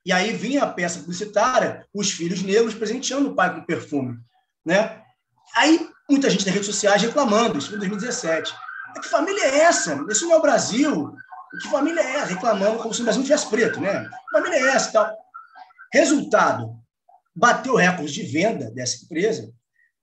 E 0.05 0.11
aí 0.11 0.33
vinha 0.33 0.63
a 0.63 0.67
peça 0.67 0.99
publicitária, 0.99 1.87
os 1.93 2.11
filhos 2.11 2.43
negros 2.43 2.75
presenteando 2.75 3.29
o 3.29 3.35
pai 3.35 3.55
com 3.55 3.65
perfume. 3.65 4.19
Né? 4.63 5.01
Aí 5.55 5.89
muita 6.09 6.29
gente 6.29 6.45
nas 6.45 6.53
redes 6.53 6.67
sociais 6.67 7.01
reclamando, 7.01 7.57
isso 7.57 7.69
foi 7.69 7.77
em 7.77 7.79
2017. 7.79 8.53
Que 9.01 9.07
família 9.09 9.43
é 9.45 9.59
essa? 9.59 10.03
Isso 10.09 10.25
não 10.25 10.33
é 10.33 10.37
o 10.37 10.41
Brasil. 10.41 11.13
Que 11.61 11.69
família 11.69 12.01
é 12.01 12.15
essa? 12.15 12.33
Reclamando 12.33 12.79
como 12.79 12.93
se 12.93 13.01
o 13.01 13.03
Brasil 13.03 13.23
tivesse 13.23 13.49
preto, 13.49 13.79
né? 13.79 14.03
Que 14.03 14.37
família 14.37 14.57
é 14.57 14.75
essa? 14.75 14.91
Tal. 14.91 15.15
Resultado, 15.93 16.75
bateu 17.35 17.75
recorde 17.75 18.11
de 18.11 18.23
venda 18.23 18.71
dessa 18.71 19.03
empresa, 19.03 19.51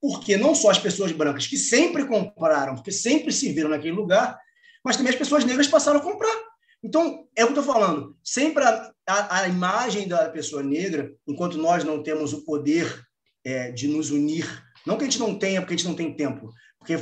porque 0.00 0.36
não 0.36 0.54
só 0.54 0.70
as 0.70 0.78
pessoas 0.78 1.12
brancas 1.12 1.46
que 1.46 1.56
sempre 1.56 2.06
compraram, 2.06 2.74
porque 2.74 2.92
sempre 2.92 3.32
se 3.32 3.52
viram 3.52 3.70
naquele 3.70 3.92
lugar, 3.92 4.38
mas 4.84 4.96
também 4.96 5.12
as 5.12 5.18
pessoas 5.18 5.44
negras 5.44 5.68
passaram 5.68 5.98
a 5.98 6.02
comprar. 6.02 6.34
Então, 6.82 7.26
é 7.36 7.44
o 7.44 7.48
que 7.48 7.58
eu 7.58 7.60
estou 7.60 7.74
falando. 7.74 8.16
Sempre 8.24 8.64
a, 8.64 8.90
a, 9.06 9.40
a, 9.40 9.48
imagem 9.48 10.08
da 10.08 10.28
pessoa 10.30 10.62
negra, 10.62 11.12
enquanto 11.26 11.58
nós 11.58 11.84
não 11.84 12.02
temos 12.02 12.32
o 12.32 12.44
poder 12.44 13.04
é, 13.44 13.70
de 13.70 13.86
nos 13.86 14.10
unir, 14.10 14.46
não 14.86 14.96
que 14.96 15.02
a 15.02 15.06
gente 15.06 15.18
não 15.18 15.38
tenha, 15.38 15.60
porque 15.60 15.74
a 15.74 15.76
gente 15.76 15.86
não 15.88 15.94
tem 15.94 16.14
tempo, 16.14 16.50
porque 16.78 16.96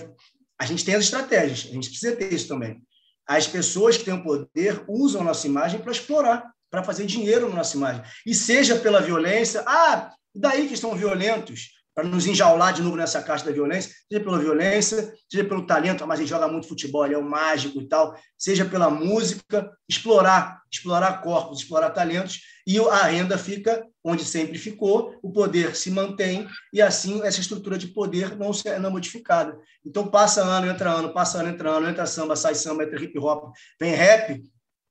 a 0.59 0.67
gente 0.67 0.85
tem 0.85 0.95
as 0.95 1.05
estratégias, 1.05 1.71
a 1.71 1.75
gente 1.75 1.89
precisa 1.89 2.17
ter 2.17 2.33
isso 2.33 2.49
também. 2.49 2.83
As 3.27 3.47
pessoas 3.47 3.97
que 3.97 4.05
têm 4.05 4.15
o 4.15 4.23
poder 4.23 4.83
usam 4.89 5.21
a 5.21 5.25
nossa 5.25 5.47
imagem 5.47 5.81
para 5.81 5.93
explorar, 5.93 6.51
para 6.71 6.83
fazer 6.83 7.07
dinheiro 7.07 7.49
na 7.49 7.57
nossa 7.57 7.77
imagem. 7.77 8.03
E 8.27 8.35
seja 8.35 8.77
pela 8.77 9.01
violência, 9.01 9.63
ah, 9.67 10.13
daí 10.35 10.67
que 10.67 10.75
estão 10.75 10.97
violentos 10.97 11.78
para 11.99 12.07
nos 12.07 12.29
enjaular 12.29 12.73
de 12.73 12.81
novo 12.81 12.95
nessa 12.95 13.21
caixa 13.21 13.45
da 13.45 13.51
violência, 13.51 13.93
seja 14.09 14.23
pela 14.23 14.39
violência, 14.39 15.13
seja 15.29 15.43
pelo 15.43 15.67
talento, 15.67 16.07
mas 16.07 16.21
ele 16.21 16.29
joga 16.29 16.47
muito 16.47 16.69
futebol, 16.69 17.05
ele 17.05 17.17
é 17.17 17.19
um 17.19 17.29
mágico 17.29 17.81
e 17.81 17.89
tal, 17.89 18.17
seja 18.39 18.65
pela 18.65 18.89
música, 18.89 19.69
explorar, 19.89 20.63
explorar 20.71 21.21
corpos, 21.21 21.59
explorar 21.59 21.91
talentos, 21.91 22.39
e 22.65 22.79
a 22.79 23.03
renda 23.03 23.37
fica 23.37 23.85
onde 24.05 24.25
sempre 24.25 24.57
ficou, 24.59 25.19
o 25.21 25.33
poder 25.33 25.75
se 25.75 25.91
mantém, 25.91 26.47
e 26.73 26.81
assim 26.81 27.21
essa 27.25 27.41
estrutura 27.41 27.77
de 27.77 27.89
poder 27.89 28.37
não, 28.37 28.53
é 28.65 28.79
modificada. 28.89 29.59
Então 29.85 30.07
passa 30.07 30.41
ano, 30.45 30.71
entra 30.71 30.93
ano, 30.93 31.13
passa 31.13 31.39
ano, 31.39 31.49
entra 31.49 31.69
ano, 31.69 31.89
entra 31.89 32.07
samba, 32.07 32.37
sai 32.37 32.55
samba, 32.55 32.85
entra 32.85 33.03
hip 33.03 33.19
hop, 33.19 33.53
vem 33.81 33.93
rap, 33.93 34.41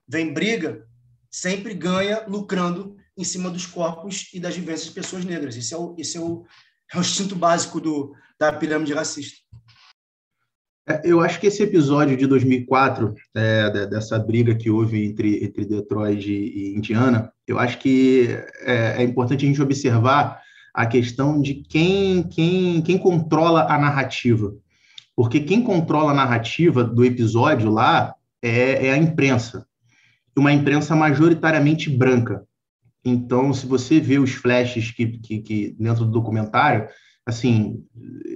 vem 0.05 0.33
briga, 0.33 0.85
sempre 1.31 1.73
ganha 1.73 2.25
lucrando 2.27 2.97
em 3.17 3.23
cima 3.23 3.49
dos 3.49 3.65
corpos 3.65 4.29
e 4.33 4.39
das 4.39 4.55
vivências 4.55 4.89
de 4.89 4.91
pessoas 4.93 5.25
negras. 5.25 5.57
Esse 5.57 5.73
é 5.73 5.77
o, 5.77 5.95
esse 5.97 6.17
é 6.17 6.19
o, 6.19 6.45
é 6.93 6.97
o 6.97 7.01
instinto 7.01 7.35
básico 7.35 7.79
do, 7.79 8.13
da 8.39 8.51
pirâmide 8.53 8.93
racista. 8.93 9.37
É, 10.87 11.01
eu 11.03 11.19
acho 11.19 11.39
que 11.39 11.47
esse 11.47 11.61
episódio 11.61 12.15
de 12.15 12.25
2004, 12.25 13.13
é, 13.35 13.87
dessa 13.87 14.17
briga 14.17 14.55
que 14.55 14.69
houve 14.69 15.05
entre, 15.05 15.43
entre 15.43 15.65
Detroit 15.65 16.29
e 16.29 16.73
Indiana, 16.75 17.31
eu 17.45 17.59
acho 17.59 17.77
que 17.77 18.29
é, 18.61 19.01
é, 19.01 19.03
importante 19.03 19.43
a 19.45 19.47
gente 19.47 19.61
observar 19.61 20.41
a 20.73 20.85
questão 20.85 21.41
de 21.41 21.55
quem, 21.55 22.23
quem, 22.23 22.81
quem 22.81 22.97
controla 22.97 23.63
a 23.63 23.77
narrativa. 23.77 24.55
Porque 25.15 25.41
quem 25.41 25.61
controla 25.61 26.11
a 26.11 26.15
narrativa 26.15 26.83
do 26.83 27.03
episódio 27.03 27.69
lá 27.69 28.13
é, 28.41 28.87
é 28.87 28.91
a 28.93 28.97
imprensa. 28.97 29.65
Uma 30.37 30.53
imprensa 30.53 30.95
majoritariamente 30.95 31.89
branca. 31.89 32.46
Então, 33.03 33.53
se 33.53 33.65
você 33.65 33.99
vê 33.99 34.19
os 34.19 34.33
flashes 34.33 34.91
que, 34.91 35.07
que, 35.19 35.39
que, 35.39 35.75
dentro 35.79 36.05
do 36.05 36.11
documentário, 36.11 36.87
assim, 37.25 37.83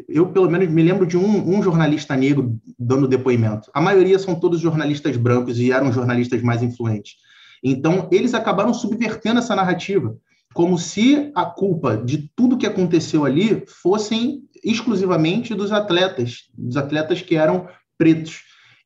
eu 0.07 0.27
pelo 0.31 0.49
menos 0.49 0.69
me 0.69 0.83
lembro 0.83 1.05
de 1.05 1.17
um, 1.17 1.57
um, 1.57 1.63
jornalista 1.63 2.15
negro 2.15 2.57
dando 2.77 3.07
depoimento. 3.07 3.69
A 3.73 3.81
maioria 3.81 4.19
são 4.19 4.35
todos 4.35 4.59
jornalistas 4.59 5.17
brancos 5.17 5.59
e 5.59 5.71
eram 5.71 5.91
jornalistas 5.91 6.41
mais 6.41 6.61
influentes. 6.61 7.15
Então, 7.63 8.07
eles 8.11 8.33
acabaram 8.33 8.73
subvertendo 8.73 9.39
essa 9.39 9.55
narrativa, 9.55 10.15
como 10.53 10.77
se 10.77 11.31
a 11.35 11.45
culpa 11.45 11.95
de 11.95 12.29
tudo 12.35 12.57
que 12.57 12.65
aconteceu 12.65 13.23
ali 13.23 13.63
fossem 13.67 14.43
exclusivamente 14.63 15.55
dos 15.55 15.71
atletas, 15.71 16.49
dos 16.53 16.77
atletas 16.77 17.21
que 17.21 17.35
eram 17.35 17.67
pretos 17.97 18.41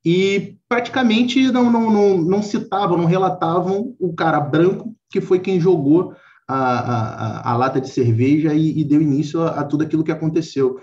e 0.06 0.58
praticamente 0.70 1.52
não, 1.52 1.72
não, 1.72 1.90
não, 1.90 2.18
não 2.18 2.44
citavam, 2.44 2.98
não 2.98 3.06
relatavam 3.06 3.96
o 4.00 4.14
cara 4.14 4.40
branco 4.40 4.96
que 5.16 5.22
foi 5.22 5.40
quem 5.40 5.62
jogou 5.62 6.14
a, 6.46 6.58
a, 6.58 7.52
a 7.54 7.58
lata 7.58 7.80
de 7.80 7.90
cerveja 7.90 8.54
e, 8.54 8.82
e 8.82 8.84
deu 8.84 9.02
início 9.02 9.42
a, 9.42 9.62
a, 9.62 9.64
tudo 9.64 9.84
aquilo 9.84 10.04
que 10.04 10.12
aconteceu. 10.12 10.78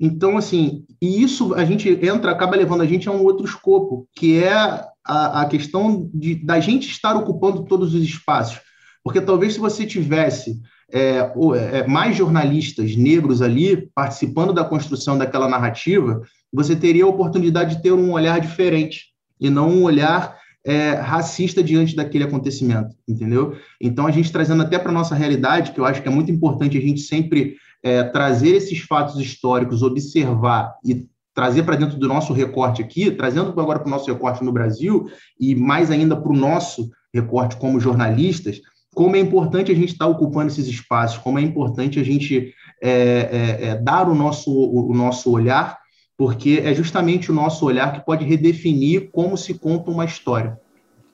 Então, 0.00 0.38
assim, 0.38 0.86
e 1.00 1.22
isso 1.22 1.52
a 1.52 1.66
gente 1.66 1.88
entra, 2.02 2.30
acaba 2.32 2.56
levando 2.56 2.80
a 2.80 2.86
gente 2.86 3.08
a 3.08 3.12
um 3.12 3.22
outro 3.22 3.44
escopo, 3.44 4.08
que 4.16 4.42
é 4.42 4.54
a, 4.54 5.42
a 5.42 5.44
questão 5.46 6.10
de, 6.14 6.34
da 6.34 6.58
gente 6.60 6.88
estar 6.88 7.14
ocupando 7.14 7.64
todos 7.64 7.94
os 7.94 8.02
espaços. 8.02 8.58
Porque 9.04 9.20
talvez 9.20 9.52
se 9.52 9.60
você 9.60 9.84
tivesse 9.84 10.62
é, 10.90 11.30
é, 11.72 11.86
mais 11.86 12.16
jornalistas 12.16 12.96
negros 12.96 13.42
ali 13.42 13.90
participando 13.94 14.52
da 14.52 14.64
construção 14.64 15.18
daquela 15.18 15.46
narrativa, 15.46 16.22
você 16.50 16.74
teria 16.74 17.04
a 17.04 17.08
oportunidade 17.08 17.76
de 17.76 17.82
ter 17.82 17.92
um 17.92 18.12
olhar 18.12 18.40
diferente 18.40 19.08
e 19.38 19.50
não 19.50 19.68
um 19.68 19.82
olhar 19.82 20.38
é, 20.64 20.94
racista 20.94 21.62
diante 21.62 21.94
daquele 21.94 22.24
acontecimento, 22.24 22.96
entendeu? 23.06 23.56
Então, 23.80 24.06
a 24.06 24.10
gente 24.10 24.32
trazendo 24.32 24.62
até 24.62 24.78
para 24.78 24.90
a 24.90 24.94
nossa 24.94 25.14
realidade, 25.14 25.72
que 25.72 25.78
eu 25.78 25.84
acho 25.84 26.00
que 26.00 26.08
é 26.08 26.10
muito 26.10 26.32
importante 26.32 26.78
a 26.78 26.80
gente 26.80 27.00
sempre 27.00 27.56
é, 27.82 28.02
trazer 28.02 28.56
esses 28.56 28.80
fatos 28.80 29.20
históricos, 29.20 29.82
observar 29.82 30.74
e 30.82 31.06
trazer 31.34 31.64
para 31.64 31.76
dentro 31.76 31.98
do 31.98 32.08
nosso 32.08 32.32
recorte 32.32 32.80
aqui, 32.80 33.10
trazendo 33.10 33.48
agora 33.60 33.78
para 33.78 33.88
o 33.88 33.90
nosso 33.90 34.10
recorte 34.10 34.42
no 34.42 34.52
Brasil 34.52 35.06
e 35.38 35.54
mais 35.54 35.90
ainda 35.90 36.16
para 36.16 36.32
o 36.32 36.36
nosso 36.36 36.90
recorte 37.12 37.56
como 37.56 37.80
jornalistas, 37.80 38.60
como 38.94 39.16
é 39.16 39.18
importante 39.18 39.70
a 39.70 39.74
gente 39.74 39.92
estar 39.92 40.06
tá 40.06 40.10
ocupando 40.10 40.46
esses 40.46 40.66
espaços, 40.66 41.18
como 41.18 41.38
é 41.38 41.42
importante 41.42 41.98
a 41.98 42.04
gente 42.04 42.54
é, 42.80 42.90
é, 42.90 43.66
é, 43.68 43.76
dar 43.76 44.08
o 44.08 44.14
nosso, 44.14 44.50
o 44.50 44.94
nosso 44.94 45.30
olhar 45.30 45.83
porque 46.16 46.60
é 46.64 46.74
justamente 46.74 47.30
o 47.30 47.34
nosso 47.34 47.66
olhar 47.66 47.92
que 47.92 48.04
pode 48.04 48.24
redefinir 48.24 49.10
como 49.10 49.36
se 49.36 49.54
conta 49.54 49.90
uma 49.90 50.04
história. 50.04 50.60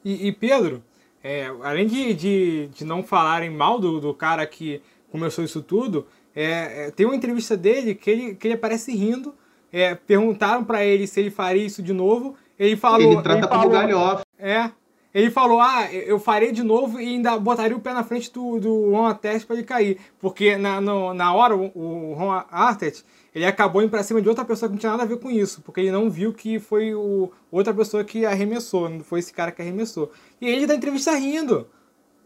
E, 0.04 0.28
e 0.28 0.32
Pedro, 0.32 0.82
é, 1.22 1.46
além 1.62 1.86
de, 1.86 2.14
de, 2.14 2.68
de, 2.68 2.84
não 2.84 3.02
falarem 3.02 3.50
mal 3.50 3.78
do, 3.78 4.00
do 4.00 4.14
cara 4.14 4.46
que 4.46 4.80
começou 5.10 5.44
isso 5.44 5.62
tudo, 5.62 6.06
é, 6.34 6.86
é 6.86 6.90
tem 6.90 7.06
uma 7.06 7.16
entrevista 7.16 7.56
dele 7.56 7.94
que 7.94 8.10
ele, 8.10 8.34
que 8.34 8.46
ele 8.46 8.54
aparece 8.54 8.94
rindo. 8.94 9.34
É, 9.72 9.94
perguntaram 9.94 10.64
para 10.64 10.84
ele 10.84 11.06
se 11.06 11.20
ele 11.20 11.30
faria 11.30 11.64
isso 11.64 11.82
de 11.82 11.92
novo. 11.92 12.34
Ele 12.58 12.76
falou. 12.76 13.12
Ele 13.12 13.22
trata 13.22 13.38
ele 13.38 13.48
como 13.48 13.68
galhofa. 13.68 14.24
É. 14.38 14.70
Ele 15.12 15.30
falou: 15.30 15.60
Ah, 15.60 15.92
eu 15.92 16.18
farei 16.18 16.52
de 16.52 16.62
novo 16.62 17.00
e 17.00 17.06
ainda 17.06 17.38
botaria 17.38 17.76
o 17.76 17.80
pé 17.80 17.92
na 17.92 18.02
frente 18.02 18.32
do, 18.32 18.58
do 18.58 18.90
Ron 18.90 19.06
Artest 19.06 19.46
para 19.46 19.56
ele 19.56 19.64
cair. 19.64 19.98
Porque 20.20 20.56
na, 20.56 20.80
no, 20.80 21.14
na 21.14 21.32
hora 21.34 21.56
o, 21.56 21.70
o 21.74 22.14
Ron 22.14 22.42
Artest 22.50 23.04
ele 23.34 23.46
acabou 23.46 23.82
indo 23.82 23.90
para 23.90 24.02
cima 24.02 24.20
de 24.20 24.28
outra 24.28 24.44
pessoa 24.44 24.68
que 24.68 24.74
não 24.74 24.80
tinha 24.80 24.92
nada 24.92 25.04
a 25.04 25.06
ver 25.06 25.18
com 25.18 25.30
isso, 25.30 25.62
porque 25.62 25.80
ele 25.80 25.92
não 25.92 26.10
viu 26.10 26.32
que 26.32 26.58
foi 26.58 26.94
o, 26.94 27.30
outra 27.50 27.72
pessoa 27.72 28.02
que 28.02 28.26
arremessou, 28.26 28.88
não 28.88 29.00
foi 29.00 29.20
esse 29.20 29.32
cara 29.32 29.52
que 29.52 29.62
arremessou. 29.62 30.10
E 30.40 30.48
ele 30.48 30.66
dá 30.66 30.74
entrevista 30.74 31.12
rindo, 31.14 31.68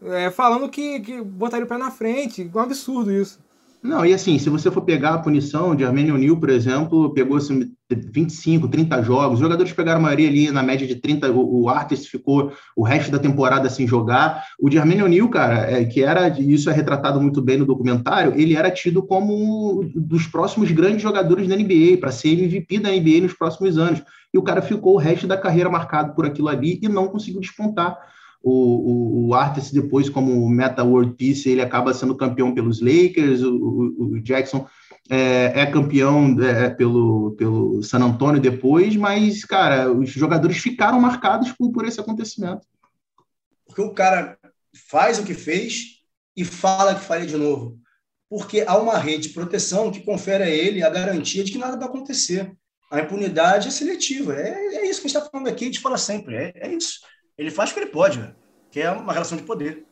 é, 0.01 0.31
falando 0.31 0.67
que, 0.69 0.99
que 0.99 1.21
botaria 1.21 1.65
o 1.65 1.69
pé 1.69 1.77
na 1.77 1.91
frente, 1.91 2.49
um 2.53 2.59
absurdo 2.59 3.11
isso. 3.11 3.39
Não, 3.85 4.03
e 4.03 4.15
assim, 4.15 4.39
se 4.39 4.49
você 4.49 4.71
for 4.71 4.81
pegar 4.81 5.13
a 5.13 5.19
punição 5.19 5.75
de 5.75 5.85
Armênio 5.85 6.17
Nil, 6.17 6.39
por 6.39 6.49
exemplo, 6.49 7.13
pegou 7.13 7.37
assim, 7.37 7.71
25, 7.87 8.67
30 8.67 9.03
jogos, 9.03 9.35
os 9.35 9.39
jogadores 9.39 9.71
pegaram 9.73 9.99
a 9.99 10.01
maioria 10.01 10.27
ali 10.27 10.49
na 10.49 10.63
média 10.63 10.87
de 10.87 10.95
30, 10.95 11.31
o, 11.31 11.67
o 11.67 11.71
ficou 12.09 12.51
o 12.75 12.81
resto 12.81 13.11
da 13.11 13.19
temporada 13.19 13.69
sem 13.69 13.85
jogar. 13.85 14.43
O 14.59 14.71
de 14.71 14.79
Armênio 14.79 15.07
Nil, 15.07 15.29
cara, 15.29 15.69
é, 15.69 15.85
que 15.85 16.01
era, 16.01 16.27
isso 16.29 16.67
é 16.67 16.73
retratado 16.73 17.21
muito 17.21 17.43
bem 17.43 17.57
no 17.57 17.65
documentário, 17.65 18.33
ele 18.35 18.55
era 18.55 18.71
tido 18.71 19.03
como 19.03 19.81
um 19.81 19.91
dos 19.93 20.25
próximos 20.25 20.71
grandes 20.71 21.03
jogadores 21.03 21.47
da 21.47 21.55
NBA, 21.55 21.97
para 21.99 22.11
ser 22.11 22.29
MVP 22.29 22.79
da 22.79 22.89
NBA 22.89 23.21
nos 23.21 23.33
próximos 23.33 23.77
anos. 23.77 24.01
E 24.33 24.37
o 24.39 24.41
cara 24.41 24.63
ficou 24.63 24.95
o 24.95 24.99
resto 24.99 25.27
da 25.27 25.37
carreira 25.37 25.69
marcado 25.69 26.15
por 26.15 26.25
aquilo 26.25 26.49
ali 26.49 26.79
e 26.81 26.89
não 26.89 27.07
conseguiu 27.07 27.39
despontar 27.39 27.95
o, 28.47 28.51
o, 28.51 29.27
o 29.27 29.33
Artis 29.33 29.71
depois 29.71 30.07
como 30.07 30.47
meta 30.47 30.83
world 30.83 31.15
peace 31.15 31.49
ele 31.49 31.61
acaba 31.61 31.95
sendo 31.95 32.15
campeão 32.15 32.53
pelos 32.53 32.79
Lakers, 32.79 33.41
o, 33.41 33.55
o, 33.55 34.03
o 34.13 34.21
Jackson 34.21 34.67
é, 35.09 35.61
é 35.61 35.65
campeão 35.65 36.35
é, 36.39 36.69
pelo, 36.69 37.31
pelo 37.31 37.81
San 37.81 37.99
Antonio 37.99 38.39
depois, 38.39 38.95
mas, 38.95 39.43
cara, 39.43 39.91
os 39.91 40.11
jogadores 40.11 40.57
ficaram 40.57 40.99
marcados 40.99 41.51
por, 41.53 41.71
por 41.71 41.85
esse 41.85 41.99
acontecimento. 41.99 42.67
Porque 43.65 43.81
o 43.81 43.93
cara 43.93 44.37
faz 44.89 45.17
o 45.17 45.23
que 45.23 45.33
fez 45.33 46.03
e 46.37 46.45
fala 46.45 46.93
que 46.93 47.01
faria 47.01 47.25
de 47.25 47.37
novo. 47.37 47.79
Porque 48.29 48.63
há 48.67 48.77
uma 48.77 48.97
rede 48.97 49.29
de 49.29 49.33
proteção 49.33 49.91
que 49.91 50.03
confere 50.03 50.43
a 50.43 50.49
ele 50.49 50.83
a 50.83 50.89
garantia 50.89 51.43
de 51.43 51.51
que 51.51 51.57
nada 51.57 51.77
vai 51.77 51.87
acontecer. 51.87 52.55
A 52.91 52.99
impunidade 52.99 53.69
é 53.69 53.71
seletiva. 53.71 54.35
É, 54.35 54.75
é 54.75 54.87
isso 54.87 55.01
que 55.01 55.07
a 55.07 55.09
gente 55.09 55.17
está 55.17 55.29
falando 55.29 55.47
aqui, 55.47 55.63
a 55.63 55.67
gente 55.67 55.79
fala 55.79 55.97
sempre. 55.97 56.35
É, 56.35 56.53
é 56.55 56.71
isso. 56.71 56.99
Ele 57.37 57.51
faz 57.51 57.71
o 57.71 57.73
que 57.73 57.79
ele 57.81 57.89
pode, 57.89 58.19
né? 58.19 58.33
que 58.75 58.81
é 58.81 58.91
uma 58.91 59.13
relação 59.13 59.37
de 59.37 59.43
poder. 59.45 59.85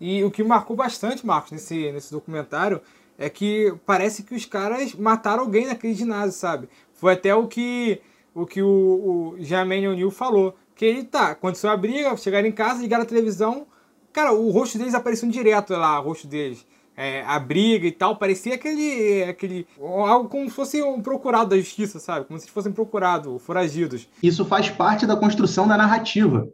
E 0.00 0.22
o 0.22 0.30
que 0.30 0.44
marcou 0.44 0.76
bastante, 0.76 1.26
Marcos, 1.26 1.50
nesse, 1.50 1.90
nesse 1.90 2.12
documentário, 2.12 2.80
é 3.18 3.28
que 3.28 3.74
parece 3.84 4.22
que 4.22 4.36
os 4.36 4.44
caras 4.44 4.94
mataram 4.94 5.42
alguém 5.42 5.66
naquele 5.66 5.94
ginásio, 5.94 6.38
sabe? 6.38 6.68
Foi 6.92 7.14
até 7.14 7.34
o 7.34 7.48
que 7.48 8.00
o, 8.32 8.46
que 8.46 8.62
o, 8.62 9.34
o 9.34 9.36
Jermaine 9.40 9.88
O'Neal 9.88 10.12
falou. 10.12 10.54
Que 10.76 10.84
ele 10.84 11.02
tá, 11.02 11.30
aconteceu 11.30 11.70
a 11.70 11.76
briga, 11.76 12.16
chegaram 12.16 12.46
em 12.46 12.52
casa, 12.52 12.82
ligaram 12.82 13.02
a 13.02 13.06
televisão, 13.06 13.66
cara, 14.12 14.32
o 14.32 14.48
rosto 14.50 14.78
deles 14.78 14.94
apareceu 14.94 15.28
direto 15.28 15.72
lá, 15.72 15.98
o 15.98 16.04
rosto 16.04 16.28
deles. 16.28 16.64
É, 16.96 17.24
a 17.26 17.40
briga 17.40 17.84
e 17.84 17.92
tal, 17.92 18.16
parecia 18.16 18.54
aquele, 18.54 19.24
aquele. 19.24 19.66
algo 19.80 20.28
como 20.28 20.48
se 20.48 20.54
fosse 20.54 20.80
um 20.80 21.02
procurado 21.02 21.50
da 21.50 21.56
justiça, 21.56 21.98
sabe? 21.98 22.26
Como 22.26 22.38
se 22.38 22.48
fossem 22.48 22.70
procurados, 22.70 23.42
foragidos. 23.42 24.08
Isso 24.22 24.44
faz 24.44 24.70
parte 24.70 25.04
da 25.04 25.16
construção 25.16 25.66
da 25.66 25.76
narrativa. 25.76 26.48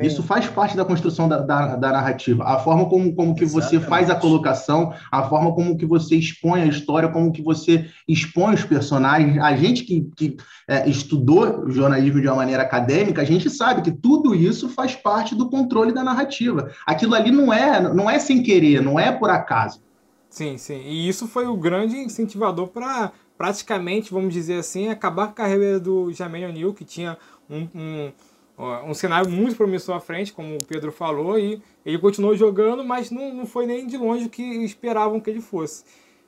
Sim. 0.00 0.06
Isso 0.06 0.22
faz 0.22 0.46
parte 0.46 0.76
da 0.76 0.84
construção 0.84 1.28
da, 1.28 1.38
da, 1.38 1.74
da, 1.74 1.90
narrativa. 1.90 2.44
A 2.44 2.60
forma 2.60 2.88
como, 2.88 3.12
como 3.16 3.34
que 3.34 3.44
você 3.44 3.80
faz 3.80 4.08
a 4.08 4.14
colocação, 4.14 4.94
a 5.10 5.24
forma 5.24 5.52
como 5.52 5.76
que 5.76 5.84
você 5.84 6.14
expõe 6.14 6.62
a 6.62 6.66
história, 6.66 7.08
como 7.08 7.32
que 7.32 7.42
você 7.42 7.90
expõe 8.06 8.54
os 8.54 8.64
personagens. 8.64 9.42
A 9.42 9.56
gente 9.56 9.82
que, 9.82 10.08
que 10.16 10.36
é, 10.68 10.88
estudou 10.88 11.68
jornalismo 11.68 12.20
de 12.20 12.28
uma 12.28 12.36
maneira 12.36 12.62
acadêmica, 12.62 13.22
a 13.22 13.24
gente 13.24 13.50
sabe 13.50 13.82
que 13.82 13.90
tudo 13.90 14.36
isso 14.36 14.68
faz 14.68 14.94
parte 14.94 15.34
do 15.34 15.50
controle 15.50 15.92
da 15.92 16.04
narrativa. 16.04 16.70
Aquilo 16.86 17.16
ali 17.16 17.32
não 17.32 17.52
é, 17.52 17.80
não 17.92 18.08
é 18.08 18.20
sem 18.20 18.40
querer, 18.40 18.80
não 18.80 19.00
é 19.00 19.10
por 19.10 19.30
acaso. 19.30 19.82
Sim, 20.30 20.56
sim. 20.58 20.80
E 20.80 21.08
isso 21.08 21.26
foi 21.26 21.48
o 21.48 21.56
grande 21.56 21.96
incentivador 21.96 22.68
para 22.68 23.10
praticamente, 23.36 24.12
vamos 24.12 24.32
dizer 24.32 24.60
assim, 24.60 24.88
acabar 24.88 25.26
com 25.26 25.32
a 25.32 25.34
carreira 25.34 25.80
do 25.80 26.12
Jermaine 26.12 26.46
O'Neal, 26.46 26.74
que 26.74 26.84
tinha 26.84 27.16
um, 27.48 27.68
um 27.74 28.12
um 28.58 28.92
cenário 28.92 29.30
muito 29.30 29.56
promissor 29.56 29.94
à 29.94 30.00
frente, 30.00 30.32
como 30.32 30.56
o 30.56 30.64
Pedro 30.64 30.90
falou, 30.90 31.38
e 31.38 31.62
ele 31.86 31.98
continuou 31.98 32.36
jogando, 32.36 32.84
mas 32.84 33.10
não, 33.10 33.32
não 33.32 33.46
foi 33.46 33.66
nem 33.66 33.86
de 33.86 33.96
longe 33.96 34.26
o 34.26 34.30
que 34.30 34.42
esperavam 34.64 35.20
que 35.20 35.30
ele 35.30 35.40
fosse. 35.40 35.84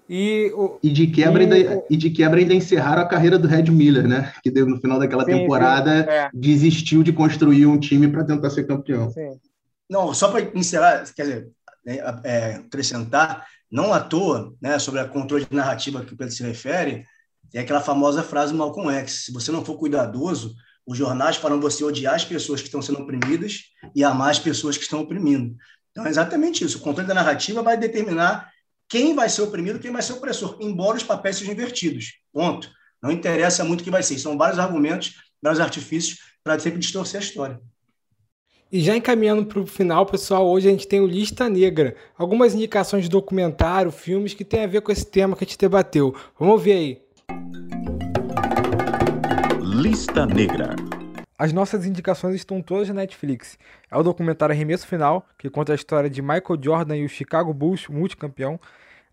E, 0.08 0.52
o, 0.56 0.78
e, 0.82 0.90
de 0.90 1.06
quebra 1.06 1.42
e, 1.42 1.52
ainda, 1.52 1.84
e 1.88 1.96
de 1.96 2.10
quebra 2.10 2.40
ainda 2.40 2.54
encerraram 2.54 3.02
a 3.02 3.08
carreira 3.08 3.38
do 3.38 3.46
Red 3.46 3.70
Miller, 3.70 4.08
né? 4.08 4.32
Que 4.42 4.50
no 4.50 4.80
final 4.80 4.98
daquela 4.98 5.24
sim, 5.24 5.32
temporada 5.32 6.02
sim, 6.02 6.10
é. 6.10 6.30
desistiu 6.34 7.02
de 7.02 7.12
construir 7.12 7.66
um 7.66 7.78
time 7.78 8.08
para 8.08 8.24
tentar 8.24 8.50
ser 8.50 8.66
campeão. 8.66 9.10
Sim. 9.10 9.38
Não, 9.88 10.12
só 10.12 10.28
para 10.28 10.50
encerrar, 10.56 11.04
quer 11.14 11.22
dizer, 11.22 11.48
né, 11.84 11.98
é, 12.24 12.54
acrescentar, 12.54 13.46
não 13.70 13.92
à 13.92 14.00
toa, 14.00 14.52
né, 14.60 14.78
sobre 14.78 15.00
a 15.00 15.04
controle 15.04 15.46
de 15.48 15.56
narrativa 15.56 16.04
que 16.04 16.12
o 16.12 16.16
Pedro 16.16 16.34
se 16.34 16.42
refere, 16.42 17.04
é 17.54 17.60
aquela 17.60 17.80
famosa 17.80 18.22
frase 18.22 18.52
do 18.52 18.58
Malcolm 18.58 18.92
X: 18.92 19.26
se 19.26 19.32
você 19.32 19.52
não 19.52 19.64
for 19.64 19.76
cuidadoso, 19.76 20.54
os 20.90 20.98
jornais 20.98 21.36
falam 21.36 21.60
você 21.60 21.84
odiar 21.84 22.16
as 22.16 22.24
pessoas 22.24 22.60
que 22.60 22.66
estão 22.66 22.82
sendo 22.82 23.00
oprimidas 23.00 23.66
e 23.94 24.02
amar 24.02 24.32
as 24.32 24.40
pessoas 24.40 24.76
que 24.76 24.82
estão 24.82 25.00
oprimindo. 25.00 25.56
Então, 25.92 26.04
é 26.04 26.08
exatamente 26.08 26.64
isso. 26.64 26.78
O 26.78 26.80
controle 26.80 27.06
da 27.06 27.14
narrativa 27.14 27.62
vai 27.62 27.76
determinar 27.76 28.50
quem 28.88 29.14
vai 29.14 29.28
ser 29.28 29.42
oprimido 29.42 29.78
quem 29.78 29.92
vai 29.92 30.02
ser 30.02 30.14
opressor, 30.14 30.56
embora 30.58 30.96
os 30.96 31.04
papéis 31.04 31.36
sejam 31.36 31.54
invertidos. 31.54 32.14
Ponto. 32.32 32.68
Não 33.00 33.12
interessa 33.12 33.62
muito 33.62 33.82
o 33.82 33.84
que 33.84 33.90
vai 33.90 34.02
ser. 34.02 34.18
São 34.18 34.36
vários 34.36 34.58
argumentos, 34.58 35.14
vários 35.40 35.60
artifícios 35.60 36.18
para 36.42 36.58
sempre 36.58 36.80
distorcer 36.80 37.20
a 37.20 37.22
história. 37.22 37.60
E 38.72 38.80
já 38.80 38.96
encaminhando 38.96 39.46
para 39.46 39.60
o 39.60 39.66
final, 39.66 40.04
pessoal, 40.06 40.48
hoje 40.48 40.66
a 40.66 40.72
gente 40.72 40.88
tem 40.88 41.00
o 41.00 41.06
Lista 41.06 41.48
Negra. 41.48 41.94
Algumas 42.18 42.52
indicações 42.52 43.04
de 43.04 43.10
documentário, 43.10 43.92
filmes 43.92 44.34
que 44.34 44.44
tem 44.44 44.64
a 44.64 44.66
ver 44.66 44.80
com 44.80 44.90
esse 44.90 45.06
tema 45.06 45.36
que 45.36 45.44
a 45.44 45.46
gente 45.46 45.56
debateu. 45.56 46.16
Vamos 46.36 46.60
ver 46.60 46.72
aí. 46.72 47.02
Lista 49.80 50.26
Negra. 50.26 50.76
As 51.38 51.54
nossas 51.54 51.86
indicações 51.86 52.34
estão 52.34 52.60
todas 52.60 52.88
na 52.88 52.96
Netflix. 52.96 53.58
É 53.90 53.96
o 53.96 54.02
documentário 54.02 54.54
Arremesso 54.54 54.86
Final, 54.86 55.26
que 55.38 55.48
conta 55.48 55.72
a 55.72 55.74
história 55.74 56.10
de 56.10 56.20
Michael 56.20 56.60
Jordan 56.60 56.98
e 56.98 57.04
o 57.06 57.08
Chicago 57.08 57.54
Bulls, 57.54 57.88
multicampeão. 57.88 58.60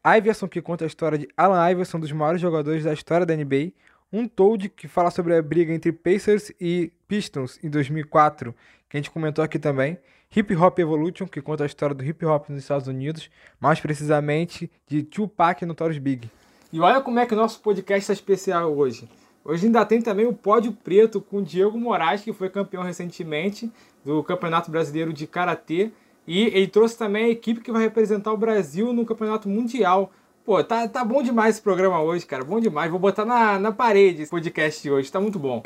Iverson, 0.05 0.45
que 0.45 0.61
conta 0.61 0.83
a 0.83 0.87
história 0.87 1.17
de 1.17 1.29
Alan 1.37 1.71
Iverson, 1.71 1.95
um 1.95 1.99
dos 2.01 2.11
maiores 2.11 2.41
jogadores 2.41 2.83
da 2.83 2.91
história 2.91 3.25
da 3.25 3.33
NBA. 3.33 3.71
Um 4.11 4.27
Toad, 4.27 4.67
que 4.67 4.89
fala 4.89 5.09
sobre 5.09 5.37
a 5.37 5.41
briga 5.41 5.73
entre 5.73 5.93
Pacers 5.93 6.51
e 6.59 6.91
Pistons 7.07 7.57
em 7.63 7.69
2004, 7.69 8.53
que 8.89 8.97
a 8.97 8.99
gente 8.99 9.09
comentou 9.09 9.45
aqui 9.45 9.57
também. 9.57 9.97
Hip 10.35 10.53
Hop 10.53 10.77
Evolution, 10.79 11.27
que 11.27 11.41
conta 11.41 11.63
a 11.63 11.65
história 11.65 11.95
do 11.95 12.03
hip 12.03 12.25
hop 12.25 12.49
nos 12.49 12.59
Estados 12.59 12.89
Unidos, 12.89 13.29
mais 13.57 13.79
precisamente 13.79 14.69
de 14.85 15.01
Tupac 15.01 15.63
e 15.63 15.65
Notorious 15.65 15.97
Big. 15.97 16.29
E 16.73 16.79
olha 16.81 16.99
como 16.99 17.19
é 17.19 17.25
que 17.25 17.33
o 17.33 17.37
nosso 17.37 17.61
podcast 17.61 18.01
está 18.01 18.11
especial 18.11 18.75
hoje. 18.75 19.07
Hoje 19.47 19.67
ainda 19.67 19.85
tem 19.85 20.01
também 20.01 20.25
o 20.25 20.33
pódio 20.33 20.73
preto 20.73 21.21
com 21.21 21.37
o 21.37 21.41
Diego 21.41 21.79
Moraes, 21.79 22.21
que 22.21 22.33
foi 22.33 22.49
campeão 22.49 22.83
recentemente 22.83 23.71
do 24.03 24.21
Campeonato 24.21 24.69
Brasileiro 24.69 25.13
de 25.13 25.25
Karatê. 25.25 25.89
E 26.27 26.47
ele 26.47 26.67
trouxe 26.67 26.97
também 26.97 27.23
a 27.23 27.29
equipe 27.29 27.61
que 27.61 27.71
vai 27.71 27.81
representar 27.81 28.33
o 28.33 28.37
Brasil 28.37 28.91
no 28.91 29.05
Campeonato 29.05 29.47
Mundial. 29.47 30.11
Pô, 30.43 30.61
tá, 30.61 30.85
tá 30.89 31.01
bom 31.01 31.23
demais 31.23 31.55
esse 31.55 31.61
programa 31.61 32.01
hoje, 32.01 32.25
cara. 32.25 32.43
Bom 32.43 32.59
demais. 32.59 32.91
Vou 32.91 32.99
botar 32.99 33.23
na, 33.23 33.57
na 33.57 33.71
parede 33.71 34.23
esse 34.23 34.31
podcast 34.31 34.83
de 34.83 34.91
hoje. 34.91 35.09
Tá 35.09 35.21
muito 35.21 35.39
bom. 35.39 35.63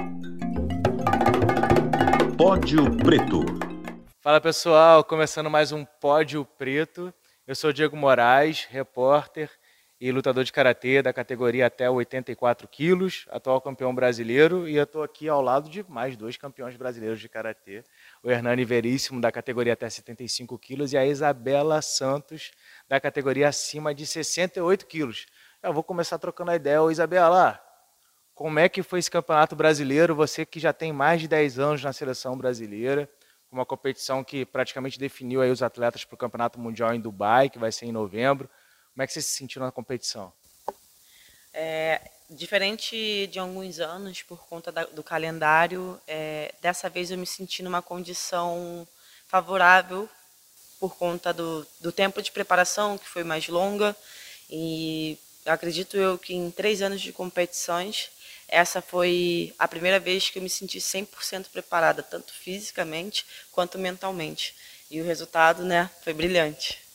Pódio 2.38 2.84
Preto. 2.98 3.44
Fala 4.22 4.40
pessoal, 4.40 5.04
começando 5.04 5.50
mais 5.50 5.72
um 5.72 5.84
Pódio 6.00 6.46
Preto. 6.46 7.12
Eu 7.48 7.56
sou 7.56 7.74
Diego 7.74 7.98
Moraes, 7.98 8.68
repórter 8.70 9.50
e 10.02 10.12
lutador 10.12 10.44
de 10.44 10.52
karatê 10.52 11.00
da 11.00 11.14
categoria 11.14 11.68
até 11.68 11.88
84 11.88 12.68
quilos, 12.68 13.28
atual 13.30 13.62
campeão 13.62 13.94
brasileiro, 13.94 14.68
e 14.68 14.76
eu 14.76 14.84
estou 14.84 15.04
aqui 15.04 15.30
ao 15.30 15.44
lado 15.44 15.70
de 15.70 15.86
mais 15.88 16.18
dois 16.18 16.36
campeões 16.36 16.76
brasileiros 16.76 17.20
de 17.20 17.30
karatê, 17.30 17.84
o 18.24 18.32
Hernani 18.32 18.66
Veríssimo 18.66 19.22
da 19.22 19.32
categoria 19.32 19.74
até 19.74 19.88
75 19.88 20.58
quilos 20.58 20.92
e 20.92 20.98
a 20.98 21.06
Isabela 21.06 21.80
Santos 21.84 22.52
da 22.90 23.00
categoria 23.00 23.48
acima 23.48 23.94
de 23.94 24.08
68 24.08 24.88
quilos. 24.88 25.28
Eu 25.62 25.72
vou 25.72 25.84
começar 25.84 26.18
trocando 26.18 26.50
a 26.50 26.56
ideia, 26.56 26.82
Ô, 26.82 26.90
Isabela. 26.90 27.62
Como 28.34 28.58
é 28.58 28.68
que 28.68 28.82
foi 28.82 28.98
esse 28.98 29.12
campeonato 29.12 29.56
brasileiro? 29.56 30.16
Você 30.16 30.48
que 30.48 30.60
já 30.60 30.74
tem 30.74 30.92
mais 30.92 31.22
de 31.22 31.28
10 31.28 31.60
anos 31.60 31.84
na 31.84 31.94
seleção 31.94 32.36
brasileira, 32.36 33.08
uma 33.52 33.68
competição 33.68 34.24
que 34.24 34.48
praticamente 34.48 34.98
definiu 34.98 35.44
aí 35.44 35.52
os 35.52 35.62
atletas 35.62 36.04
para 36.04 36.16
o 36.16 36.18
Campeonato 36.18 36.60
Mundial 36.60 36.92
em 36.92 37.00
Dubai, 37.00 37.52
que 37.52 37.60
vai 37.60 37.72
ser 37.72 37.86
em 37.86 37.92
novembro. 37.92 38.50
Como 38.94 39.04
é 39.04 39.08
que 39.08 39.14
você 39.14 39.22
se 39.22 39.36
sentiu 39.36 39.62
na 39.62 39.72
competição? 39.72 40.32
É, 41.54 42.02
diferente 42.30 43.28
de 43.28 43.40
alguns 43.40 43.80
anos, 43.80 44.22
por 44.22 44.46
conta 44.48 44.72
da, 44.72 44.86
do 44.86 45.04
calendário, 45.04 46.00
é, 46.08 46.54
dessa 46.62 46.90
vez 46.90 47.12
eu 47.12 47.18
me 47.18 47.26
senti 47.26 47.62
numa 47.62 47.82
condição 47.82 48.88
favorável 49.28 50.10
por 50.80 50.96
conta 50.96 51.34
do, 51.34 51.66
do 51.80 51.92
tempo 51.92 52.22
de 52.22 52.32
preparação, 52.32 52.98
que 52.98 53.08
foi 53.08 53.24
mais 53.24 53.48
longa. 53.48 53.96
E 54.50 55.18
acredito 55.46 55.96
eu 55.96 56.18
que 56.18 56.34
em 56.34 56.50
três 56.52 56.82
anos 56.82 57.02
de 57.02 57.14
competições, 57.14 58.10
essa 58.48 58.82
foi 58.82 59.54
a 59.58 59.68
primeira 59.68 60.00
vez 60.00 60.30
que 60.30 60.40
eu 60.40 60.44
me 60.44 60.50
senti 60.50 60.80
100% 60.80 61.50
preparada, 61.50 62.04
tanto 62.04 62.34
fisicamente 62.34 63.26
quanto 63.52 63.78
mentalmente. 63.78 64.56
E 64.90 65.00
o 65.00 65.06
resultado 65.06 65.64
né, 65.64 65.90
foi 66.04 66.14
brilhante. 66.14 66.91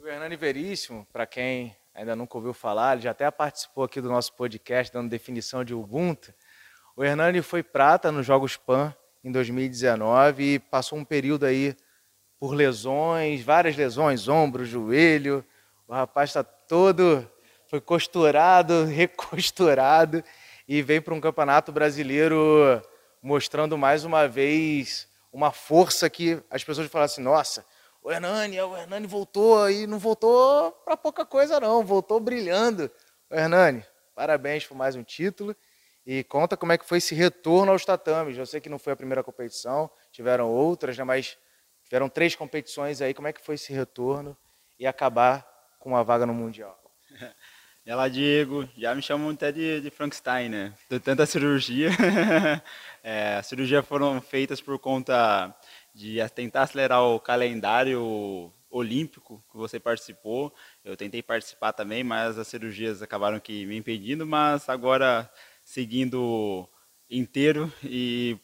O 0.00 0.06
Hernani 0.06 0.36
Veríssimo, 0.36 1.04
para 1.12 1.26
quem 1.26 1.76
ainda 1.92 2.14
nunca 2.14 2.36
ouviu 2.36 2.54
falar, 2.54 2.92
ele 2.92 3.02
já 3.02 3.10
até 3.10 3.28
participou 3.32 3.82
aqui 3.82 4.00
do 4.00 4.08
nosso 4.08 4.32
podcast 4.32 4.92
dando 4.92 5.10
definição 5.10 5.64
de 5.64 5.74
Ubuntu. 5.74 6.32
O 6.94 7.02
Hernani 7.02 7.42
foi 7.42 7.64
prata 7.64 8.12
nos 8.12 8.24
Jogos 8.24 8.56
Pan 8.56 8.94
em 9.24 9.32
2019 9.32 10.54
e 10.54 10.58
passou 10.60 10.96
um 10.96 11.04
período 11.04 11.44
aí 11.44 11.76
por 12.38 12.54
lesões, 12.54 13.42
várias 13.42 13.76
lesões, 13.76 14.28
ombro, 14.28 14.64
joelho. 14.64 15.44
O 15.88 15.92
rapaz 15.92 16.30
está 16.30 16.44
todo, 16.44 17.28
foi 17.66 17.80
costurado, 17.80 18.84
recosturado 18.86 20.22
e 20.68 20.80
vem 20.80 21.00
para 21.00 21.12
um 21.12 21.20
campeonato 21.20 21.72
brasileiro 21.72 22.80
mostrando 23.20 23.76
mais 23.76 24.04
uma 24.04 24.28
vez 24.28 25.08
uma 25.32 25.50
força 25.50 26.08
que 26.08 26.40
as 26.48 26.62
pessoas 26.62 26.88
falam 26.88 27.04
assim, 27.04 27.20
nossa, 27.20 27.66
o 28.02 28.10
Hernani, 28.10 28.60
o 28.60 28.76
Hernani 28.76 29.06
voltou 29.06 29.70
e 29.70 29.86
não 29.86 29.98
voltou 29.98 30.72
para 30.84 30.96
pouca 30.96 31.26
coisa 31.26 31.60
não, 31.60 31.84
voltou 31.84 32.20
brilhando. 32.20 32.90
O 33.30 33.34
Hernani, 33.34 33.84
parabéns 34.14 34.66
por 34.66 34.76
mais 34.76 34.96
um 34.96 35.02
título 35.02 35.54
e 36.06 36.24
conta 36.24 36.56
como 36.56 36.72
é 36.72 36.78
que 36.78 36.86
foi 36.86 36.98
esse 36.98 37.14
retorno 37.14 37.70
aos 37.70 37.84
tatames. 37.84 38.38
Eu 38.38 38.46
sei 38.46 38.60
que 38.60 38.68
não 38.68 38.78
foi 38.78 38.92
a 38.94 38.96
primeira 38.96 39.22
competição, 39.22 39.90
tiveram 40.10 40.48
outras, 40.48 40.96
né, 40.96 41.04
mas 41.04 41.36
tiveram 41.84 42.08
três 42.08 42.34
competições 42.34 43.02
aí. 43.02 43.12
Como 43.12 43.28
é 43.28 43.32
que 43.32 43.44
foi 43.44 43.56
esse 43.56 43.72
retorno 43.72 44.36
e 44.78 44.86
acabar 44.86 45.46
com 45.78 45.90
uma 45.90 46.02
vaga 46.02 46.24
no 46.24 46.34
Mundial? 46.34 46.78
E 47.88 47.94
lá, 47.94 48.06
Diego, 48.06 48.68
já 48.76 48.94
me 48.94 49.00
chamam 49.00 49.30
até 49.30 49.50
de, 49.50 49.80
de 49.80 49.88
Frankenstein, 49.88 50.50
né? 50.50 50.74
De 50.90 51.00
tanta 51.00 51.24
cirurgia. 51.24 51.88
é, 53.02 53.36
as 53.36 53.46
cirurgias 53.46 53.82
foram 53.86 54.20
feitas 54.20 54.60
por 54.60 54.78
conta 54.78 55.56
de 55.98 56.16
tentar 56.28 56.62
acelerar 56.62 57.02
o 57.02 57.18
calendário 57.18 58.52
olímpico 58.70 59.42
que 59.50 59.56
você 59.56 59.80
participou. 59.80 60.54
Eu 60.84 60.96
tentei 60.96 61.20
participar 61.20 61.72
também, 61.72 62.04
mas 62.04 62.38
as 62.38 62.46
cirurgias 62.46 63.02
acabaram 63.02 63.40
que 63.40 63.66
me 63.66 63.76
impedindo, 63.76 64.24
mas 64.24 64.68
agora 64.68 65.28
seguindo 65.64 66.68
inteiro 67.10 67.72
e 67.82 68.38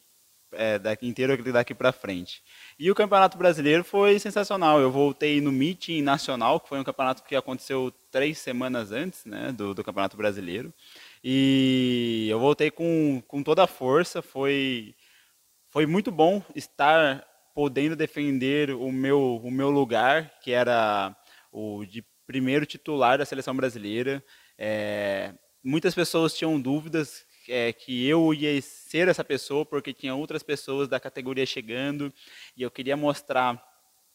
é, 0.51 0.77
daqui 0.77 1.07
inteiro 1.07 1.53
daqui 1.53 1.73
para 1.73 1.93
frente. 1.93 2.43
E 2.77 2.91
o 2.91 2.95
Campeonato 2.95 3.37
Brasileiro 3.37 3.85
foi 3.85 4.19
sensacional. 4.19 4.81
Eu 4.81 4.91
voltei 4.91 5.39
no 5.39 5.51
meeting 5.51 6.01
nacional, 6.01 6.59
que 6.59 6.67
foi 6.67 6.77
um 6.77 6.83
campeonato 6.83 7.23
que 7.23 7.37
aconteceu 7.37 7.89
três 8.11 8.37
semanas 8.37 8.91
antes 8.91 9.23
né, 9.23 9.53
do, 9.53 9.73
do 9.73 9.83
Campeonato 9.83 10.17
Brasileiro. 10.17 10.73
E 11.23 12.27
eu 12.29 12.37
voltei 12.37 12.69
com, 12.69 13.23
com 13.25 13.41
toda 13.41 13.63
a 13.63 13.67
força. 13.67 14.21
Foi, 14.21 14.93
foi 15.69 15.85
muito 15.85 16.11
bom 16.11 16.43
estar 16.53 17.25
podendo 17.55 17.95
defender 17.95 18.71
o 18.71 18.91
meu, 18.91 19.37
o 19.37 19.49
meu 19.49 19.71
lugar, 19.71 20.29
que 20.41 20.51
era 20.51 21.15
o 21.49 21.85
de 21.85 22.05
primeiro 22.27 22.65
titular 22.65 23.17
da 23.17 23.25
seleção 23.25 23.55
brasileira. 23.55 24.21
É, 24.57 25.33
muitas 25.63 25.95
pessoas 25.95 26.35
tinham 26.37 26.59
dúvidas 26.59 27.25
é, 27.47 27.71
que 27.71 28.05
eu 28.05 28.33
ia 28.33 28.61
ser 28.61 29.07
essa 29.07 29.23
pessoa 29.23 29.65
porque 29.65 29.93
tinha 29.93 30.13
outras 30.13 30.43
pessoas 30.43 30.89
da 30.89 30.99
categoria 30.99 31.45
chegando 31.45 32.13
e 32.57 32.61
eu 32.61 32.69
queria 32.69 32.97
mostrar 32.97 33.63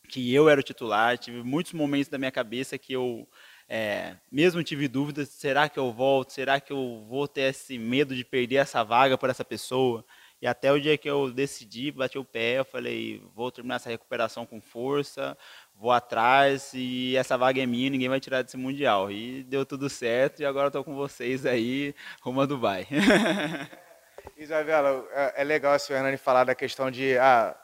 que 0.07 0.35
eu 0.35 0.47
era 0.47 0.61
o 0.61 0.65
titular. 0.65 1.17
Tive 1.17 1.43
muitos 1.43 1.73
momentos 1.73 2.09
da 2.09 2.19
minha 2.19 2.31
cabeça 2.31 2.77
que 2.77 2.93
eu 2.93 3.27
é, 3.67 4.17
mesmo 4.31 4.63
tive 4.63 4.87
dúvidas: 4.87 5.31
será 5.31 5.67
que 5.67 5.79
eu 5.79 5.91
volto? 5.93 6.33
Será 6.33 6.61
que 6.61 6.73
eu 6.73 7.07
vou 7.09 7.27
ter 7.27 7.43
esse 7.43 7.79
medo 7.79 8.15
de 8.15 8.25
perder 8.25 8.57
essa 8.57 8.85
vaga 8.85 9.17
por 9.17 9.31
essa 9.31 9.45
pessoa? 9.45 10.05
E 10.43 10.47
até 10.47 10.73
o 10.73 10.81
dia 10.81 10.97
que 10.97 11.09
eu 11.09 11.31
decidi, 11.31 11.91
bati 11.91 12.19
o 12.19 12.25
pé, 12.25 12.59
eu 12.59 12.65
falei, 12.65 13.23
vou 13.35 13.53
terminar 13.53 13.77
essa 13.77 13.91
recuperação 13.91 14.47
com 14.47 14.59
força, 14.59 15.37
vou 15.75 15.93
atrás 15.93 16.73
e 16.73 17.15
essa 17.17 17.37
vaga 17.37 17.63
é 17.63 17.67
minha, 17.67 17.91
ninguém 17.91 18.09
vai 18.09 18.21
tirar 18.21 18.41
desse 18.41 18.57
mundial. 18.57 19.11
E 19.11 19.43
deu 19.45 19.67
tudo 19.67 19.91
certo 19.91 20.41
e 20.41 20.47
agora 20.47 20.69
estou 20.69 20.83
com 20.83 20.95
vocês 20.95 21.45
aí, 21.45 21.95
rumo 22.23 22.41
a 22.41 22.47
Dubai. 22.47 22.89
Isabela, 24.37 25.07
é, 25.13 25.43
é 25.43 25.45
legal 25.45 25.77
o 25.77 25.93
Hernani 25.93 26.17
falar 26.17 26.45
da 26.45 26.55
questão 26.55 26.91
de, 26.91 27.19
ah, 27.19 27.55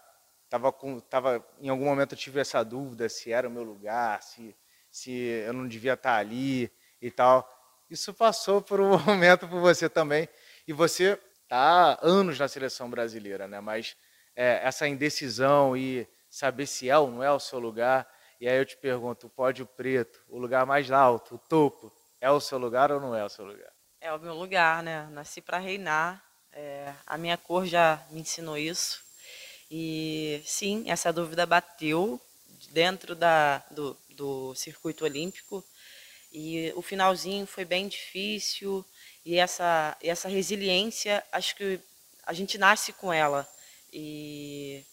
tava 0.49 0.71
com, 0.71 1.01
tava, 1.01 1.43
em 1.61 1.71
algum 1.71 1.87
momento 1.87 2.13
eu 2.13 2.19
tive 2.19 2.41
essa 2.41 2.63
dúvida 2.63 3.09
se 3.09 3.33
era 3.33 3.49
o 3.49 3.51
meu 3.51 3.63
lugar, 3.63 4.23
se, 4.23 4.55
se 4.91 5.11
eu 5.11 5.55
não 5.55 5.67
devia 5.67 5.95
estar 5.95 6.17
ali 6.17 6.71
e 7.01 7.11
tal. 7.11 7.51
Isso 7.89 8.13
passou 8.13 8.61
por 8.61 8.81
um 8.81 8.99
momento 9.05 9.49
por 9.49 9.61
você 9.61 9.89
também. 9.89 10.29
E 10.69 10.73
você 10.73 11.19
está 11.47 11.99
anos 12.03 12.39
na 12.39 12.49
seleção 12.49 12.91
brasileira, 12.91 13.47
né? 13.47 13.61
Mas 13.61 13.97
é, 14.35 14.61
essa 14.63 14.87
indecisão 14.87 15.77
e 15.77 16.07
saber 16.29 16.67
se 16.67 16.91
é 16.91 16.99
ou 16.99 17.11
não 17.11 17.23
é 17.23 17.33
o 17.33 17.41
seu 17.41 17.59
lugar. 17.59 18.07
E 18.41 18.49
aí 18.49 18.59
eu 18.59 18.67
te 18.67 18.77
pergunto, 18.77 19.29
o 19.29 19.31
pódio 19.31 19.65
preto, 19.65 20.21
o 20.29 20.39
lugar 20.39 20.67
mais 20.67 20.91
alto, 20.91 21.37
o 21.37 21.39
topo, 21.39 21.91
é 22.21 22.31
o 22.31 22.41
seu 22.41 22.59
lugar 22.59 22.93
ou 22.93 23.01
não 23.01 23.15
é 23.15 23.25
o 23.25 23.29
seu 23.29 23.47
lugar? 23.47 23.73
É 24.01 24.13
o 24.13 24.19
meu 24.19 24.35
lugar, 24.35 24.83
né? 24.83 25.09
Nasci 25.13 25.41
para 25.41 25.59
reinar. 25.59 26.23
É, 26.53 26.93
a 27.07 27.17
minha 27.17 27.37
cor 27.37 27.65
já 27.65 28.05
me 28.11 28.21
ensinou 28.21 28.59
isso. 28.59 29.03
E 29.71 30.43
sim, 30.45 30.85
essa 30.91 31.13
dúvida 31.13 31.47
bateu 31.47 32.21
dentro 32.71 33.15
da, 33.15 33.59
do, 33.71 33.97
do 34.11 34.55
circuito 34.55 35.05
olímpico. 35.05 35.65
E 36.33 36.73
o 36.77 36.83
finalzinho 36.83 37.47
foi 37.47 37.65
bem 37.65 37.89
difícil. 37.89 38.85
E 39.27 39.41
essa, 39.41 39.97
essa 40.01 40.29
resiliência, 40.29 41.21
acho 41.33 41.57
que 41.57 41.81
a 42.25 42.33
gente 42.33 42.57
nasce 42.57 42.93
com 42.93 43.13
ela. 43.13 43.45
E 43.93 44.85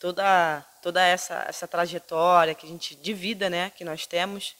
toda, 0.00 0.62
toda 0.82 1.04
essa, 1.04 1.44
essa 1.46 1.68
trajetória 1.68 2.54
que 2.54 2.64
a 2.64 2.68
gente, 2.70 2.94
de 2.94 3.12
vida 3.12 3.50
né, 3.50 3.68
que 3.76 3.84
nós 3.84 4.06
temos, 4.06 4.56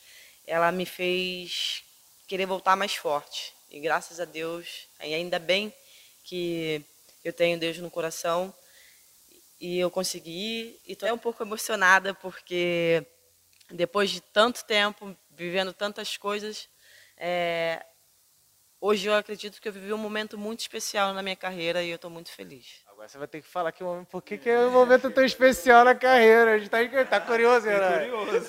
ela 0.46 0.70
me 0.70 0.84
fez 0.84 1.82
querer 2.28 2.44
voltar 2.44 2.76
mais 2.76 2.96
forte. 2.96 3.54
E 3.70 3.80
graças 3.80 4.20
a 4.20 4.26
Deus, 4.26 4.86
ainda 5.00 5.38
bem 5.38 5.72
que 6.22 6.84
eu 7.24 7.32
tenho 7.32 7.58
Deus 7.58 7.78
no 7.78 7.90
coração 7.90 8.54
e 9.58 9.78
eu 9.78 9.90
consegui. 9.90 10.78
E 10.86 10.92
estou 10.92 11.10
um 11.10 11.16
pouco 11.16 11.42
emocionada 11.42 12.12
porque 12.12 13.02
depois 13.70 14.10
de 14.10 14.20
tanto 14.20 14.66
tempo, 14.66 15.16
vivendo 15.30 15.72
tantas 15.72 16.18
coisas, 16.18 16.68
é, 17.16 17.82
hoje 18.84 19.08
eu 19.08 19.14
acredito 19.14 19.62
que 19.62 19.66
eu 19.66 19.72
vivi 19.72 19.94
um 19.94 19.98
momento 19.98 20.36
muito 20.36 20.60
especial 20.60 21.14
na 21.14 21.22
minha 21.22 21.34
carreira 21.34 21.82
e 21.82 21.88
eu 21.88 21.96
estou 21.96 22.10
muito 22.10 22.30
feliz. 22.30 22.82
Agora 22.86 23.08
você 23.08 23.16
vai 23.16 23.26
ter 23.26 23.40
que 23.40 23.48
falar 23.48 23.72
que 23.72 23.82
por 24.10 24.20
que, 24.20 24.36
que 24.36 24.50
é 24.50 24.58
um 24.58 24.70
momento 24.70 25.10
tão 25.10 25.24
especial 25.24 25.86
na 25.86 25.94
carreira. 25.94 26.52
A 26.52 26.58
gente 26.58 26.66
está 26.66 27.04
tá 27.06 27.20
curioso, 27.20 27.64
né? 27.66 28.10
curioso. 28.10 28.46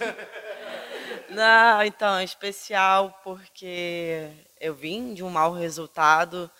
Não, 1.30 1.84
então, 1.86 2.18
é 2.18 2.24
especial 2.26 3.18
porque 3.24 4.30
eu 4.60 4.76
vim 4.76 5.14
de 5.14 5.24
um 5.24 5.30
mau 5.30 5.54
resultado, 5.54 6.52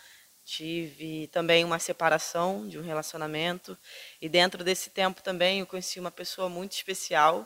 tive 0.46 1.28
também 1.28 1.66
uma 1.66 1.78
separação 1.78 2.66
de 2.70 2.80
um 2.80 2.82
relacionamento 2.82 3.78
e 4.22 4.30
dentro 4.30 4.64
desse 4.64 4.90
tempo 4.90 5.22
também 5.22 5.60
eu 5.60 5.66
conheci 5.66 6.00
uma 6.00 6.12
pessoa 6.12 6.48
muito 6.48 6.72
especial 6.72 7.46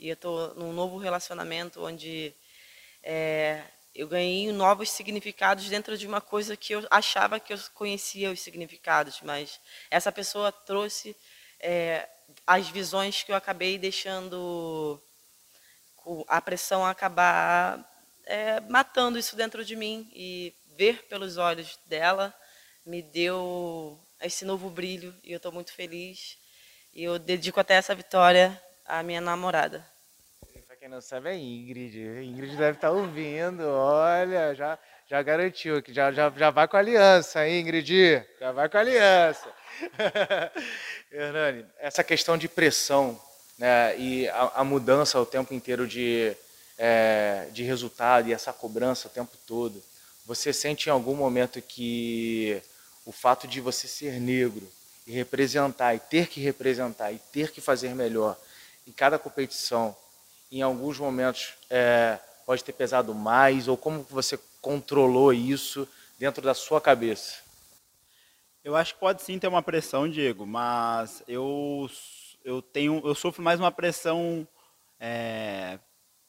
e 0.00 0.08
eu 0.08 0.14
estou 0.14 0.52
num 0.56 0.72
novo 0.72 0.98
relacionamento 0.98 1.84
onde 1.84 2.34
é, 3.04 3.62
eu 3.94 4.06
ganhei 4.08 4.52
novos 4.52 4.90
significados 4.90 5.68
dentro 5.68 5.96
de 5.98 6.06
uma 6.06 6.20
coisa 6.20 6.56
que 6.56 6.72
eu 6.72 6.86
achava 6.90 7.40
que 7.40 7.52
eu 7.52 7.58
conhecia 7.74 8.30
os 8.30 8.40
significados, 8.40 9.20
mas 9.22 9.60
essa 9.90 10.12
pessoa 10.12 10.52
trouxe 10.52 11.16
é, 11.58 12.08
as 12.46 12.68
visões 12.68 13.22
que 13.22 13.32
eu 13.32 13.36
acabei 13.36 13.78
deixando 13.78 15.00
a 16.28 16.40
pressão 16.40 16.84
acabar 16.84 17.86
é, 18.24 18.60
matando 18.60 19.18
isso 19.18 19.36
dentro 19.36 19.64
de 19.64 19.76
mim 19.76 20.10
e 20.14 20.54
ver 20.76 21.06
pelos 21.08 21.36
olhos 21.36 21.78
dela 21.86 22.34
me 22.86 23.02
deu 23.02 24.00
esse 24.20 24.44
novo 24.44 24.70
brilho 24.70 25.14
e 25.24 25.32
eu 25.32 25.36
estou 25.36 25.52
muito 25.52 25.72
feliz. 25.72 26.38
E 26.92 27.04
eu 27.04 27.18
dedico 27.18 27.60
até 27.60 27.74
essa 27.74 27.94
vitória 27.94 28.60
à 28.84 29.02
minha 29.02 29.20
namorada. 29.20 29.86
Quem 30.80 30.88
não 30.88 31.02
sabe, 31.02 31.28
é 31.28 31.36
Ingrid. 31.36 31.94
Ingrid 32.24 32.56
deve 32.56 32.78
estar 32.78 32.88
tá 32.88 32.90
ouvindo. 32.90 33.62
Olha, 33.68 34.54
já, 34.54 34.78
já 35.06 35.22
garantiu 35.22 35.82
que 35.82 35.92
já, 35.92 36.10
já, 36.10 36.30
já 36.30 36.50
vai 36.50 36.66
com 36.66 36.74
a 36.74 36.80
aliança, 36.80 37.46
hein, 37.46 37.60
Ingrid? 37.60 38.24
Já 38.40 38.50
vai 38.50 38.66
com 38.66 38.78
a 38.78 38.80
aliança. 38.80 39.46
Hernani, 41.12 41.66
essa 41.80 42.02
questão 42.02 42.38
de 42.38 42.48
pressão 42.48 43.20
né, 43.58 43.94
e 43.98 44.26
a, 44.30 44.52
a 44.54 44.64
mudança 44.64 45.20
o 45.20 45.26
tempo 45.26 45.52
inteiro 45.52 45.86
de, 45.86 46.34
é, 46.78 47.48
de 47.52 47.62
resultado 47.62 48.30
e 48.30 48.32
essa 48.32 48.50
cobrança 48.50 49.06
o 49.06 49.10
tempo 49.10 49.36
todo, 49.46 49.82
você 50.24 50.50
sente 50.50 50.88
em 50.88 50.92
algum 50.92 51.14
momento 51.14 51.60
que 51.60 52.58
o 53.04 53.12
fato 53.12 53.46
de 53.46 53.60
você 53.60 53.86
ser 53.86 54.18
negro 54.18 54.66
e 55.06 55.12
representar, 55.12 55.94
e 55.94 55.98
ter 55.98 56.26
que 56.26 56.40
representar, 56.40 57.12
e 57.12 57.18
ter 57.30 57.50
que 57.50 57.60
fazer 57.60 57.94
melhor 57.94 58.34
em 58.86 58.92
cada 58.92 59.18
competição, 59.18 59.94
em 60.50 60.62
alguns 60.62 60.98
momentos 60.98 61.54
é, 61.68 62.18
pode 62.44 62.64
ter 62.64 62.72
pesado 62.72 63.14
mais, 63.14 63.68
ou 63.68 63.76
como 63.76 64.02
você 64.10 64.38
controlou 64.60 65.32
isso 65.32 65.88
dentro 66.18 66.42
da 66.42 66.54
sua 66.54 66.80
cabeça? 66.80 67.36
Eu 68.62 68.76
acho 68.76 68.94
que 68.94 69.00
pode 69.00 69.22
sim 69.22 69.38
ter 69.38 69.48
uma 69.48 69.62
pressão, 69.62 70.08
Diego, 70.08 70.46
mas 70.46 71.22
eu 71.26 71.88
eu 72.44 72.60
tenho 72.60 73.00
eu 73.04 73.14
sofro 73.14 73.42
mais 73.42 73.60
uma 73.60 73.70
pressão 73.70 74.46
é, 74.98 75.78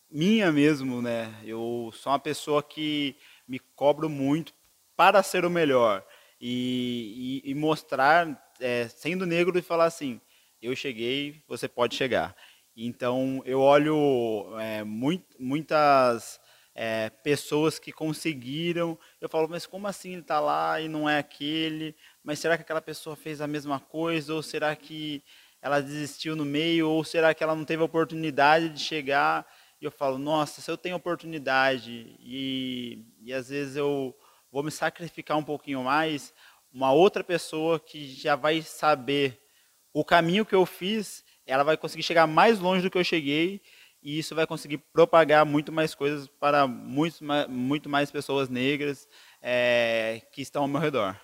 minha 0.09 0.51
mesmo, 0.51 1.01
né? 1.01 1.33
Eu 1.43 1.91
sou 1.93 2.11
uma 2.11 2.19
pessoa 2.19 2.61
que 2.61 3.15
me 3.47 3.59
cobro 3.59 4.09
muito 4.09 4.53
para 4.95 5.23
ser 5.23 5.43
o 5.45 5.49
melhor 5.49 6.05
e, 6.39 7.41
e, 7.45 7.51
e 7.51 7.55
mostrar, 7.55 8.53
é, 8.59 8.87
sendo 8.87 9.25
negro, 9.25 9.57
e 9.57 9.61
falar 9.61 9.85
assim: 9.85 10.19
eu 10.61 10.75
cheguei, 10.75 11.41
você 11.47 11.67
pode 11.67 11.95
chegar. 11.95 12.35
Então, 12.83 13.43
eu 13.45 13.61
olho 13.61 14.57
é, 14.59 14.83
muito, 14.83 15.35
muitas 15.39 16.39
é, 16.73 17.11
pessoas 17.11 17.77
que 17.77 17.91
conseguiram. 17.91 18.97
Eu 19.19 19.29
falo, 19.29 19.47
mas 19.47 19.67
como 19.67 19.87
assim 19.87 20.13
ele 20.13 20.21
está 20.21 20.39
lá 20.39 20.81
e 20.81 20.87
não 20.87 21.07
é 21.07 21.19
aquele? 21.19 21.95
Mas 22.23 22.39
será 22.39 22.57
que 22.57 22.63
aquela 22.63 22.81
pessoa 22.81 23.15
fez 23.15 23.39
a 23.39 23.45
mesma 23.45 23.79
coisa? 23.79 24.33
Ou 24.33 24.41
será 24.41 24.75
que 24.75 25.21
ela 25.61 25.79
desistiu 25.79 26.35
no 26.35 26.43
meio? 26.43 26.89
Ou 26.89 27.03
será 27.03 27.35
que 27.35 27.43
ela 27.43 27.55
não 27.55 27.65
teve 27.65 27.83
oportunidade 27.83 28.69
de 28.69 28.79
chegar? 28.79 29.45
E 29.79 29.85
eu 29.85 29.91
falo, 29.91 30.17
nossa, 30.17 30.59
se 30.59 30.71
eu 30.71 30.77
tenho 30.77 30.95
oportunidade 30.95 32.15
e, 32.19 33.05
e 33.21 33.31
às 33.31 33.49
vezes 33.49 33.75
eu 33.75 34.15
vou 34.51 34.63
me 34.63 34.71
sacrificar 34.71 35.37
um 35.37 35.43
pouquinho 35.43 35.83
mais, 35.83 36.33
uma 36.73 36.91
outra 36.91 37.23
pessoa 37.23 37.79
que 37.79 38.11
já 38.11 38.35
vai 38.35 38.63
saber 38.63 39.39
o 39.93 40.03
caminho 40.03 40.45
que 40.45 40.55
eu 40.55 40.65
fiz, 40.65 41.23
ela 41.51 41.63
vai 41.63 41.75
conseguir 41.75 42.03
chegar 42.03 42.25
mais 42.25 42.59
longe 42.59 42.81
do 42.81 42.89
que 42.89 42.97
eu 42.97 43.03
cheguei 43.03 43.61
e 44.01 44.17
isso 44.17 44.33
vai 44.33 44.47
conseguir 44.47 44.77
propagar 44.77 45.45
muito 45.45 45.71
mais 45.71 45.93
coisas 45.93 46.27
para 46.27 46.65
muito 46.65 47.23
muito 47.49 47.89
mais 47.89 48.09
pessoas 48.09 48.49
negras 48.49 49.07
é, 49.41 50.21
que 50.31 50.41
estão 50.41 50.63
ao 50.63 50.67
meu 50.67 50.79
redor. 50.79 51.19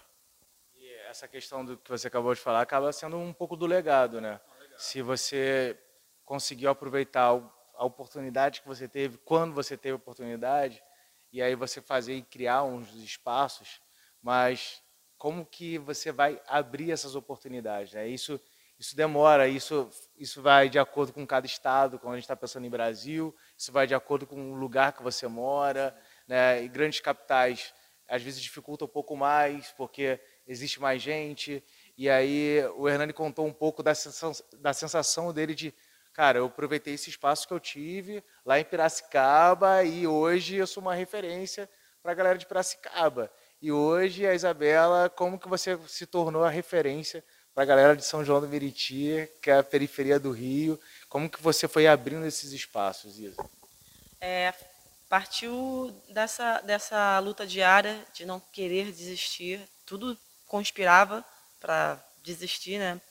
E 0.76 0.94
essa 1.10 1.28
questão 1.28 1.64
do 1.66 1.78
que 1.78 1.90
você 1.90 2.08
acabou 2.08 2.34
de 2.34 2.42
falar 2.42 2.62
acaba 2.62 2.92
sendo 2.92 3.18
um 3.18 3.34
pouco 3.34 3.56
do 3.56 3.66
legado, 3.66 4.20
né? 4.20 4.40
Se 4.78 5.02
você 5.02 5.80
conseguiu 6.26 6.70
aproveitar 6.70 7.28
a 7.76 7.86
oportunidade 7.86 8.62
que 8.62 8.68
você 8.68 8.88
teve, 8.88 9.18
quando 9.20 9.54
você 9.54 9.78
teve 9.78 9.94
a 9.94 9.96
oportunidade, 9.96 10.84
e 11.32 11.42
aí 11.42 11.56
você 11.56 11.82
fazer 11.82 12.16
e 12.16 12.22
criar 12.22 12.64
uns 12.64 12.94
espaços, 12.96 13.82
mas 14.22 14.82
como 15.18 15.46
que 15.46 15.78
você 15.78 16.12
vai 16.12 16.42
abrir 16.48 16.92
essas 16.92 17.16
oportunidades? 17.16 17.94
Né? 17.94 18.08
Isso, 18.08 18.40
isso 18.80 18.96
demora, 18.96 19.48
isso, 19.48 19.90
isso 20.16 20.42
vai 20.42 20.70
de 20.70 20.78
acordo 20.78 21.12
com 21.12 21.26
cada 21.26 21.46
estado, 21.46 21.98
quando 21.98 22.14
a 22.14 22.18
gente 22.18 22.26
está 22.26 22.36
pensando 22.36 22.66
em 22.66 22.70
Brasil, 22.70 23.36
isso 23.58 23.72
vai 23.72 23.88
de 23.88 23.96
acordo 23.96 24.28
com 24.28 24.52
o 24.52 24.56
lugar 24.56 24.94
que 24.94 25.02
você 25.02 25.28
mora, 25.28 25.98
né? 26.28 26.64
e 26.64 26.68
grandes 26.68 27.00
capitais 27.00 27.74
às 28.08 28.22
vezes 28.22 28.42
dificulta 28.42 28.86
um 28.86 28.88
pouco 28.88 29.18
mais, 29.18 29.72
porque 29.72 30.20
existe 30.48 30.80
mais 30.80 31.02
gente, 31.02 31.64
e 31.98 32.10
aí 32.10 32.64
o 32.78 32.88
Hernani 32.88 33.12
contou 33.12 33.46
um 33.46 33.54
pouco 33.54 33.84
da 33.84 33.94
sensação, 33.94 34.46
da 34.60 34.74
sensação 34.74 35.34
dele 35.34 35.54
de 35.54 35.74
cara, 36.14 36.40
eu 36.40 36.46
aproveitei 36.46 36.96
esse 36.96 37.10
espaço 37.10 37.48
que 37.48 37.54
eu 37.54 37.60
tive 37.60 38.24
lá 38.44 38.60
em 38.60 38.64
Piracicaba 38.64 39.84
e 39.84 40.08
hoje 40.08 40.56
eu 40.56 40.66
sou 40.66 40.82
uma 40.82 40.96
referência 40.96 41.70
para 42.02 42.12
a 42.12 42.16
galera 42.16 42.38
de 42.40 42.46
Piracicaba. 42.46 43.32
E 43.62 43.72
hoje, 43.72 44.26
a 44.26 44.34
Isabela, 44.34 45.10
como 45.10 45.38
que 45.38 45.48
você 45.48 45.78
se 45.88 46.08
tornou 46.08 46.44
a 46.44 46.50
referência 46.50 47.24
para 47.58 47.64
a 47.64 47.66
galera 47.66 47.96
de 47.96 48.06
São 48.06 48.24
João 48.24 48.40
do 48.40 48.48
Meriti, 48.48 49.28
que 49.42 49.50
é 49.50 49.58
a 49.58 49.64
periferia 49.64 50.20
do 50.20 50.30
Rio? 50.30 50.80
Como 51.10 51.28
que 51.28 51.42
você 51.42 51.68
foi 51.68 51.88
abrindo 51.88 52.24
esses 52.24 52.52
espaços, 52.52 53.18
Isa? 53.18 53.44
É, 54.22 54.54
partiu 55.10 55.92
dessa, 56.08 56.62
dessa 56.62 57.18
luta 57.18 57.48
diária 57.48 58.00
de 58.14 58.28
não 58.28 58.40
querer 58.40 58.92
desistir. 58.92 59.60
Tudo 59.88 60.16
conspirava 60.46 61.26
para 61.60 62.00
desistir, 62.24 62.78
né? 62.78 63.02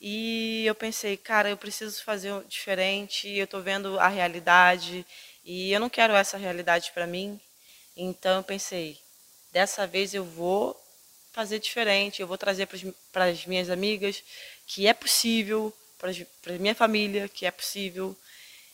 E 0.00 0.66
eu 0.66 0.74
pensei, 0.74 1.16
cara, 1.16 1.48
eu 1.48 1.56
preciso 1.56 2.02
fazer 2.02 2.34
diferente, 2.48 3.28
eu 3.28 3.44
estou 3.44 3.62
vendo 3.62 3.96
a 4.00 4.08
realidade 4.08 5.06
e 5.44 5.70
eu 5.70 5.78
não 5.78 5.88
quero 5.88 6.14
essa 6.14 6.36
realidade 6.36 6.90
para 6.92 7.06
mim. 7.06 7.40
Então 7.96 8.38
eu 8.38 8.42
pensei, 8.42 8.98
dessa 9.52 9.86
vez 9.86 10.14
eu 10.14 10.24
vou 10.24 10.76
fazer 11.38 11.60
diferente, 11.60 12.20
eu 12.20 12.26
vou 12.26 12.36
trazer 12.36 12.68
para 13.12 13.26
as 13.26 13.46
minhas 13.46 13.70
amigas 13.70 14.24
que 14.66 14.88
é 14.88 14.92
possível, 14.92 15.72
para 15.96 16.10
a 16.10 16.58
minha 16.58 16.74
família 16.74 17.28
que 17.28 17.46
é 17.46 17.50
possível. 17.52 18.16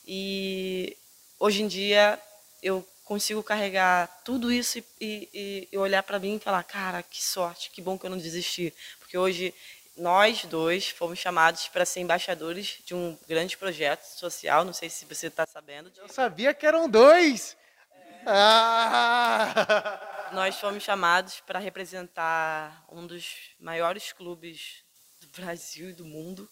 E 0.07 0.97
hoje 1.39 1.63
em 1.63 1.69
dia 1.69 2.19
eu 2.63 2.83
consigo 3.05 3.43
carregar 3.43 4.09
tudo 4.25 4.51
isso 4.51 4.79
e, 4.79 4.85
e, 4.99 5.69
e 5.71 5.77
olhar 5.77 6.03
para 6.03 6.19
mim 6.19 6.37
e 6.37 6.41
falar, 6.41 6.63
cara, 6.63 7.03
que 7.03 7.23
sorte, 7.23 7.69
que 7.71 7.83
bom 7.83 7.99
que 7.99 8.07
eu 8.07 8.11
não 8.11 8.17
desisti. 8.17 8.73
Porque 8.99 9.19
hoje 9.19 9.53
nós 9.95 10.47
dois 10.47 10.89
fomos 10.89 11.19
chamados 11.19 11.69
para 11.69 11.85
ser 11.85 12.01
embaixadores 12.01 12.79
de 12.87 12.95
um 12.95 13.15
grande 13.29 13.59
projeto 13.59 14.05
social. 14.05 14.65
Não 14.65 14.73
sei 14.73 14.89
se 14.89 15.05
você 15.05 15.27
está 15.27 15.47
sabendo. 15.47 15.93
Eu 15.99 16.09
sabia 16.09 16.55
que 16.55 16.67
eram 16.67 16.89
dois. 16.89 17.59
É. 17.93 18.23
Ah! 18.27 20.13
Nós 20.35 20.59
fomos 20.59 20.83
chamados 20.83 21.39
para 21.47 21.61
representar 21.61 22.85
um 22.91 23.07
dos 23.07 23.55
maiores 23.61 24.13
clubes 24.13 24.83
do 25.21 25.29
Brasil 25.41 25.91
e 25.91 25.93
do 25.93 26.05
mundo. 26.05 26.51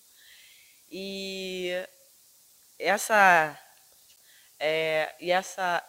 E 0.88 1.72
essa 2.78 3.58
é, 4.60 5.12
e 5.18 5.32
essa 5.32 5.84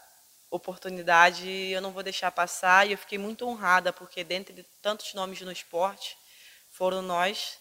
oportunidade 0.49 1.47
eu 1.47 1.81
não 1.81 1.91
vou 1.91 2.01
deixar 2.01 2.31
passar 2.31 2.87
e 2.87 2.93
eu 2.93 2.97
fiquei 2.97 3.19
muito 3.19 3.47
honrada 3.47 3.93
porque 3.93 4.23
dentre 4.23 4.63
tantos 4.81 5.13
nomes 5.13 5.41
no 5.41 5.51
esporte 5.51 6.17
foram 6.71 7.03
nós. 7.03 7.59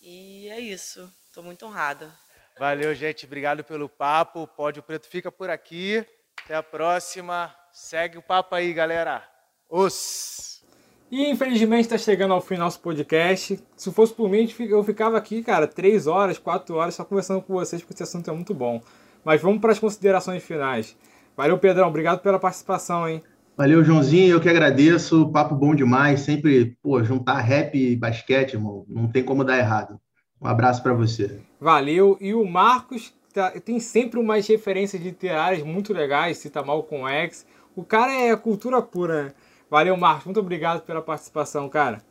E 0.00 0.48
é 0.48 0.60
isso. 0.60 1.12
Estou 1.26 1.42
muito 1.42 1.66
honrada. 1.66 2.16
Valeu, 2.56 2.94
gente. 2.94 3.26
Obrigado 3.26 3.64
pelo 3.64 3.88
papo. 3.88 4.42
O 4.42 4.46
Pódio 4.46 4.80
Preto 4.80 5.08
fica 5.08 5.32
por 5.32 5.50
aqui. 5.50 6.06
Até 6.44 6.54
a 6.54 6.62
próxima. 6.62 7.52
Segue 7.72 8.16
o 8.16 8.22
papo 8.22 8.54
aí, 8.54 8.72
galera. 8.72 9.35
Os. 9.68 10.62
E 11.10 11.30
infelizmente 11.30 11.82
está 11.82 11.98
chegando 11.98 12.34
ao 12.34 12.40
fim 12.40 12.56
nosso 12.56 12.80
podcast. 12.80 13.58
Se 13.76 13.92
fosse 13.92 14.12
por 14.12 14.28
mim, 14.28 14.48
eu 14.58 14.82
ficava 14.82 15.16
aqui, 15.16 15.42
cara, 15.42 15.66
três 15.66 16.06
horas, 16.06 16.38
quatro 16.38 16.74
horas 16.74 16.94
só 16.94 17.04
conversando 17.04 17.42
com 17.42 17.54
vocês, 17.54 17.80
porque 17.80 17.94
esse 17.94 18.02
assunto 18.02 18.28
é 18.28 18.32
muito 18.32 18.52
bom. 18.52 18.82
Mas 19.24 19.40
vamos 19.40 19.60
para 19.60 19.72
as 19.72 19.78
considerações 19.78 20.42
finais. 20.42 20.96
Valeu, 21.36 21.58
Pedrão. 21.58 21.88
Obrigado 21.88 22.20
pela 22.20 22.38
participação, 22.38 23.08
hein? 23.08 23.22
Valeu, 23.56 23.84
Joãozinho. 23.84 24.34
Eu 24.34 24.40
que 24.40 24.48
agradeço. 24.48 25.30
Papo 25.30 25.54
bom 25.54 25.74
demais. 25.74 26.20
Sempre, 26.20 26.76
pô, 26.82 27.02
juntar 27.02 27.40
rap 27.40 27.74
e 27.76 27.96
basquete, 27.96 28.54
irmão, 28.54 28.84
não 28.88 29.08
tem 29.08 29.22
como 29.22 29.44
dar 29.44 29.58
errado. 29.58 30.00
Um 30.40 30.46
abraço 30.46 30.82
para 30.82 30.92
você. 30.92 31.40
Valeu. 31.60 32.16
E 32.20 32.34
o 32.34 32.44
Marcos 32.44 33.14
tá, 33.32 33.50
tem 33.52 33.80
sempre 33.80 34.18
umas 34.18 34.46
referências 34.46 35.02
literárias 35.02 35.62
muito 35.62 35.92
legais, 35.92 36.38
cita 36.38 36.62
Malcolm 36.62 37.08
X. 37.08 37.46
O 37.74 37.84
cara 37.84 38.12
é 38.12 38.34
cultura 38.36 38.80
pura. 38.82 39.24
Né? 39.24 39.32
Valeu, 39.70 39.96
Marcos. 39.96 40.26
Muito 40.26 40.40
obrigado 40.40 40.82
pela 40.82 41.02
participação, 41.02 41.68
cara. 41.68 42.02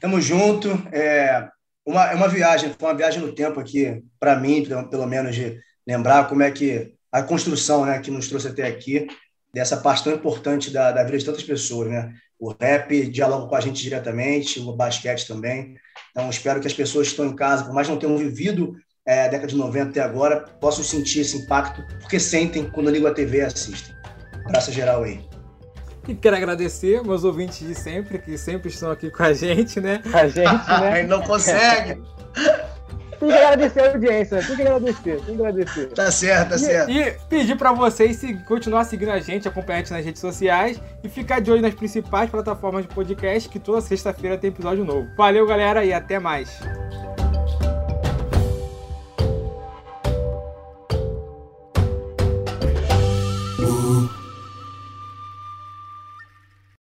Tamo 0.00 0.20
junto. 0.20 0.68
É 0.92 1.48
uma, 1.86 2.10
é 2.10 2.14
uma 2.14 2.28
viagem, 2.28 2.74
foi 2.78 2.88
uma 2.88 2.96
viagem 2.96 3.20
no 3.20 3.32
tempo 3.32 3.58
aqui, 3.60 4.02
para 4.18 4.36
mim, 4.36 4.66
pelo 4.90 5.06
menos, 5.06 5.34
de 5.34 5.58
lembrar 5.86 6.28
como 6.28 6.42
é 6.42 6.50
que 6.50 6.94
a 7.10 7.22
construção 7.22 7.84
né, 7.84 7.98
que 7.98 8.10
nos 8.10 8.28
trouxe 8.28 8.48
até 8.48 8.66
aqui 8.66 9.06
dessa 9.52 9.76
parte 9.76 10.04
tão 10.04 10.12
importante 10.12 10.70
da, 10.70 10.92
da 10.92 11.02
vida 11.02 11.18
de 11.18 11.24
tantas 11.24 11.42
pessoas, 11.42 11.88
né? 11.88 12.12
O 12.38 12.54
rap 12.58 13.06
dialoga 13.10 13.48
com 13.48 13.54
a 13.54 13.60
gente 13.60 13.82
diretamente, 13.82 14.60
o 14.60 14.72
basquete 14.72 15.26
também. 15.26 15.74
Então, 16.10 16.30
espero 16.30 16.60
que 16.60 16.66
as 16.66 16.72
pessoas 16.72 17.08
que 17.08 17.12
estão 17.12 17.26
em 17.26 17.36
casa, 17.36 17.64
por 17.64 17.74
mais 17.74 17.88
não 17.88 17.98
tenham 17.98 18.16
vivido 18.16 18.76
é, 19.04 19.28
década 19.28 19.48
de 19.48 19.56
90 19.56 19.90
até 19.90 20.00
agora, 20.00 20.40
possam 20.60 20.82
sentir 20.82 21.20
esse 21.20 21.36
impacto, 21.36 21.84
porque 22.00 22.18
sentem 22.18 22.70
quando 22.70 22.90
ligam 22.90 23.10
a 23.10 23.14
TV 23.14 23.38
e 23.38 23.42
assistem. 23.42 23.94
Abraço 24.46 24.72
geral 24.72 25.02
aí. 25.02 25.29
E 26.08 26.14
quero 26.14 26.36
agradecer 26.36 27.02
meus 27.04 27.24
ouvintes 27.24 27.66
de 27.66 27.74
sempre, 27.74 28.18
que 28.18 28.36
sempre 28.38 28.68
estão 28.68 28.90
aqui 28.90 29.10
com 29.10 29.22
a 29.22 29.32
gente, 29.32 29.80
né? 29.80 30.00
A 30.12 30.26
gente, 30.26 30.68
né? 30.80 31.02
não 31.02 31.22
consegue! 31.22 32.00
Tem 33.20 33.28
que 33.28 33.34
agradecer 33.34 33.80
a 33.80 33.92
audiência, 33.92 34.42
tem 34.42 34.56
que 34.56 34.62
agradecer, 34.62 35.20
tem 35.20 35.36
que 35.36 35.42
agradecer. 35.42 35.86
Tá 35.88 36.10
certo, 36.10 36.48
tá 36.48 36.58
certo. 36.58 36.90
E, 36.90 37.02
e 37.02 37.10
pedir 37.28 37.54
para 37.54 37.70
vocês 37.70 38.16
se, 38.16 38.32
continuar 38.44 38.84
seguindo 38.84 39.10
a 39.10 39.20
gente, 39.20 39.46
acompanhar 39.46 39.76
a 39.76 39.80
gente 39.80 39.92
nas 39.92 40.04
redes 40.04 40.22
sociais 40.22 40.80
e 41.04 41.08
ficar 41.08 41.38
de 41.38 41.50
olho 41.52 41.60
nas 41.60 41.74
principais 41.74 42.30
plataformas 42.30 42.86
de 42.86 42.94
podcast, 42.94 43.46
que 43.46 43.58
toda 43.58 43.82
sexta-feira 43.82 44.38
tem 44.38 44.48
episódio 44.48 44.86
novo. 44.86 45.06
Valeu, 45.18 45.46
galera, 45.46 45.84
e 45.84 45.92
até 45.92 46.18
mais. 46.18 46.60